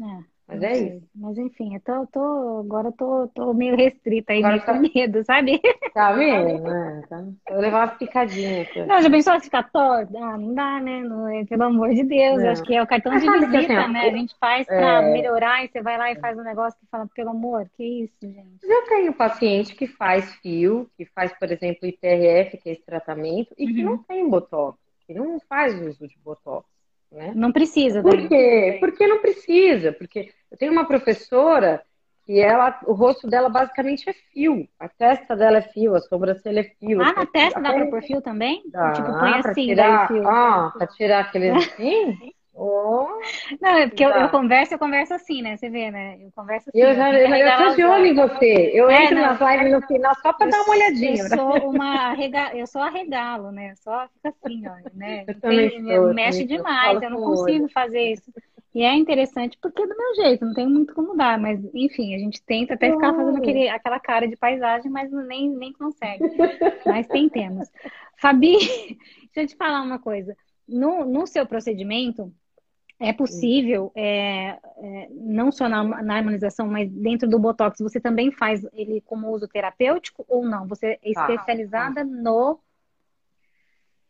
É. 0.00 0.33
Mas 0.46 0.62
é 0.62 0.72
isso. 0.76 1.08
Mas 1.14 1.38
enfim, 1.38 1.74
eu 1.74 1.80
tô, 1.80 2.06
tô, 2.08 2.60
agora 2.60 2.88
eu 2.88 2.92
tô, 2.92 3.28
tô 3.28 3.54
meio 3.54 3.76
restrita 3.76 4.32
aí, 4.32 4.40
agora 4.40 4.54
meio 4.54 4.66
tá... 4.66 4.72
com 4.74 4.98
medo, 4.98 5.24
sabe? 5.24 5.60
Tá 5.94 6.12
vendo? 6.12 6.62
né? 6.62 7.02
Tá. 7.08 7.18
Eu 7.48 7.54
vou 7.54 7.60
levar 7.60 7.88
uma 7.88 7.96
picadinha 7.96 8.62
aqui. 8.62 8.84
Não, 8.84 9.00
já 9.00 9.08
pensou 9.08 9.34
se 9.34 9.46
ficar 9.46 9.70
torta? 9.70 10.12
Ah, 10.18 10.36
não 10.36 10.54
dá, 10.54 10.80
né? 10.80 11.00
Não, 11.00 11.28
é, 11.28 11.44
pelo 11.46 11.62
amor 11.64 11.94
de 11.94 12.04
Deus, 12.04 12.42
não. 12.42 12.50
acho 12.50 12.62
que 12.62 12.74
é 12.74 12.82
o 12.82 12.86
cartão 12.86 13.12
de 13.12 13.20
visita, 13.20 13.58
assim, 13.58 13.92
né? 13.92 14.00
A 14.00 14.10
gente 14.10 14.34
faz 14.38 14.66
pra 14.66 15.02
é... 15.02 15.12
melhorar 15.12 15.64
e 15.64 15.68
você 15.68 15.80
vai 15.80 15.96
lá 15.96 16.12
e 16.12 16.20
faz 16.20 16.38
um 16.38 16.42
negócio 16.42 16.78
que 16.78 16.86
fala, 16.90 17.08
pelo 17.14 17.30
amor, 17.30 17.66
que 17.74 18.04
isso, 18.04 18.14
gente? 18.20 18.58
Eu 18.62 18.84
tenho 18.86 19.14
paciente 19.14 19.74
que 19.74 19.86
faz 19.86 20.34
fio, 20.36 20.90
que 20.96 21.06
faz, 21.06 21.32
por 21.38 21.50
exemplo, 21.50 21.88
IPRF, 21.88 22.58
que 22.58 22.68
é 22.68 22.72
esse 22.72 22.84
tratamento, 22.84 23.54
e 23.56 23.66
uhum. 23.66 23.74
que 23.74 23.82
não 23.82 23.98
tem 23.98 24.28
botox, 24.28 24.78
que 25.06 25.14
não 25.14 25.40
faz 25.40 25.74
uso 25.80 26.06
de 26.06 26.18
botox. 26.22 26.73
Né? 27.14 27.32
Não 27.36 27.52
precisa. 27.52 28.02
Por 28.02 28.16
daí. 28.16 28.28
quê? 28.28 28.76
Porque 28.80 29.06
não 29.06 29.20
precisa. 29.20 29.92
Porque 29.92 30.32
eu 30.50 30.58
tenho 30.58 30.72
uma 30.72 30.84
professora 30.84 31.80
que 32.26 32.40
ela, 32.40 32.80
o 32.86 32.92
rosto 32.92 33.28
dela 33.28 33.48
basicamente 33.48 34.10
é 34.10 34.12
fio. 34.12 34.66
A 34.80 34.88
testa 34.88 35.36
dela 35.36 35.58
é 35.58 35.62
fio, 35.62 35.94
a 35.94 36.00
sobrancelha 36.00 36.60
é 36.60 36.64
fio. 36.64 37.00
Ah, 37.00 37.12
na 37.12 37.26
testa 37.26 37.60
dá 37.60 37.72
pra 37.72 37.86
pôr 37.86 38.02
fio 38.02 38.20
também? 38.20 38.62
Dá, 38.66 38.92
tipo, 38.92 39.18
põe 39.18 39.30
assim, 39.34 39.66
tirar, 39.66 40.08
fio. 40.08 40.26
Ah, 40.26 40.72
pra 40.76 40.86
tirar 40.88 41.20
aquele 41.20 41.50
assim? 41.50 42.34
Oh, 42.56 43.08
não, 43.60 43.70
é 43.70 43.88
porque 43.88 44.04
eu, 44.04 44.10
eu, 44.10 44.28
converso, 44.28 44.74
eu 44.74 44.78
converso 44.78 45.12
assim, 45.12 45.42
né? 45.42 45.56
Você 45.56 45.68
vê, 45.68 45.90
né? 45.90 46.18
Eu 46.20 46.30
converso 46.36 46.70
assim. 46.70 46.78
Eu, 46.78 46.94
já, 46.94 47.12
eu, 47.12 47.34
eu 47.34 47.56
tô 47.56 47.74
de 47.74 47.84
olho 47.84 48.06
em 48.06 48.14
você. 48.14 48.70
Eu 48.72 48.88
é, 48.88 49.04
entro 49.04 49.16
não, 49.16 49.22
nas 49.22 49.40
lives 49.40 49.72
no 49.72 49.82
final 49.88 50.14
só 50.22 50.32
pra 50.32 50.46
dar 50.46 50.60
uma 50.62 50.70
olhadinha. 50.70 51.22
Eu 51.22 51.28
sou 51.28 51.70
uma 51.70 52.10
arrega... 52.10 52.56
eu 52.56 52.66
sou 52.68 52.80
arregalo, 52.80 53.50
né? 53.50 53.74
Só 53.76 54.06
fica 54.14 54.28
assim, 54.28 54.62
ó, 54.68 54.74
né? 54.94 55.24
Eu 55.26 55.40
Tem, 55.40 55.82
sou, 55.82 56.14
mexe 56.14 56.44
demais, 56.44 57.02
eu 57.02 57.10
não 57.10 57.22
consigo 57.22 57.68
fazer 57.70 58.12
isso. 58.12 58.32
E 58.74 58.82
é 58.82 58.92
interessante 58.94 59.56
porque 59.60 59.82
é 59.82 59.86
do 59.86 59.96
meu 59.96 60.14
jeito, 60.16 60.44
não 60.44 60.52
tem 60.52 60.66
muito 60.68 60.94
como 60.94 61.16
dar, 61.16 61.38
mas 61.38 61.60
enfim, 61.72 62.14
a 62.14 62.18
gente 62.18 62.42
tenta 62.42 62.74
até 62.74 62.90
ficar 62.90 63.14
fazendo 63.14 63.38
aquele, 63.38 63.68
aquela 63.68 64.00
cara 64.00 64.26
de 64.26 64.36
paisagem, 64.36 64.90
mas 64.90 65.12
nem, 65.12 65.48
nem 65.48 65.72
consegue. 65.72 66.24
mas 66.84 67.06
tentemos. 67.06 67.68
Fabi, 68.16 68.58
deixa 69.32 69.42
eu 69.42 69.46
te 69.46 69.56
falar 69.56 69.82
uma 69.82 70.00
coisa. 70.00 70.36
No, 70.66 71.04
no 71.04 71.26
seu 71.26 71.46
procedimento, 71.46 72.32
é 73.00 73.12
possível, 73.12 73.90
é, 73.94 74.58
é, 74.76 75.08
não 75.10 75.50
só 75.50 75.68
na, 75.68 75.82
na, 76.02 76.16
harmonização, 76.16 76.68
mas 76.68 76.88
dentro 76.90 77.28
do 77.28 77.38
Botox, 77.38 77.80
você 77.80 78.00
também 78.00 78.30
faz 78.30 78.64
ele 78.72 79.00
como 79.00 79.30
uso 79.30 79.48
terapêutico 79.48 80.24
ou 80.28 80.46
não? 80.46 80.66
Você 80.68 80.98
é 81.02 81.12
tá. 81.12 81.22
especializada 81.22 82.02
ah, 82.02 82.04
no. 82.04 82.60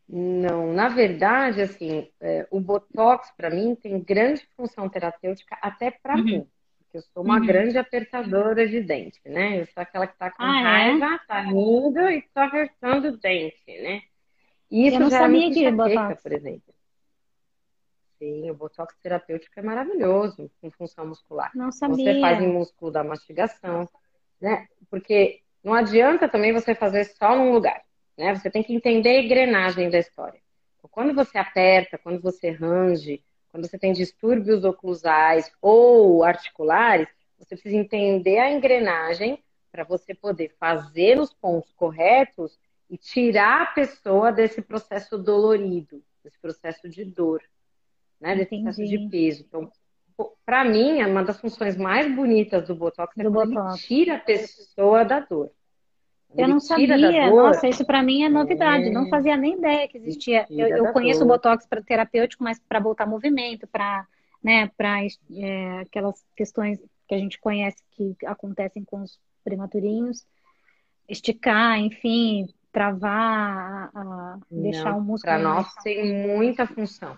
Não, 0.07 0.71
na 0.71 0.87
verdade, 0.87 1.61
assim, 1.61 2.07
é, 2.21 2.47
o 2.51 2.59
Botox, 2.59 3.31
para 3.35 3.49
mim, 3.49 3.75
tem 3.75 3.99
grande 3.99 4.47
função 4.55 4.87
terapêutica 4.87 5.57
até 5.61 5.89
para 5.89 6.15
uhum. 6.15 6.23
mim. 6.23 6.47
Porque 6.77 6.97
eu 6.97 7.01
sou 7.01 7.23
uma 7.23 7.39
uhum. 7.39 7.45
grande 7.45 7.77
apertadora 7.79 8.67
de 8.67 8.81
dente, 8.81 9.19
né? 9.25 9.61
Eu 9.61 9.65
sou 9.65 9.81
aquela 9.81 10.05
que 10.05 10.15
tá 10.15 10.29
com 10.29 10.43
ah, 10.43 10.59
é? 10.59 10.63
raiva, 10.63 11.15
é? 11.15 11.19
tá 11.27 11.41
rindo 11.41 11.99
e 12.01 12.21
tá 12.33 12.45
apertando 12.45 13.05
o 13.05 13.17
dente, 13.17 13.81
né? 13.81 14.03
Isso 14.69 14.97
eu 14.97 14.99
não 14.99 15.09
já 15.09 15.19
sabia 15.19 15.51
que 15.51 15.71
Botox. 15.71 16.21
por 16.21 16.31
exemplo. 16.31 16.74
Sim, 18.17 18.49
o 18.49 18.55
botox 18.55 18.95
terapêutico 19.01 19.59
é 19.59 19.61
maravilhoso 19.61 20.49
em 20.63 20.71
função 20.71 21.07
muscular. 21.07 21.51
Não 21.53 21.71
sabia. 21.71 21.95
Você 21.97 22.21
faz 22.21 22.41
em 22.41 22.47
músculo 22.47 22.91
da 22.91 23.03
mastigação, 23.03 23.89
né? 24.39 24.67
Porque 24.89 25.41
não 25.63 25.73
adianta 25.73 26.29
também 26.29 26.53
você 26.53 26.73
fazer 26.73 27.03
só 27.05 27.35
num 27.35 27.51
lugar, 27.51 27.81
né? 28.17 28.33
Você 28.35 28.49
tem 28.49 28.63
que 28.63 28.73
entender 28.73 29.09
a 29.09 29.21
engrenagem 29.21 29.89
da 29.89 29.99
história. 29.99 30.39
Então, 30.77 30.89
quando 30.89 31.13
você 31.13 31.37
aperta, 31.37 31.97
quando 31.97 32.21
você 32.21 32.51
range, 32.51 33.21
quando 33.51 33.67
você 33.67 33.77
tem 33.77 33.91
distúrbios 33.91 34.63
oclusais 34.63 35.51
ou 35.61 36.23
articulares, 36.23 37.07
você 37.37 37.55
precisa 37.55 37.75
entender 37.75 38.37
a 38.37 38.51
engrenagem 38.51 39.43
para 39.71 39.83
você 39.83 40.13
poder 40.13 40.55
fazer 40.57 41.19
os 41.19 41.33
pontos 41.33 41.73
corretos 41.73 42.57
e 42.89 42.97
tirar 42.97 43.63
a 43.63 43.65
pessoa 43.67 44.31
desse 44.31 44.61
processo 44.61 45.17
dolorido, 45.17 46.01
desse 46.23 46.39
processo 46.39 46.87
de 46.87 47.03
dor 47.03 47.41
né? 48.25 48.35
Desse 48.35 48.55
excesso 48.55 48.83
de 48.83 49.09
peso. 49.09 49.45
Então, 49.47 49.69
para 50.45 50.65
mim, 50.65 50.99
é 50.99 51.05
uma 51.05 51.23
das 51.23 51.39
funções 51.39 51.77
mais 51.77 52.13
bonitas 52.13 52.67
do 52.67 52.75
Botox 52.75 53.15
é 53.17 53.23
do 53.23 53.31
Botox. 53.31 53.85
tira 53.85 54.15
a 54.15 54.19
pessoa 54.19 55.05
da 55.05 55.19
dor. 55.19 55.51
Eu 56.35 56.49
não 56.49 56.59
sabia, 56.59 57.29
nossa, 57.29 57.67
isso 57.67 57.85
para 57.85 58.03
mim 58.03 58.23
é 58.23 58.29
novidade, 58.29 58.87
é... 58.87 58.89
não 58.89 59.07
fazia 59.07 59.37
nem 59.37 59.57
ideia 59.57 59.87
que 59.87 59.97
existia. 59.97 60.45
Eu, 60.49 60.67
eu 60.67 60.91
conheço 60.91 61.19
dor. 61.19 61.27
o 61.27 61.29
Botox 61.29 61.65
para 61.65 61.81
terapêutico, 61.81 62.43
mas 62.43 62.59
para 62.59 62.79
voltar 62.79 63.05
movimento, 63.05 63.65
para 63.67 64.05
né, 64.43 64.69
é, 65.33 65.79
aquelas 65.79 66.25
questões 66.35 66.77
que 67.07 67.15
a 67.15 67.17
gente 67.17 67.39
conhece 67.39 67.77
que 67.91 68.15
acontecem 68.25 68.83
com 68.83 69.01
os 69.01 69.17
prematurinhos, 69.45 70.25
esticar, 71.07 71.79
enfim, 71.79 72.47
travar, 72.69 73.89
a, 73.93 73.99
a 74.01 74.37
deixar 74.51 74.91
não, 74.91 74.99
o 74.99 75.01
músculo. 75.01 75.33
Para 75.33 75.41
nós 75.41 75.73
tem 75.83 76.27
muita 76.27 76.67
função. 76.67 77.15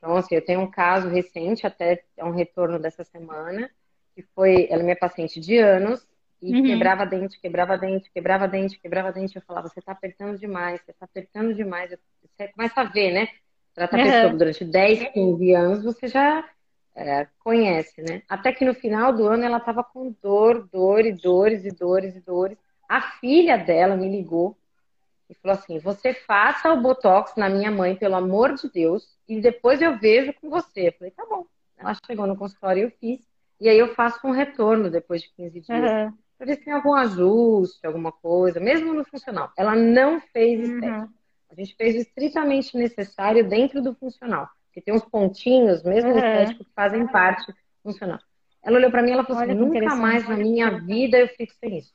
Então, 0.00 0.16
assim, 0.16 0.34
eu 0.34 0.44
tenho 0.44 0.60
um 0.60 0.70
caso 0.70 1.08
recente, 1.08 1.66
até 1.66 2.02
é 2.16 2.24
um 2.24 2.30
retorno 2.30 2.78
dessa 2.78 3.04
semana, 3.04 3.70
que 4.14 4.22
foi, 4.34 4.66
ela 4.70 4.80
é 4.80 4.84
minha 4.84 4.96
paciente 4.96 5.38
de 5.38 5.58
anos, 5.58 6.08
e 6.40 6.54
uhum. 6.54 6.64
quebrava 6.64 7.04
dente, 7.04 7.38
quebrava 7.38 7.76
dente, 7.76 8.10
quebrava 8.10 8.48
dente, 8.48 8.80
quebrava 8.80 9.12
dente. 9.12 9.36
Eu 9.36 9.42
falava, 9.42 9.68
você 9.68 9.82
tá 9.82 9.92
apertando 9.92 10.38
demais, 10.38 10.80
você 10.80 10.94
tá 10.94 11.04
apertando 11.04 11.54
demais. 11.54 11.90
Você 12.22 12.48
começa 12.48 12.80
a 12.80 12.84
ver, 12.84 13.12
né? 13.12 13.28
Trata 13.74 13.96
a 13.96 13.98
uhum. 13.98 14.04
pessoa 14.06 14.32
durante 14.32 14.64
10, 14.64 15.12
15 15.12 15.52
anos, 15.52 15.84
você 15.84 16.08
já 16.08 16.48
é, 16.96 17.26
conhece, 17.44 18.00
né? 18.00 18.22
Até 18.26 18.52
que 18.52 18.64
no 18.64 18.74
final 18.74 19.12
do 19.12 19.26
ano 19.26 19.44
ela 19.44 19.60
tava 19.60 19.84
com 19.84 20.14
dor, 20.22 20.66
dor 20.72 21.04
e 21.04 21.12
dores 21.12 21.64
e 21.66 21.70
dores 21.70 22.16
e 22.16 22.20
dores. 22.20 22.56
A 22.88 23.02
filha 23.02 23.58
dela 23.58 23.94
me 23.94 24.08
ligou 24.08 24.56
e 25.30 25.34
falou 25.34 25.56
assim: 25.56 25.78
você 25.78 26.12
faça 26.12 26.72
o 26.72 26.80
botox 26.80 27.34
na 27.36 27.48
minha 27.48 27.70
mãe, 27.70 27.94
pelo 27.94 28.16
amor 28.16 28.54
de 28.54 28.68
Deus, 28.68 29.16
e 29.28 29.40
depois 29.40 29.80
eu 29.80 29.96
vejo 29.96 30.34
com 30.34 30.50
você. 30.50 30.88
Eu 30.88 30.92
falei: 30.92 31.12
tá 31.12 31.24
bom. 31.24 31.46
Ela 31.78 31.96
chegou 32.04 32.26
no 32.26 32.36
consultório 32.36 32.80
e 32.80 32.84
eu 32.84 32.90
fiz. 32.90 33.20
E 33.60 33.68
aí 33.68 33.78
eu 33.78 33.94
faço 33.94 34.26
um 34.26 34.32
retorno 34.32 34.90
depois 34.90 35.22
de 35.22 35.30
15 35.30 35.60
dias. 35.60 35.68
Uhum. 35.68 36.12
Pra 36.36 36.46
ver 36.46 36.56
se 36.56 36.64
tem 36.64 36.72
algum 36.72 36.94
ajuste, 36.94 37.86
alguma 37.86 38.10
coisa, 38.10 38.58
mesmo 38.58 38.92
no 38.92 39.04
funcional. 39.04 39.52
Ela 39.56 39.76
não 39.76 40.20
fez 40.20 40.58
uhum. 40.58 40.74
estética. 40.74 41.00
Uhum. 41.00 41.08
A 41.50 41.54
gente 41.54 41.74
fez 41.76 41.94
o 41.94 41.98
estritamente 41.98 42.76
necessário 42.76 43.48
dentro 43.48 43.82
do 43.82 43.94
funcional. 43.94 44.48
Porque 44.66 44.80
tem 44.80 44.94
uns 44.94 45.04
pontinhos, 45.04 45.82
mesmo 45.82 46.10
uhum. 46.10 46.16
estético, 46.16 46.64
que 46.64 46.70
fazem 46.74 47.06
parte 47.06 47.52
funcional. 47.82 48.18
Ela 48.62 48.76
olhou 48.76 48.90
para 48.90 49.02
mim 49.02 49.10
e 49.10 49.12
ela 49.12 49.24
falou 49.24 49.42
Olha 49.42 49.52
assim: 49.52 49.60
nunca 49.60 49.96
mais 49.96 50.28
na 50.28 50.36
minha 50.36 50.70
vida 50.80 51.18
eu 51.18 51.28
fico 51.28 51.52
sem 51.54 51.78
isso. 51.78 51.92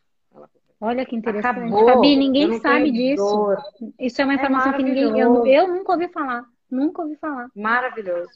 Olha 0.79 1.05
que 1.05 1.15
interessante. 1.15 1.59
Acabou, 1.59 1.85
Fabi, 1.85 2.15
ninguém 2.15 2.59
sabe 2.59 2.91
disso. 2.91 3.55
Isso 3.99 4.21
é 4.21 4.25
uma 4.25 4.33
é 4.33 4.35
informação 4.35 4.73
é 4.73 4.77
que 4.77 4.83
ninguém. 4.83 5.19
Eu, 5.19 5.45
eu 5.45 5.67
nunca 5.67 5.93
ouvi 5.93 6.07
falar. 6.09 6.45
Nunca 6.69 7.01
ouvi 7.01 7.15
falar. 7.15 7.49
Maravilhoso. 7.55 8.29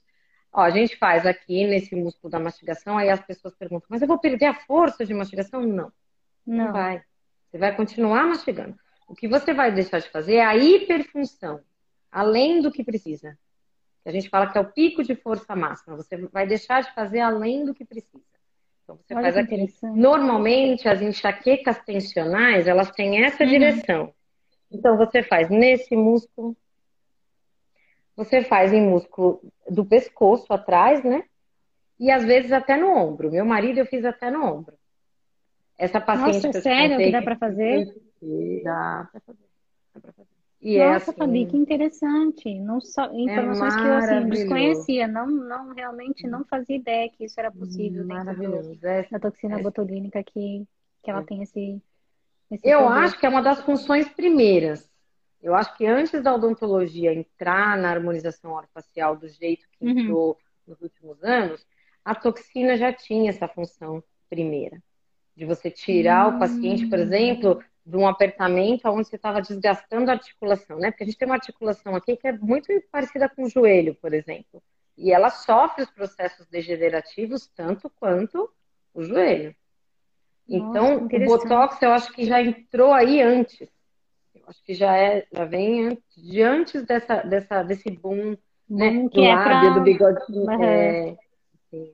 Ó, 0.51 0.61
a 0.61 0.69
gente 0.69 0.95
faz 0.97 1.25
aqui 1.25 1.67
nesse 1.67 1.95
músculo 1.95 2.31
da 2.31 2.39
mastigação, 2.39 2.97
aí 2.97 3.09
as 3.09 3.21
pessoas 3.21 3.55
perguntam, 3.55 3.87
mas 3.89 4.01
eu 4.01 4.07
vou 4.07 4.17
perder 4.17 4.45
a 4.45 4.53
força 4.53 5.05
de 5.05 5.13
mastigação? 5.13 5.61
Não. 5.61 5.91
Não, 6.45 6.65
não 6.65 6.71
vai. 6.71 7.03
Você 7.49 7.57
vai 7.57 7.75
continuar 7.75 8.25
mastigando. 8.25 8.75
O 9.07 9.13
que 9.13 9.27
você 9.27 9.53
vai 9.53 9.71
deixar 9.71 9.99
de 9.99 10.09
fazer 10.09 10.35
é 10.35 10.45
a 10.45 10.55
hiperfunção, 10.55 11.61
além 12.11 12.61
do 12.61 12.71
que 12.71 12.83
precisa. 12.83 13.37
A 14.05 14.11
gente 14.11 14.29
fala 14.29 14.47
que 14.47 14.57
é 14.57 14.61
o 14.61 14.71
pico 14.71 15.03
de 15.03 15.13
força 15.15 15.55
máxima. 15.55 15.95
Você 15.95 16.17
vai 16.27 16.47
deixar 16.47 16.81
de 16.81 16.93
fazer 16.95 17.19
além 17.19 17.65
do 17.65 17.73
que 17.73 17.85
precisa. 17.85 18.23
Então 18.89 18.97
você 18.97 19.13
Olha 19.13 19.33
faz 19.33 19.37
aqui. 19.37 19.67
Normalmente 19.83 20.87
as 20.87 21.01
enxaquecas 21.01 21.79
tensionais, 21.83 22.67
elas 22.67 22.89
têm 22.91 23.23
essa 23.23 23.43
uhum. 23.43 23.49
direção. 23.49 24.13
Então 24.71 24.97
você 24.97 25.21
faz 25.23 25.49
nesse 25.49 25.95
músculo, 25.95 26.55
você 28.15 28.43
faz 28.43 28.73
em 28.73 28.81
músculo 28.81 29.41
do 29.69 29.85
pescoço 29.85 30.51
atrás, 30.51 31.03
né? 31.03 31.23
E 31.99 32.09
às 32.11 32.23
vezes 32.23 32.51
até 32.51 32.77
no 32.77 32.89
ombro. 32.89 33.31
Meu 33.31 33.45
marido 33.45 33.79
eu 33.79 33.85
fiz 33.85 34.05
até 34.05 34.31
no 34.31 34.43
ombro. 34.43 34.75
Essa 35.77 35.99
paciente. 35.99 36.47
Nossa, 36.47 36.61
sério 36.61 36.97
que 36.97 37.11
dá 37.11 37.21
para 37.21 37.37
fazer? 37.37 37.85
Dá 38.63 39.07
para 39.11 39.21
fazer. 39.21 39.45
Dá 39.93 40.01
pra 40.01 40.13
fazer. 40.13 40.38
E 40.61 40.77
é 40.77 40.91
Nossa, 40.91 41.11
é 41.11 41.11
assim, 41.11 41.19
Fabi, 41.19 41.45
que 41.45 41.55
interessante. 41.55 42.59
Não 42.59 42.81
só, 42.81 43.09
informações 43.13 43.73
é 43.73 43.77
que 43.77 43.87
eu 43.87 43.93
assim, 43.93 44.29
desconhecia, 44.29 45.07
não, 45.07 45.27
não 45.27 45.73
realmente 45.73 46.27
não 46.27 46.43
fazia 46.43 46.75
ideia 46.75 47.09
que 47.09 47.23
isso 47.23 47.39
era 47.39 47.49
possível 47.49 48.05
dentro 48.05 48.85
é, 48.85 49.07
da 49.09 49.19
toxina 49.19 49.59
é. 49.59 49.63
botulínica 49.63 50.21
que, 50.21 50.65
que 51.01 51.09
ela 51.09 51.21
é. 51.21 51.23
tem 51.23 51.41
esse, 51.41 51.81
esse 52.51 52.67
Eu 52.67 52.79
poder. 52.79 52.93
acho 52.97 53.19
que 53.19 53.25
é 53.25 53.29
uma 53.29 53.41
das 53.41 53.61
funções 53.61 54.09
primeiras. 54.09 54.89
Eu 55.41 55.55
acho 55.55 55.75
que 55.77 55.85
antes 55.85 56.21
da 56.21 56.35
odontologia 56.35 57.13
entrar 57.13 57.77
na 57.77 57.89
harmonização 57.89 58.51
orofacial 58.51 59.15
do 59.15 59.29
jeito 59.29 59.65
que 59.71 59.85
uhum. 59.85 59.91
entrou 59.91 60.37
nos 60.67 60.81
últimos 60.81 61.23
anos, 61.23 61.65
a 62.03 62.13
toxina 62.13 62.75
já 62.75 62.91
tinha 62.91 63.29
essa 63.29 63.47
função 63.47 64.03
primeira. 64.29 64.81
De 65.37 65.45
você 65.45 65.71
tirar 65.71 66.27
uhum. 66.27 66.35
o 66.35 66.39
paciente, 66.39 66.85
por 66.87 66.99
hum. 66.99 67.01
exemplo, 67.01 67.63
de 67.89 67.97
um 67.97 68.07
apertamento 68.07 68.87
onde 68.89 69.07
você 69.07 69.15
estava 69.15 69.41
desgastando 69.41 70.09
a 70.09 70.13
articulação, 70.13 70.77
né? 70.77 70.91
Porque 70.91 71.03
a 71.03 71.07
gente 71.07 71.17
tem 71.17 71.27
uma 71.27 71.35
articulação 71.35 71.95
aqui 71.95 72.15
que 72.15 72.27
é 72.27 72.31
muito 72.33 72.67
parecida 72.91 73.27
com 73.27 73.43
o 73.43 73.49
joelho, 73.49 73.95
por 73.95 74.13
exemplo. 74.13 74.61
E 74.97 75.11
ela 75.11 75.29
sofre 75.29 75.83
os 75.83 75.89
processos 75.89 76.45
degenerativos 76.47 77.47
tanto 77.47 77.89
quanto 77.89 78.49
o 78.93 79.03
joelho. 79.03 79.55
Então, 80.47 81.01
Nossa, 81.01 81.15
o 81.15 81.25
Botox 81.25 81.81
eu 81.81 81.91
acho 81.91 82.11
que 82.11 82.25
já 82.25 82.41
entrou 82.41 82.91
aí 82.91 83.21
antes 83.21 83.69
acho 84.49 84.63
que 84.63 84.73
já 84.73 84.97
é, 84.97 85.25
já 85.31 85.45
vem 85.45 85.97
de 86.17 86.41
antes 86.41 86.83
dessa, 86.83 87.17
dessa, 87.21 87.63
desse 87.63 87.89
boom, 87.91 88.35
né? 88.67 89.07
Que 89.09 89.17
do 89.17 89.23
é 89.23 89.35
lábio, 89.35 89.59
pra... 89.59 89.69
do 89.69 89.81
bigodinho. 89.81 90.45
Uhum. 90.45 90.63
É, 90.63 91.17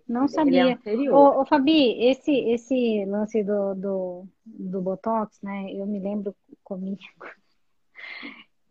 não 0.08 0.26
é 0.26 0.28
sabia. 0.28 0.80
É 0.86 0.96
ô, 1.12 1.42
ô, 1.42 1.46
Fabi, 1.46 2.08
esse, 2.10 2.32
esse 2.32 3.06
lance 3.06 3.44
do, 3.44 3.76
do, 3.76 4.28
do 4.46 4.82
Botox, 4.82 5.40
né? 5.42 5.72
Eu 5.74 5.86
me 5.86 6.00
lembro 6.00 6.36
comigo. 6.64 7.02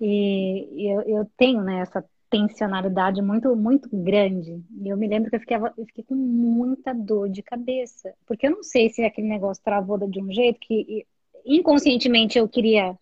E 0.01 0.91
eu, 0.91 1.01
eu 1.03 1.31
tenho 1.37 1.63
né, 1.63 1.81
essa 1.81 2.05
tensionalidade 2.31 3.23
muito, 3.23 3.55
muito 3.55 3.89
grande. 3.93 4.63
E 4.81 4.89
eu 4.89 4.97
me 4.97 5.07
lembro 5.07 5.31
que 5.31 5.37
eu 5.37 5.41
fiquei, 5.41 5.57
eu 5.57 5.87
fiquei 5.87 6.05
com 6.05 6.15
muita 6.15 6.93
dor 6.93 7.29
de 7.29 7.43
cabeça. 7.43 8.13
Porque 8.27 8.47
eu 8.47 8.51
não 8.51 8.63
sei 8.63 8.91
se 8.91 9.03
aquele 9.03 9.29
negócio 9.29 9.63
travou 9.63 9.99
de 9.99 10.21
um 10.21 10.33
jeito 10.33 10.59
que 10.61 11.07
inconscientemente 11.45 12.39
eu 12.39 12.49
queria 12.49 12.99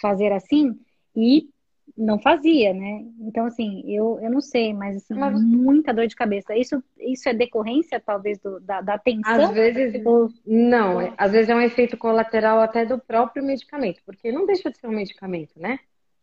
fazer 0.00 0.32
assim 0.32 0.78
e 1.16 1.48
não 1.96 2.18
fazia, 2.18 2.74
né? 2.74 3.04
Então, 3.20 3.46
assim, 3.46 3.82
eu, 3.86 4.18
eu 4.20 4.30
não 4.30 4.40
sei, 4.40 4.72
mas, 4.72 4.96
assim, 4.96 5.14
mas... 5.14 5.40
muita 5.40 5.94
dor 5.94 6.06
de 6.06 6.16
cabeça. 6.16 6.56
Isso, 6.56 6.82
isso 6.98 7.28
é 7.28 7.34
decorrência, 7.34 8.00
talvez, 8.00 8.38
do, 8.38 8.58
da, 8.60 8.80
da 8.80 8.98
tensão? 8.98 9.44
Às 9.44 9.50
vezes, 9.52 10.04
ou... 10.04 10.28
não. 10.44 11.00
É, 11.00 11.14
às 11.16 11.32
vezes 11.32 11.48
é 11.48 11.54
um 11.54 11.60
efeito 11.60 11.96
colateral 11.96 12.60
até 12.60 12.84
do 12.84 12.98
próprio 12.98 13.44
medicamento, 13.44 14.02
porque 14.04 14.32
não 14.32 14.44
deixa 14.44 14.70
de 14.70 14.78
ser 14.78 14.88
um 14.88 14.92
medicamento, 14.92 15.52
né? 15.56 15.78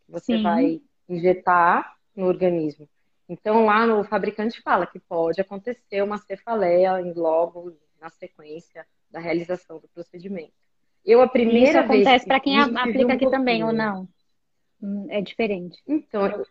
Você 0.08 0.36
Sim. 0.36 0.42
vai 0.42 0.80
injetar 1.08 1.96
no 2.14 2.26
organismo. 2.26 2.86
Então, 3.28 3.64
lá 3.64 3.86
no 3.86 4.04
fabricante 4.04 4.60
fala 4.60 4.86
que 4.86 4.98
pode 4.98 5.40
acontecer 5.40 6.02
uma 6.02 6.18
cefaleia 6.18 6.98
logo 7.16 7.72
na 7.98 8.10
sequência 8.10 8.84
da 9.10 9.20
realização 9.20 9.78
do 9.78 9.88
procedimento. 9.88 10.52
Eu, 11.04 11.20
a 11.20 11.28
primeira 11.28 11.80
Isso 11.80 11.88
vez. 11.88 12.06
acontece 12.06 12.26
para 12.26 12.40
quem 12.40 12.60
aplica 12.60 13.06
um 13.06 13.12
aqui 13.12 13.30
também, 13.30 13.64
ou 13.64 13.72
não? 13.72 14.06
Hum, 14.82 15.06
é 15.08 15.20
diferente. 15.20 15.80
Então, 15.86 16.44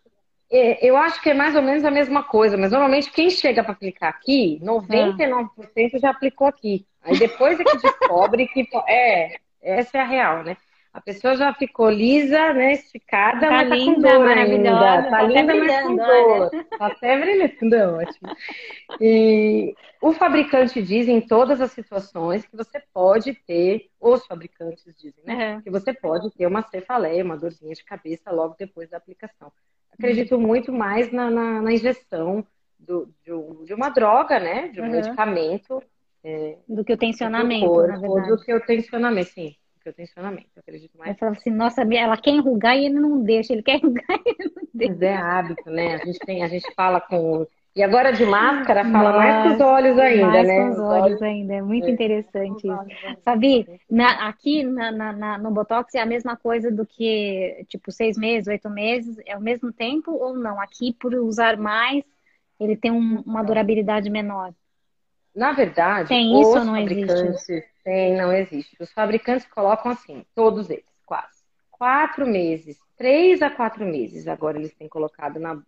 é, 0.51 0.85
eu 0.85 0.95
acho 0.97 1.21
que 1.21 1.29
é 1.29 1.33
mais 1.33 1.55
ou 1.55 1.61
menos 1.61 1.83
a 1.83 1.91
mesma 1.91 2.23
coisa, 2.23 2.57
mas 2.57 2.71
normalmente 2.71 3.11
quem 3.11 3.29
chega 3.29 3.63
para 3.63 3.73
aplicar 3.73 4.09
aqui, 4.09 4.59
99% 4.61 5.99
já 5.99 6.11
aplicou 6.11 6.47
aqui. 6.47 6.85
Aí 7.01 7.17
depois 7.17 7.59
é 7.59 7.63
que 7.63 7.77
descobre 7.77 8.47
que. 8.47 8.67
É, 8.87 9.37
essa 9.61 9.97
é 9.97 10.01
a 10.01 10.05
real, 10.05 10.43
né? 10.43 10.57
A 10.93 10.99
pessoa 10.99 11.37
já 11.37 11.53
ficou 11.53 11.89
lisa, 11.89 12.53
né? 12.53 12.73
Esticada, 12.73 13.39
tá 13.39 13.49
mas 13.49 13.69
tá 13.69 13.75
linda, 13.75 14.11
com 14.11 14.19
dor 14.19 14.37
ainda. 14.37 14.71
Tá, 14.71 15.09
tá 15.09 15.21
linda, 15.23 15.55
mas 15.55 15.83
com 15.83 15.95
dor. 15.95 16.49
Tá 16.77 16.85
até 16.87 17.17
brilhando, 17.17 17.95
ótimo. 17.95 18.35
E 18.99 19.73
o 20.01 20.11
fabricante 20.11 20.81
diz 20.81 21.07
em 21.07 21.21
todas 21.21 21.61
as 21.61 21.71
situações 21.71 22.45
que 22.45 22.57
você 22.57 22.83
pode 22.93 23.33
ter, 23.33 23.89
os 24.01 24.25
fabricantes 24.25 24.83
dizem, 24.97 25.23
né? 25.23 25.55
Uhum. 25.55 25.61
Que 25.61 25.69
você 25.69 25.93
pode 25.93 26.29
ter 26.31 26.45
uma 26.45 26.61
cefaleia, 26.61 27.23
uma 27.23 27.37
dorzinha 27.37 27.73
de 27.73 27.85
cabeça 27.85 28.29
logo 28.29 28.55
depois 28.59 28.89
da 28.89 28.97
aplicação. 28.97 29.49
Acredito 29.93 30.35
uhum. 30.35 30.41
muito 30.41 30.73
mais 30.73 31.09
na, 31.09 31.29
na, 31.29 31.61
na 31.61 31.71
injeção 31.71 32.45
do, 32.77 33.05
de, 33.23 33.65
de, 33.65 33.73
uma 33.73 33.87
droga, 33.87 34.39
né? 34.41 34.67
De 34.67 34.81
um 34.81 34.85
uhum. 34.85 34.91
medicamento. 34.91 35.81
É, 36.23 36.57
do 36.67 36.83
que 36.83 36.93
o 36.93 36.97
tensionamento, 36.97 37.65
corpo, 37.65 37.87
na 37.87 37.97
verdade. 37.97 38.27
Do 38.27 38.37
que 38.43 38.53
o 38.53 38.59
tensionamento, 38.59 39.29
sim 39.29 39.55
porque 39.81 39.89
eu 39.89 39.93
tensionamento, 39.93 40.47
eu 40.55 40.59
acredito 40.59 40.97
mais. 40.97 41.11
Eu 41.11 41.17
falo 41.17 41.31
assim, 41.31 41.49
nossa, 41.49 41.81
ela 41.81 42.15
quer 42.15 42.31
enrugar 42.31 42.77
e 42.77 42.85
ele 42.85 42.99
não 42.99 43.21
deixa, 43.21 43.51
ele 43.51 43.63
quer 43.63 43.77
enrugar 43.83 44.19
e 44.25 44.35
ele 44.37 44.51
não 44.55 44.63
deixa. 44.73 44.93
Mas 44.93 45.01
é 45.01 45.15
hábito, 45.15 45.69
né? 45.69 45.95
A 45.95 46.05
gente, 46.05 46.19
tem, 46.19 46.43
a 46.43 46.47
gente 46.47 46.73
fala 46.75 47.01
com. 47.01 47.47
E 47.73 47.81
agora 47.81 48.11
de 48.11 48.25
máscara, 48.25 48.83
fala 48.83 49.13
nossa, 49.13 49.17
mais 49.17 49.47
com 49.47 49.55
os 49.55 49.61
olhos 49.61 49.97
ainda, 49.97 50.27
mais 50.27 50.47
né? 50.47 50.59
Com 50.59 50.69
os 50.71 50.79
olhos 50.79 51.21
ainda, 51.21 51.53
é 51.53 51.61
muito 51.61 51.87
é. 51.87 51.89
interessante 51.89 52.67
isso. 52.67 53.17
Fabi, 53.23 53.65
na, 53.89 54.27
aqui 54.27 54.61
na, 54.63 54.91
na, 54.91 55.37
no 55.37 55.51
Botox 55.51 55.95
é 55.95 56.01
a 56.01 56.05
mesma 56.05 56.35
coisa 56.35 56.69
do 56.69 56.85
que, 56.85 57.65
tipo, 57.69 57.89
seis 57.89 58.17
meses, 58.17 58.47
oito 58.49 58.69
meses, 58.69 59.17
é 59.25 59.37
o 59.37 59.41
mesmo 59.41 59.71
tempo 59.71 60.11
ou 60.11 60.35
não? 60.35 60.59
Aqui, 60.59 60.93
por 60.99 61.15
usar 61.15 61.55
mais, 61.55 62.03
ele 62.59 62.75
tem 62.75 62.91
um, 62.91 63.21
uma 63.25 63.41
durabilidade 63.41 64.09
menor. 64.09 64.53
Na 65.33 65.53
verdade, 65.53 66.09
tem 66.09 66.41
isso 66.41 66.49
ou 66.49 66.65
não 66.65 66.75
existe? 66.75 67.70
Tem, 67.83 68.15
não 68.15 68.31
existe. 68.31 68.75
Os 68.79 68.91
fabricantes 68.91 69.47
colocam 69.47 69.91
assim, 69.91 70.25
todos 70.35 70.69
eles, 70.69 70.85
quase. 71.05 71.41
Quatro 71.71 72.27
meses, 72.27 72.77
três 72.95 73.41
a 73.41 73.49
quatro 73.49 73.85
meses, 73.85 74.27
agora 74.27 74.57
eles 74.57 74.73
têm 74.73 74.87
colocado 74.87 75.39
na. 75.39 75.61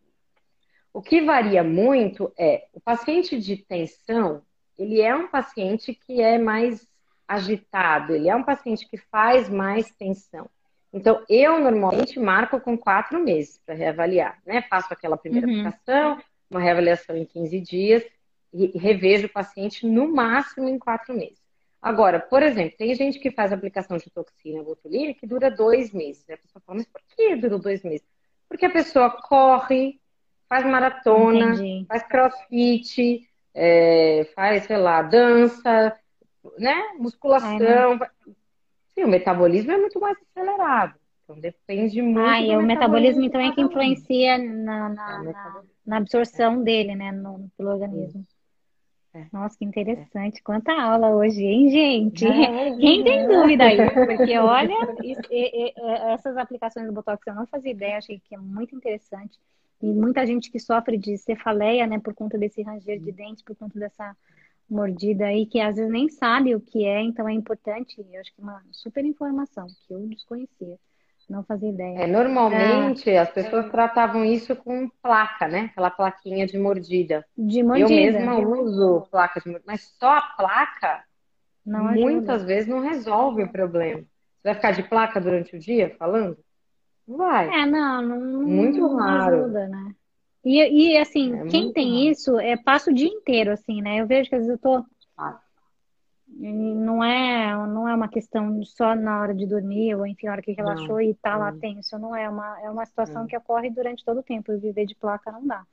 O 0.94 1.02
que 1.02 1.22
varia 1.22 1.64
muito 1.64 2.32
é 2.38 2.68
o 2.72 2.80
paciente 2.80 3.40
de 3.40 3.58
tensão, 3.58 4.44
ele 4.78 5.02
é 5.02 5.16
um 5.16 5.28
paciente 5.28 5.94
que 5.94 6.22
é 6.22 6.38
mais 6.38 6.88
agitado, 7.28 8.14
ele 8.14 8.30
é 8.30 8.36
um 8.36 8.44
paciente 8.44 8.88
que 8.88 8.98
faz 8.98 9.50
mais 9.50 9.92
tensão. 9.92 10.48
Então, 10.92 11.24
eu 11.28 11.60
normalmente 11.60 12.20
marco 12.20 12.60
com 12.60 12.78
quatro 12.78 13.20
meses 13.20 13.60
para 13.66 13.74
reavaliar, 13.74 14.40
né? 14.46 14.62
Faço 14.70 14.94
aquela 14.94 15.18
primeira 15.18 15.48
uhum. 15.48 15.62
aplicação, 15.62 16.22
uma 16.50 16.60
reavaliação 16.60 17.18
em 17.18 17.26
15 17.26 17.60
dias 17.60 18.04
e 18.54 18.78
revejo 18.78 19.26
o 19.26 19.32
paciente 19.32 19.88
no 19.88 20.08
máximo 20.14 20.70
em 20.70 20.78
quatro 20.78 21.16
meses. 21.16 21.43
Agora, 21.84 22.18
por 22.18 22.42
exemplo, 22.42 22.78
tem 22.78 22.96
gente 22.96 23.20
que 23.20 23.30
faz 23.30 23.52
aplicação 23.52 23.98
de 23.98 24.10
toxina 24.10 24.64
botulínica 24.64 25.20
que 25.20 25.28
dura 25.28 25.52
dois 25.52 25.92
meses. 25.92 26.24
A 26.30 26.38
pessoa 26.38 26.62
fala, 26.66 26.78
mas 26.78 26.88
por 26.88 27.02
que 27.14 27.36
dura 27.36 27.60
dois 27.60 27.84
meses? 27.84 28.08
Porque 28.48 28.66
a 28.66 28.70
pessoa 28.70 29.10
corre, 29.10 30.00
faz 30.48 30.66
maratona, 30.66 31.56
Entendi. 31.56 31.86
faz 31.86 32.04
crossfit, 32.04 33.30
é, 33.54 34.32
faz, 34.34 34.64
sei 34.64 34.78
lá, 34.78 35.02
dança, 35.02 35.94
né? 36.58 36.82
Musculação. 36.98 38.00
Ai, 38.02 38.34
Sim, 38.96 39.04
o 39.04 39.10
metabolismo 39.10 39.74
é 39.74 39.78
muito 39.78 40.00
mais 40.00 40.18
acelerado. 40.32 40.96
Então 41.26 41.38
depende 41.38 42.02
muito. 42.02 42.20
Ah, 42.20 42.40
e 42.40 42.56
o 42.56 42.62
metabolismo, 42.62 43.24
então 43.24 43.42
é 43.42 43.52
que 43.52 43.60
influencia 43.60 44.38
na, 44.38 44.88
na, 44.88 45.20
é, 45.20 45.24
na, 45.34 45.64
na 45.86 45.98
absorção 45.98 46.64
dele, 46.64 46.96
né, 46.96 47.12
no, 47.12 47.50
pelo 47.58 47.72
organismo. 47.72 48.26
É. 49.14 49.28
Nossa, 49.32 49.56
que 49.58 49.64
interessante. 49.64 50.42
Quanta 50.42 50.74
aula 50.74 51.12
hoje, 51.12 51.44
hein, 51.44 51.70
gente? 51.70 52.26
É, 52.26 52.76
Quem 52.78 53.04
tem 53.04 53.28
dúvida 53.28 53.66
aí? 53.66 53.78
Porque, 53.78 54.38
olha, 54.40 54.76
isso, 55.04 55.22
e, 55.30 55.68
e, 55.68 55.74
essas 56.12 56.36
aplicações 56.36 56.88
do 56.88 56.94
Botox 56.94 57.22
eu 57.28 57.36
não 57.36 57.46
fazia 57.46 57.72
ideia, 57.72 57.98
achei 57.98 58.20
que 58.20 58.34
é 58.34 58.38
muito 58.40 58.76
interessante. 58.76 59.40
E 59.82 59.86
muita 59.86 60.26
gente 60.26 60.50
que 60.50 60.60
sofre 60.60 60.98
de 60.98 61.18
cefaleia, 61.18 61.86
né, 61.86 62.00
por 62.00 62.16
conta 62.16 62.38
desse 62.38 62.64
ranger 62.64 63.00
de 63.00 63.12
dentes, 63.12 63.44
por 63.44 63.56
conta 63.56 63.78
dessa 63.78 64.16
mordida 64.68 65.26
aí, 65.26 65.46
que 65.46 65.60
às 65.60 65.76
vezes 65.76 65.92
nem 65.92 66.10
sabe 66.10 66.56
o 66.56 66.62
que 66.62 66.86
é, 66.86 67.02
então 67.02 67.30
é 67.30 67.34
importante. 67.34 68.04
Eu 68.12 68.20
acho 68.20 68.34
que 68.34 68.42
é 68.42 68.44
uma 68.44 68.64
super 68.72 69.06
informação 69.06 69.68
que 69.68 69.94
eu 69.94 70.08
desconhecia. 70.08 70.80
Não 71.30 71.44
fazia 71.44 71.70
ideia. 71.70 72.00
É, 72.00 72.08
normalmente 72.08 73.10
é. 73.10 73.20
as 73.20 73.30
pessoas 73.30 73.70
tratavam 73.72 74.26
isso 74.26 74.56
com 74.56 74.90
placa, 75.02 75.48
né? 75.48 75.70
Aquela 75.72 75.90
plaquinha 75.90 76.46
de 76.46 76.58
mordida. 76.58 77.26
De 77.38 77.64
mordida. 77.64 77.90
Eu 77.90 77.96
mesma 77.96 78.40
uso 78.40 79.08
placa 79.10 79.40
de 79.40 79.48
mordida, 79.48 79.72
mas 79.72 79.94
só 80.00 80.18
a 80.18 80.22
placa 80.22 81.04
não 81.66 81.94
muitas 81.94 82.44
vezes 82.44 82.68
não 82.68 82.82
resolve 82.82 83.44
o 83.44 83.52
problema. 83.52 84.02
Você 84.02 84.50
vai 84.50 84.56
ficar 84.56 84.72
de 84.72 84.84
placa 84.84 85.22
durante 85.22 85.56
o 85.56 85.60
dia 85.60 85.96
falando? 85.98 86.38
Não 87.08 87.18
vai. 87.18 87.48
É, 87.48 87.66
não, 87.66 88.02
não 88.02 88.44
muito 88.44 88.80
não 88.80 88.96
raro. 88.98 89.38
ajuda, 89.38 89.68
né? 89.68 89.96
E, 90.44 90.92
e 90.92 90.98
assim, 90.98 91.34
é 91.34 91.46
quem 91.46 91.72
tem 91.72 91.92
raro. 91.92 92.12
isso 92.12 92.40
é 92.40 92.58
passa 92.58 92.92
o 92.92 92.94
dia 92.94 93.08
inteiro, 93.08 93.52
assim, 93.52 93.82
né? 93.82 94.02
Eu 94.02 94.08
vejo 94.08 94.30
que 94.30 94.36
às 94.36 94.46
vezes 94.46 94.56
eu 94.56 94.60
tô. 94.62 94.86
Não 96.36 97.04
é, 97.04 97.56
não 97.68 97.88
é 97.88 97.94
uma 97.96 98.08
questão 98.08 98.64
só 98.64 98.96
na 98.96 99.22
hora 99.22 99.36
de 99.36 99.46
dormir, 99.46 99.96
ou 99.96 100.06
enfim, 100.06 100.26
na 100.26 100.34
hora 100.34 100.42
que 100.42 100.52
relaxou 100.52 100.96
não, 100.96 101.02
e 101.02 101.14
tá 101.14 101.38
lá 101.38 101.52
tenso. 101.52 101.98
Não 102.00 102.16
é 102.16 102.28
uma, 102.28 102.60
é 102.62 102.70
uma 102.70 102.86
situação 102.86 103.28
que 103.28 103.38
ocorre 103.38 103.70
durante 103.70 104.04
todo 104.04 104.20
o 104.20 104.24
tempo. 104.24 104.52
E 104.52 104.58
viver 104.58 104.86
de 104.86 104.96
placa 104.96 105.32
não 105.32 105.46
dá. 105.46 105.64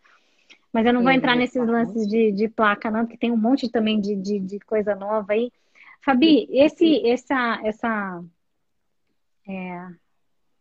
Mas 0.72 0.86
eu 0.86 0.92
não 0.92 1.02
vou 1.02 1.10
entrar 1.10 1.34
nesses 1.34 1.66
lances 1.66 2.06
de, 2.06 2.30
de 2.30 2.48
placa, 2.48 2.90
não, 2.90 3.00
porque 3.00 3.16
tem 3.16 3.32
um 3.32 3.36
monte 3.36 3.70
também 3.70 4.00
de, 4.00 4.14
de, 4.14 4.38
de 4.38 4.60
coisa 4.60 4.94
nova 4.94 5.32
aí. 5.32 5.50
Fabi, 6.04 6.46
esse, 6.50 7.06
essa, 7.08 7.60
essa 7.64 8.22
é, 9.48 9.88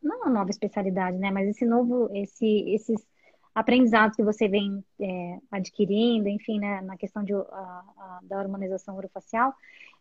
não 0.02 0.22
uma 0.22 0.30
nova 0.30 0.50
especialidade, 0.50 1.18
né? 1.18 1.30
Mas 1.32 1.50
esse 1.50 1.66
novo, 1.66 2.10
esse, 2.14 2.70
esses 2.70 3.06
aprendizados 3.54 4.16
que 4.16 4.24
você 4.24 4.48
vem 4.48 4.84
é, 5.00 5.38
adquirindo, 5.52 6.28
enfim, 6.28 6.60
né, 6.60 6.82
na 6.82 6.98
questão 6.98 7.24
de, 7.24 7.34
a, 7.34 7.38
a, 7.38 8.20
da 8.24 8.40
harmonização 8.40 8.96
orofacial, 8.96 9.54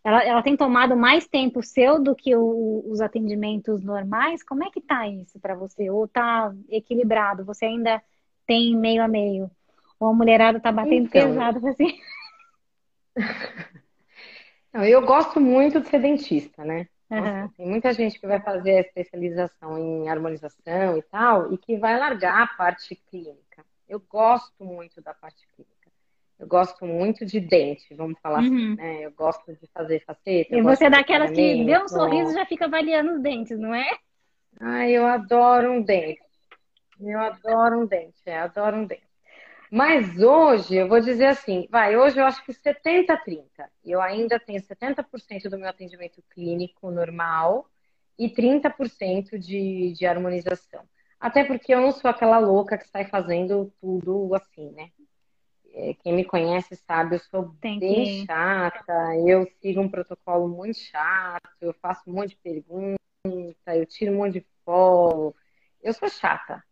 ela, 0.04 0.24
ela 0.24 0.42
tem 0.42 0.56
tomado 0.56 0.96
mais 0.96 1.26
tempo 1.26 1.62
seu 1.62 2.02
do 2.02 2.14
que 2.14 2.34
o, 2.34 2.84
os 2.86 3.00
atendimentos 3.00 3.82
normais? 3.82 4.42
Como 4.42 4.64
é 4.64 4.70
que 4.70 4.80
tá 4.80 5.06
isso 5.08 5.38
para 5.40 5.54
você? 5.54 5.90
Ou 5.90 6.06
tá 6.08 6.52
equilibrado? 6.68 7.44
Você 7.44 7.66
ainda 7.66 8.02
tem 8.46 8.76
meio 8.76 9.02
a 9.02 9.08
meio? 9.08 9.50
Ou 10.00 10.08
a 10.08 10.14
mulherada 10.14 10.60
tá 10.60 10.70
batendo 10.70 11.06
então, 11.06 11.28
pesado 11.28 11.66
assim? 11.66 11.98
Não, 14.72 14.84
eu 14.84 15.04
gosto 15.04 15.40
muito 15.40 15.80
de 15.80 15.88
ser 15.88 16.00
dentista, 16.00 16.64
né? 16.64 16.86
Nossa, 17.10 17.52
tem 17.56 17.66
muita 17.66 17.92
gente 17.92 18.20
que 18.20 18.26
vai 18.26 18.38
fazer 18.38 18.76
a 18.76 18.80
especialização 18.80 19.78
em 19.78 20.08
harmonização 20.08 20.98
e 20.98 21.02
tal, 21.02 21.52
e 21.52 21.58
que 21.58 21.78
vai 21.78 21.98
largar 21.98 22.42
a 22.42 22.46
parte 22.46 22.94
clínica. 22.94 23.64
Eu 23.88 23.98
gosto 23.98 24.62
muito 24.62 25.00
da 25.00 25.14
parte 25.14 25.46
clínica. 25.54 25.77
Eu 26.38 26.46
gosto 26.46 26.86
muito 26.86 27.26
de 27.26 27.40
dente, 27.40 27.94
vamos 27.94 28.18
falar 28.20 28.40
assim, 28.40 28.50
uhum. 28.50 28.72
assim, 28.74 28.76
né? 28.76 29.06
Eu 29.06 29.12
gosto 29.12 29.52
de 29.52 29.66
fazer 29.74 30.04
faceta. 30.04 30.56
E 30.56 30.62
você 30.62 30.86
é 30.86 30.90
daquelas 30.90 31.32
que 31.32 31.64
deu 31.64 31.82
um 31.82 31.88
sorriso 31.88 32.30
e 32.30 32.34
já 32.34 32.46
fica 32.46 32.66
avaliando 32.66 33.14
os 33.14 33.20
dentes, 33.20 33.58
não 33.58 33.74
é? 33.74 33.88
Ai, 34.60 34.92
eu 34.92 35.06
adoro 35.06 35.72
um 35.72 35.82
dente. 35.82 36.20
Eu 37.00 37.18
adoro 37.18 37.80
um 37.80 37.86
dente, 37.86 38.20
é, 38.26 38.38
adoro 38.38 38.76
um 38.76 38.84
dente. 38.86 39.08
Mas 39.70 40.18
hoje, 40.18 40.76
eu 40.76 40.88
vou 40.88 41.00
dizer 41.00 41.26
assim, 41.26 41.68
vai, 41.70 41.96
hoje 41.96 42.18
eu 42.18 42.24
acho 42.24 42.42
que 42.44 42.52
70-30. 42.52 43.44
Eu 43.84 44.00
ainda 44.00 44.40
tenho 44.40 44.60
70% 44.60 45.48
do 45.50 45.58
meu 45.58 45.68
atendimento 45.68 46.22
clínico 46.30 46.90
normal 46.90 47.68
e 48.18 48.30
30% 48.30 49.38
de, 49.38 49.92
de 49.92 50.06
harmonização. 50.06 50.82
Até 51.20 51.44
porque 51.44 51.74
eu 51.74 51.80
não 51.80 51.92
sou 51.92 52.10
aquela 52.10 52.38
louca 52.38 52.78
que 52.78 52.88
sai 52.88 53.04
fazendo 53.04 53.72
tudo 53.80 54.34
assim, 54.34 54.70
né? 54.70 54.90
É, 55.80 55.94
quem 55.94 56.12
me 56.12 56.24
conhece 56.24 56.74
sabe, 56.74 57.14
eu 57.14 57.20
sou 57.20 57.54
Tem 57.60 57.78
bem 57.78 58.04
que... 58.04 58.26
chata, 58.26 59.16
eu 59.24 59.46
sigo 59.62 59.80
um 59.80 59.88
protocolo 59.88 60.48
muito 60.48 60.76
chato, 60.76 61.56
eu 61.60 61.72
faço 61.74 62.02
um 62.10 62.14
monte 62.14 62.30
de 62.30 62.36
perguntas, 62.38 62.98
eu 63.68 63.86
tiro 63.86 64.12
um 64.12 64.16
monte 64.16 64.40
de 64.40 64.46
foto. 64.64 65.36
Eu 65.80 65.92
sou 65.92 66.08
chata. 66.08 66.64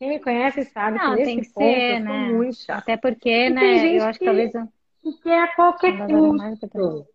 Quem 0.00 0.08
me 0.08 0.18
conhece 0.18 0.64
sabe 0.64 0.98
não, 0.98 1.14
que 1.14 1.20
nesse 1.20 1.42
que 1.42 1.54
ponto 1.54 1.64
ser, 1.64 1.94
eu 1.94 2.00
né? 2.00 2.26
sou 2.26 2.36
muito 2.36 2.56
chata. 2.56 2.80
Até 2.80 2.96
porque, 2.96 3.46
e 3.46 3.50
né, 3.50 3.96
eu 3.96 4.04
acho 4.04 4.18
que, 4.18 4.24
talvez... 4.24 4.52
Que 5.00 5.12
quer 5.22 5.44
a 5.44 5.54
qualquer 5.54 6.06
custo. 6.72 7.06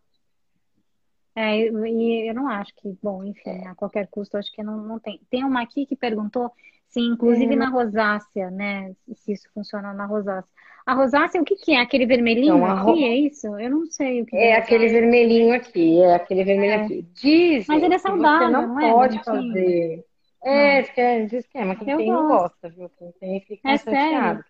É, 1.36 1.60
e 1.60 2.30
eu 2.30 2.34
não 2.34 2.48
acho 2.48 2.74
que, 2.76 2.98
bom, 3.04 3.26
enfim, 3.26 3.68
a 3.68 3.76
qualquer 3.76 4.08
custo, 4.08 4.38
acho 4.38 4.50
que 4.54 4.64
não, 4.64 4.78
não 4.78 5.00
tem. 5.00 5.20
Tem 5.30 5.44
uma 5.44 5.62
aqui 5.62 5.86
que 5.86 5.98
perguntou 5.98 6.50
se, 6.96 7.02
inclusive 7.02 7.54
é. 7.54 7.58
na 7.58 7.70
rosácea, 7.70 8.50
né, 8.50 8.94
se 9.16 9.34
isso 9.34 9.50
funciona 9.54 9.94
na 9.94 10.06
rosácea. 10.06 10.50
A 10.86 10.94
rosácea, 10.94 11.42
o 11.42 11.44
que, 11.44 11.56
que 11.56 11.74
é? 11.74 11.82
Aquele 11.82 12.06
vermelhinho 12.06 12.56
então, 12.56 12.66
aqui, 12.66 12.92
ro... 12.92 12.98
é 12.98 13.16
isso? 13.16 13.48
Eu 13.60 13.70
não 13.70 13.86
sei 13.88 14.22
o 14.22 14.26
que 14.26 14.36
é. 14.36 14.52
É 14.52 14.58
aquele 14.58 14.88
vermelhinho 14.88 15.54
aqui, 15.54 16.00
é 16.02 16.16
aquele 16.16 16.46
vermelho 16.46 16.74
é. 16.74 16.86
aqui. 16.86 17.02
Diz 17.14 17.68
Mas 17.68 17.84
ele 17.84 17.96
é 17.96 17.98
saudável, 17.98 18.48
você 18.48 18.54
não, 18.54 18.68
não 18.68 18.80
é, 18.80 18.92
pode 18.92 19.24
fazer. 19.24 20.06
É, 20.44 20.82
diz 20.82 20.92
que 20.92 21.02
é, 21.02 21.26
diz 21.26 21.48
que 21.48 21.58
é, 21.58 21.66
mas 21.66 21.80
quem 21.80 21.90
eu 21.90 21.98
tem 21.98 22.08
gosto. 22.08 22.22
não 22.22 22.38
gosta, 22.38 22.70
viu? 22.70 22.90
Quem 22.98 23.12
tem 23.20 23.42
fica 23.42 23.72
é 23.72 23.78
chateado. 23.78 24.46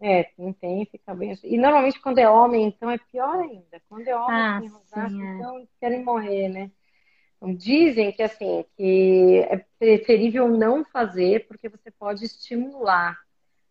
É, 0.00 0.24
quem 0.24 0.52
tem 0.54 0.86
fica 0.86 1.14
bem. 1.14 1.38
E 1.44 1.58
normalmente 1.58 2.00
quando 2.00 2.18
é 2.18 2.28
homem, 2.28 2.66
então 2.66 2.90
é 2.90 2.98
pior 2.98 3.36
ainda. 3.36 3.80
Quando 3.88 4.08
é 4.08 4.16
homem, 4.16 4.36
ah, 4.36 4.58
tem 4.58 4.68
rosácea, 4.68 5.08
sim, 5.10 5.22
é. 5.22 5.34
então 5.36 5.56
eles 5.58 5.68
querem 5.78 6.02
morrer, 6.02 6.48
né? 6.48 6.70
Dizem 7.56 8.12
que 8.12 8.22
assim, 8.22 8.64
que 8.76 9.44
é 9.50 9.64
preferível 9.78 10.48
não 10.48 10.84
fazer 10.84 11.46
porque 11.48 11.68
você 11.68 11.90
pode 11.90 12.24
estimular. 12.24 13.18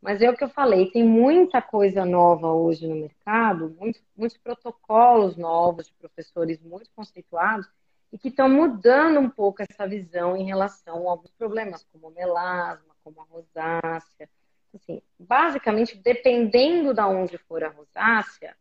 Mas 0.01 0.21
é 0.21 0.29
o 0.29 0.35
que 0.35 0.43
eu 0.43 0.49
falei, 0.49 0.89
tem 0.89 1.03
muita 1.03 1.61
coisa 1.61 2.03
nova 2.03 2.51
hoje 2.51 2.87
no 2.87 2.95
mercado, 2.95 3.75
muitos, 3.79 4.01
muitos 4.17 4.37
protocolos 4.37 5.37
novos 5.37 5.87
de 5.87 5.93
professores 5.93 6.59
muito 6.59 6.89
conceituados, 6.95 7.69
e 8.11 8.17
que 8.17 8.27
estão 8.27 8.49
mudando 8.49 9.19
um 9.19 9.29
pouco 9.29 9.61
essa 9.61 9.87
visão 9.87 10.35
em 10.35 10.43
relação 10.43 11.07
a 11.07 11.11
alguns 11.11 11.31
problemas, 11.31 11.85
como 11.93 12.07
o 12.07 12.11
melasma, 12.11 12.93
como 13.03 13.21
a 13.21 13.23
rosácea. 13.23 14.27
Assim, 14.73 15.01
basicamente, 15.19 15.97
dependendo 15.97 16.93
de 16.93 17.01
onde 17.01 17.37
for 17.37 17.63
a 17.63 17.69
rosácea, 17.69 18.55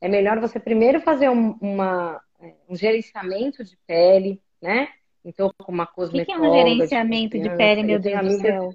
é 0.00 0.08
melhor 0.08 0.38
você 0.38 0.60
primeiro 0.60 1.00
fazer 1.00 1.30
um, 1.30 1.56
uma, 1.60 2.20
um 2.68 2.76
gerenciamento 2.76 3.64
de 3.64 3.76
pele, 3.86 4.40
né? 4.60 4.88
Então, 5.24 5.50
com 5.58 5.72
uma 5.72 5.86
cosmetóloga. 5.86 6.48
O 6.48 6.52
que 6.52 6.58
é 6.58 6.62
um 6.62 6.68
gerenciamento 6.68 7.38
de, 7.38 7.48
de 7.48 7.56
pele, 7.56 7.82
meu 7.82 7.98
Deus 7.98 8.20
do 8.20 8.40
céu? 8.40 8.74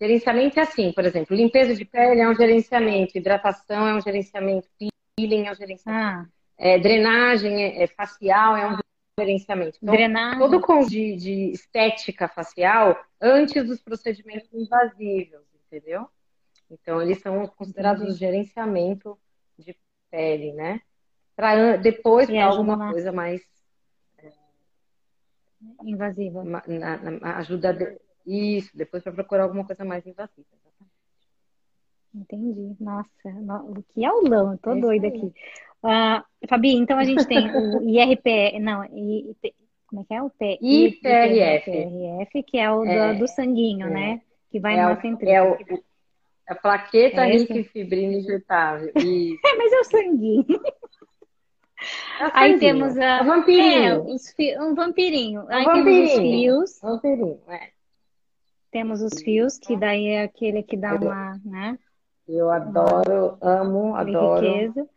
Gerenciamento 0.00 0.58
é 0.58 0.62
assim, 0.62 0.92
por 0.92 1.04
exemplo, 1.04 1.36
limpeza 1.36 1.76
de 1.76 1.84
pele 1.84 2.20
é 2.20 2.28
um 2.28 2.34
gerenciamento, 2.34 3.16
hidratação 3.16 3.86
é 3.86 3.94
um 3.94 4.00
gerenciamento, 4.00 4.68
peeling 5.16 5.46
é 5.46 5.52
um 5.52 5.54
gerenciamento, 5.54 6.04
ah. 6.04 6.26
é, 6.58 6.78
drenagem 6.78 7.62
é, 7.62 7.84
é, 7.84 7.86
facial 7.86 8.56
é 8.56 8.66
um 8.66 8.78
gerenciamento. 9.16 9.78
Então, 9.80 9.94
Drenagem. 9.94 10.38
todo 10.38 10.56
o 10.56 10.88
de, 10.88 11.16
de 11.16 11.52
estética 11.52 12.26
facial 12.26 12.98
antes 13.20 13.64
dos 13.64 13.80
procedimentos 13.80 14.52
invasivos, 14.52 15.42
entendeu? 15.66 16.08
Então, 16.68 17.00
eles 17.00 17.20
são 17.20 17.46
considerados 17.46 18.18
gerenciamento 18.18 19.16
de 19.58 19.76
pele, 20.10 20.52
né? 20.52 20.80
Para 21.42 21.76
depois 21.76 22.30
para 22.30 22.44
alguma 22.44 22.76
na... 22.76 22.92
coisa 22.92 23.10
mais 23.10 23.42
é, 24.16 24.30
invasiva. 25.84 26.44
Na, 26.44 26.62
na, 26.68 27.36
ajuda 27.38 27.72
de... 27.74 27.98
isso, 28.24 28.70
depois 28.76 29.02
para 29.02 29.10
procurar 29.10 29.42
alguma 29.42 29.66
coisa 29.66 29.84
mais 29.84 30.06
invasiva. 30.06 30.46
Entendi. 32.14 32.76
Nossa, 32.78 33.10
o 33.24 33.82
que 33.92 34.04
aulão, 34.04 34.52
eu 34.52 34.58
tô 34.58 34.70
é 34.70 34.80
doida 34.80 35.08
aqui. 35.08 35.34
Uh, 35.82 36.46
Fabi, 36.48 36.76
então 36.76 36.96
a 36.96 37.02
gente 37.02 37.26
tem 37.26 37.50
o 37.50 37.82
IRP, 37.90 38.60
não, 38.60 38.84
IP, 38.84 39.52
como 39.88 40.02
é 40.02 40.04
que 40.04 40.14
é 40.14 40.22
o 40.22 40.30
P? 40.30 40.58
IPRF. 40.62 41.70
IPRF, 41.72 42.42
que 42.44 42.56
é 42.56 42.70
o 42.70 42.84
é, 42.84 43.14
do, 43.14 43.18
do, 43.18 43.28
sanguinho, 43.28 43.88
é, 43.88 43.90
né? 43.90 44.20
Que 44.48 44.60
vai 44.60 44.78
é 44.78 44.86
no 44.86 45.00
centrífugo. 45.00 45.28
É 45.28 45.42
o, 45.42 45.82
a 46.48 46.54
plaqueta 46.54 47.26
é 47.26 47.32
rica 47.32 47.54
em 47.54 47.64
fibrina 47.64 48.12
injetável. 48.12 48.92
é, 48.94 49.56
mas 49.56 49.72
é 49.72 49.80
o 49.80 49.84
sanguinho. 49.84 50.46
É 52.20 52.30
Aí 52.32 52.58
temos 52.58 52.96
a. 52.96 53.22
O 53.22 53.26
vampirinho. 53.26 54.14
É, 54.14 54.18
fi... 54.36 54.58
um 54.58 54.74
vampirinho. 54.74 55.44
Aí 55.48 55.64
vampirinho. 55.64 56.06
temos 56.06 56.12
os 56.12 56.18
fios. 56.18 56.80
Vampirinho, 56.82 57.40
é. 57.48 57.68
Temos 58.70 59.02
os 59.02 59.22
fios, 59.22 59.58
que 59.58 59.76
daí 59.76 60.06
é 60.06 60.22
aquele 60.22 60.62
que 60.62 60.76
dá 60.76 60.94
uma, 60.94 61.38
né? 61.44 61.78
Eu 62.26 62.50
adoro, 62.50 63.36
amo, 63.40 63.94
adoro. 63.94 64.46
Riqueza. 64.46 64.88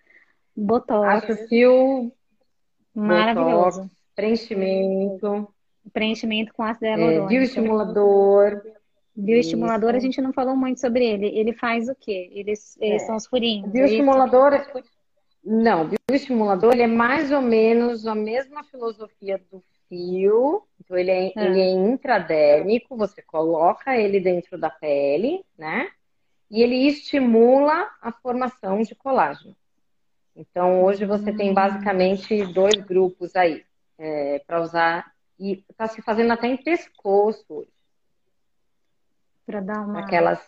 Botox. 0.56 1.06
Acho 1.06 1.48
fio 1.48 2.12
maravilhoso. 2.94 3.82
Botox, 3.82 4.02
preenchimento. 4.16 5.48
Preenchimento 5.92 6.54
com 6.54 6.64
ácido 6.64 6.86
hialurônico. 6.86 7.26
É, 7.26 7.28
bioestimulador. 7.28 8.62
Bioestimulador, 9.16 9.90
Isso. 9.92 9.98
a 9.98 10.00
gente 10.00 10.22
não 10.22 10.34
falou 10.34 10.56
muito 10.56 10.80
sobre 10.80 11.06
ele. 11.06 11.28
Ele 11.28 11.54
faz 11.54 11.88
o 11.88 11.96
quê? 11.96 12.30
Eles, 12.34 12.78
eles 12.80 13.04
é. 13.04 13.06
são 13.06 13.16
os 13.16 13.26
furinhos. 13.26 13.70
É 13.70 13.72
bioestimulador. 13.72 14.66
Não, 15.46 15.88
bioestimulador 15.88 16.74
ele 16.74 16.82
é 16.82 16.88
mais 16.88 17.32
ou 17.32 17.42
menos 17.42 18.08
a 18.08 18.16
mesma 18.16 18.64
filosofia 18.64 19.40
do 19.52 19.64
fio. 19.88 20.64
Então, 20.80 20.98
ele 20.98 21.12
é, 21.12 21.28
é. 21.28 21.32
ele 21.36 21.62
é 21.62 21.70
intradérmico, 21.70 22.98
você 22.98 23.22
coloca 23.22 23.96
ele 23.96 24.20
dentro 24.20 24.58
da 24.58 24.72
pele, 24.72 25.46
né? 25.56 25.92
E 26.50 26.64
ele 26.64 26.88
estimula 26.88 27.92
a 28.02 28.12
formação 28.12 28.82
de 28.82 28.96
colágeno. 28.96 29.56
Então, 30.36 30.84
hoje 30.84 31.06
você 31.06 31.32
tem 31.32 31.54
basicamente 31.54 32.46
dois 32.52 32.76
grupos 32.76 33.36
aí 33.36 33.64
é, 33.98 34.40
para 34.46 34.62
usar 34.62 35.14
E 35.40 35.64
está 35.70 35.88
se 35.88 36.02
fazendo 36.02 36.34
até 36.34 36.48
em 36.48 36.58
pescoço 36.58 37.46
hoje. 37.50 37.70
Para 39.46 39.62
dar 39.62 39.82
uma. 39.82 40.00
Aquelas 40.00 40.40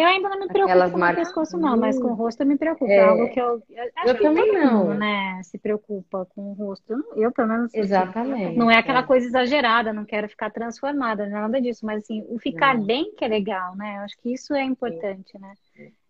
eu 0.00 0.06
ainda 0.06 0.28
não 0.28 0.40
me 0.40 0.48
preocupo 0.48 0.90
com 0.90 1.04
o 1.04 1.14
pescoço, 1.14 1.58
não, 1.58 1.76
mas 1.76 1.98
com 1.98 2.08
o 2.08 2.14
rosto 2.14 2.42
eu 2.42 2.46
me 2.46 2.56
preocupo. 2.56 2.90
É, 2.90 2.96
é 2.96 3.04
algo 3.04 3.28
que 3.30 3.40
eu. 3.40 3.62
Eu 4.06 4.14
que 4.14 4.22
também 4.22 4.52
não. 4.52 4.84
Mundo, 4.84 4.94
né? 4.94 5.40
Se 5.42 5.58
preocupa 5.58 6.26
com 6.34 6.50
o 6.50 6.52
rosto. 6.52 6.92
Eu, 7.16 7.32
pelo 7.32 7.48
menos. 7.48 7.66
Assim, 7.66 7.80
Exatamente. 7.80 8.56
Não 8.56 8.70
é 8.70 8.76
aquela 8.76 9.00
é. 9.00 9.06
coisa 9.06 9.26
exagerada, 9.26 9.92
não 9.92 10.04
quero 10.04 10.28
ficar 10.28 10.50
transformada, 10.50 11.26
não 11.28 11.38
é 11.38 11.40
nada 11.42 11.60
disso. 11.60 11.84
Mas, 11.84 12.02
assim, 12.02 12.24
o 12.28 12.38
ficar 12.38 12.76
não. 12.76 12.84
bem 12.84 13.14
que 13.14 13.24
é 13.24 13.28
legal, 13.28 13.76
né? 13.76 13.98
Eu 13.98 14.02
acho 14.02 14.16
que 14.18 14.32
isso 14.32 14.54
é 14.54 14.62
importante, 14.62 15.38
né? 15.38 15.54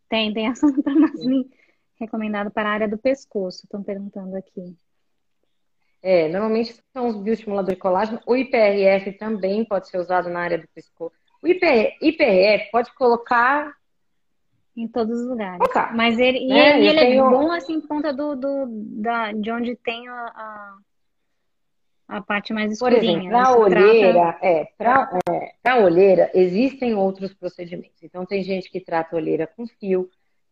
Tem, 0.08 0.32
tem 0.32 0.48
essa 0.48 0.66
Nasmin 0.86 1.48
recomendado 2.00 2.50
para 2.50 2.68
a 2.68 2.72
área 2.72 2.88
do 2.88 2.96
pescoço, 2.96 3.64
estão 3.64 3.82
perguntando 3.82 4.36
aqui. 4.36 4.76
É, 6.02 6.28
normalmente 6.28 6.80
são 6.92 7.08
os 7.08 7.16
bioestimuladores 7.16 7.76
de 7.76 7.80
colágeno. 7.80 8.20
O 8.26 8.34
IPRF 8.34 9.12
também 9.12 9.64
pode 9.64 9.88
ser 9.88 9.98
usado 9.98 10.30
na 10.30 10.40
área 10.40 10.58
do 10.58 10.66
pescoço. 10.74 11.14
O 11.42 11.48
IPRF 11.48 12.70
pode 12.70 12.94
colocar 12.94 13.74
em 14.76 14.88
todos 14.88 15.20
os 15.20 15.28
lugares. 15.28 15.60
Okay. 15.60 15.82
Mas 15.94 16.18
ele, 16.18 16.46
né? 16.46 16.78
ele, 16.78 16.88
ele 16.88 16.98
é 16.98 17.06
tenho... 17.06 17.26
é 17.26 17.30
bom 17.30 17.52
assim 17.52 17.80
por 17.80 17.88
conta 17.88 18.12
do, 18.12 18.36
do, 18.36 18.66
da, 18.68 19.32
de 19.32 19.50
onde 19.50 19.76
tem 19.76 20.08
a, 20.08 20.14
a, 20.14 20.78
a 22.08 22.22
parte 22.22 22.52
mais 22.52 22.72
escurinha. 22.72 23.00
Por 23.00 23.08
exemplo, 23.08 23.30
para 23.30 23.48
a 23.48 23.56
olheira, 23.56 24.12
trata... 24.12 24.46
é, 24.46 24.64
para 25.62 25.74
é, 25.78 25.84
olheira 25.84 26.30
existem 26.34 26.94
outros 26.94 27.34
procedimentos. 27.34 28.02
Então 28.02 28.24
tem 28.24 28.42
gente 28.42 28.70
que 28.70 28.80
trata 28.80 29.16
olheira 29.16 29.46
com 29.46 29.66
fio, 29.66 30.08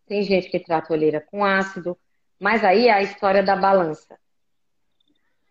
tem 0.06 0.22
gente 0.22 0.50
que 0.50 0.58
trata 0.58 0.92
olheira 0.92 1.20
com 1.20 1.44
ácido, 1.44 1.96
mas 2.38 2.64
aí 2.64 2.88
é 2.88 2.92
a 2.92 3.02
história 3.02 3.42
da 3.42 3.56
balança. 3.56 4.18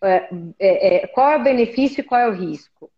É, 0.01 0.29
é, 0.59 0.95
é 0.97 1.07
qual 1.07 1.31
é 1.31 1.37
o 1.37 1.43
benefício 1.43 2.01
e 2.01 2.03
qual 2.03 2.21
é 2.21 2.27
o 2.27 2.33
risco? 2.33 2.91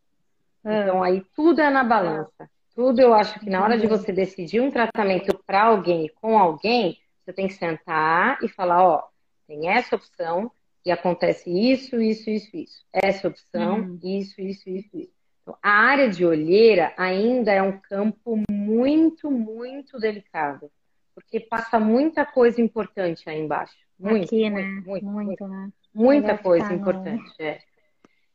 Ah. 0.63 0.81
Então 0.81 1.03
aí 1.03 1.23
tudo 1.35 1.61
é 1.61 1.69
na 1.69 1.83
balança. 1.83 2.49
Tudo 2.79 3.01
eu 3.01 3.13
acho 3.13 3.37
que 3.41 3.49
na 3.49 3.61
hora 3.61 3.77
de 3.77 3.87
uhum. 3.87 3.89
você 3.89 4.09
decidir 4.09 4.61
um 4.61 4.71
tratamento 4.71 5.37
para 5.45 5.63
alguém 5.63 6.09
com 6.21 6.39
alguém, 6.39 6.97
você 7.21 7.33
tem 7.33 7.45
que 7.45 7.53
sentar 7.53 8.41
e 8.41 8.47
falar, 8.47 8.81
ó, 8.81 9.03
tem 9.45 9.67
essa 9.67 9.97
opção 9.97 10.49
e 10.85 10.89
acontece 10.89 11.49
isso, 11.49 11.99
isso, 11.99 12.29
isso, 12.29 12.55
isso. 12.55 12.85
Essa 12.93 13.27
opção, 13.27 13.79
uhum. 13.81 13.99
isso, 14.01 14.39
isso, 14.39 14.69
isso, 14.69 14.97
isso. 14.97 15.11
Então, 15.41 15.57
a 15.61 15.71
área 15.71 16.09
de 16.09 16.25
olheira 16.25 16.93
ainda 16.95 17.51
é 17.51 17.61
um 17.61 17.77
campo 17.77 18.41
muito, 18.49 19.29
muito 19.29 19.99
delicado, 19.99 20.71
porque 21.13 21.37
passa 21.37 21.81
muita 21.81 22.25
coisa 22.25 22.61
importante 22.61 23.29
aí 23.29 23.41
embaixo. 23.41 23.75
Muito, 23.99 24.23
Aqui, 24.23 24.49
muito, 24.49 24.55
né? 24.55 24.83
muito, 24.85 25.05
muito, 25.05 25.25
muito, 25.25 25.47
né? 25.49 25.69
Muita 25.93 26.37
coisa 26.37 26.73
importante, 26.73 27.29
é. 27.39 27.59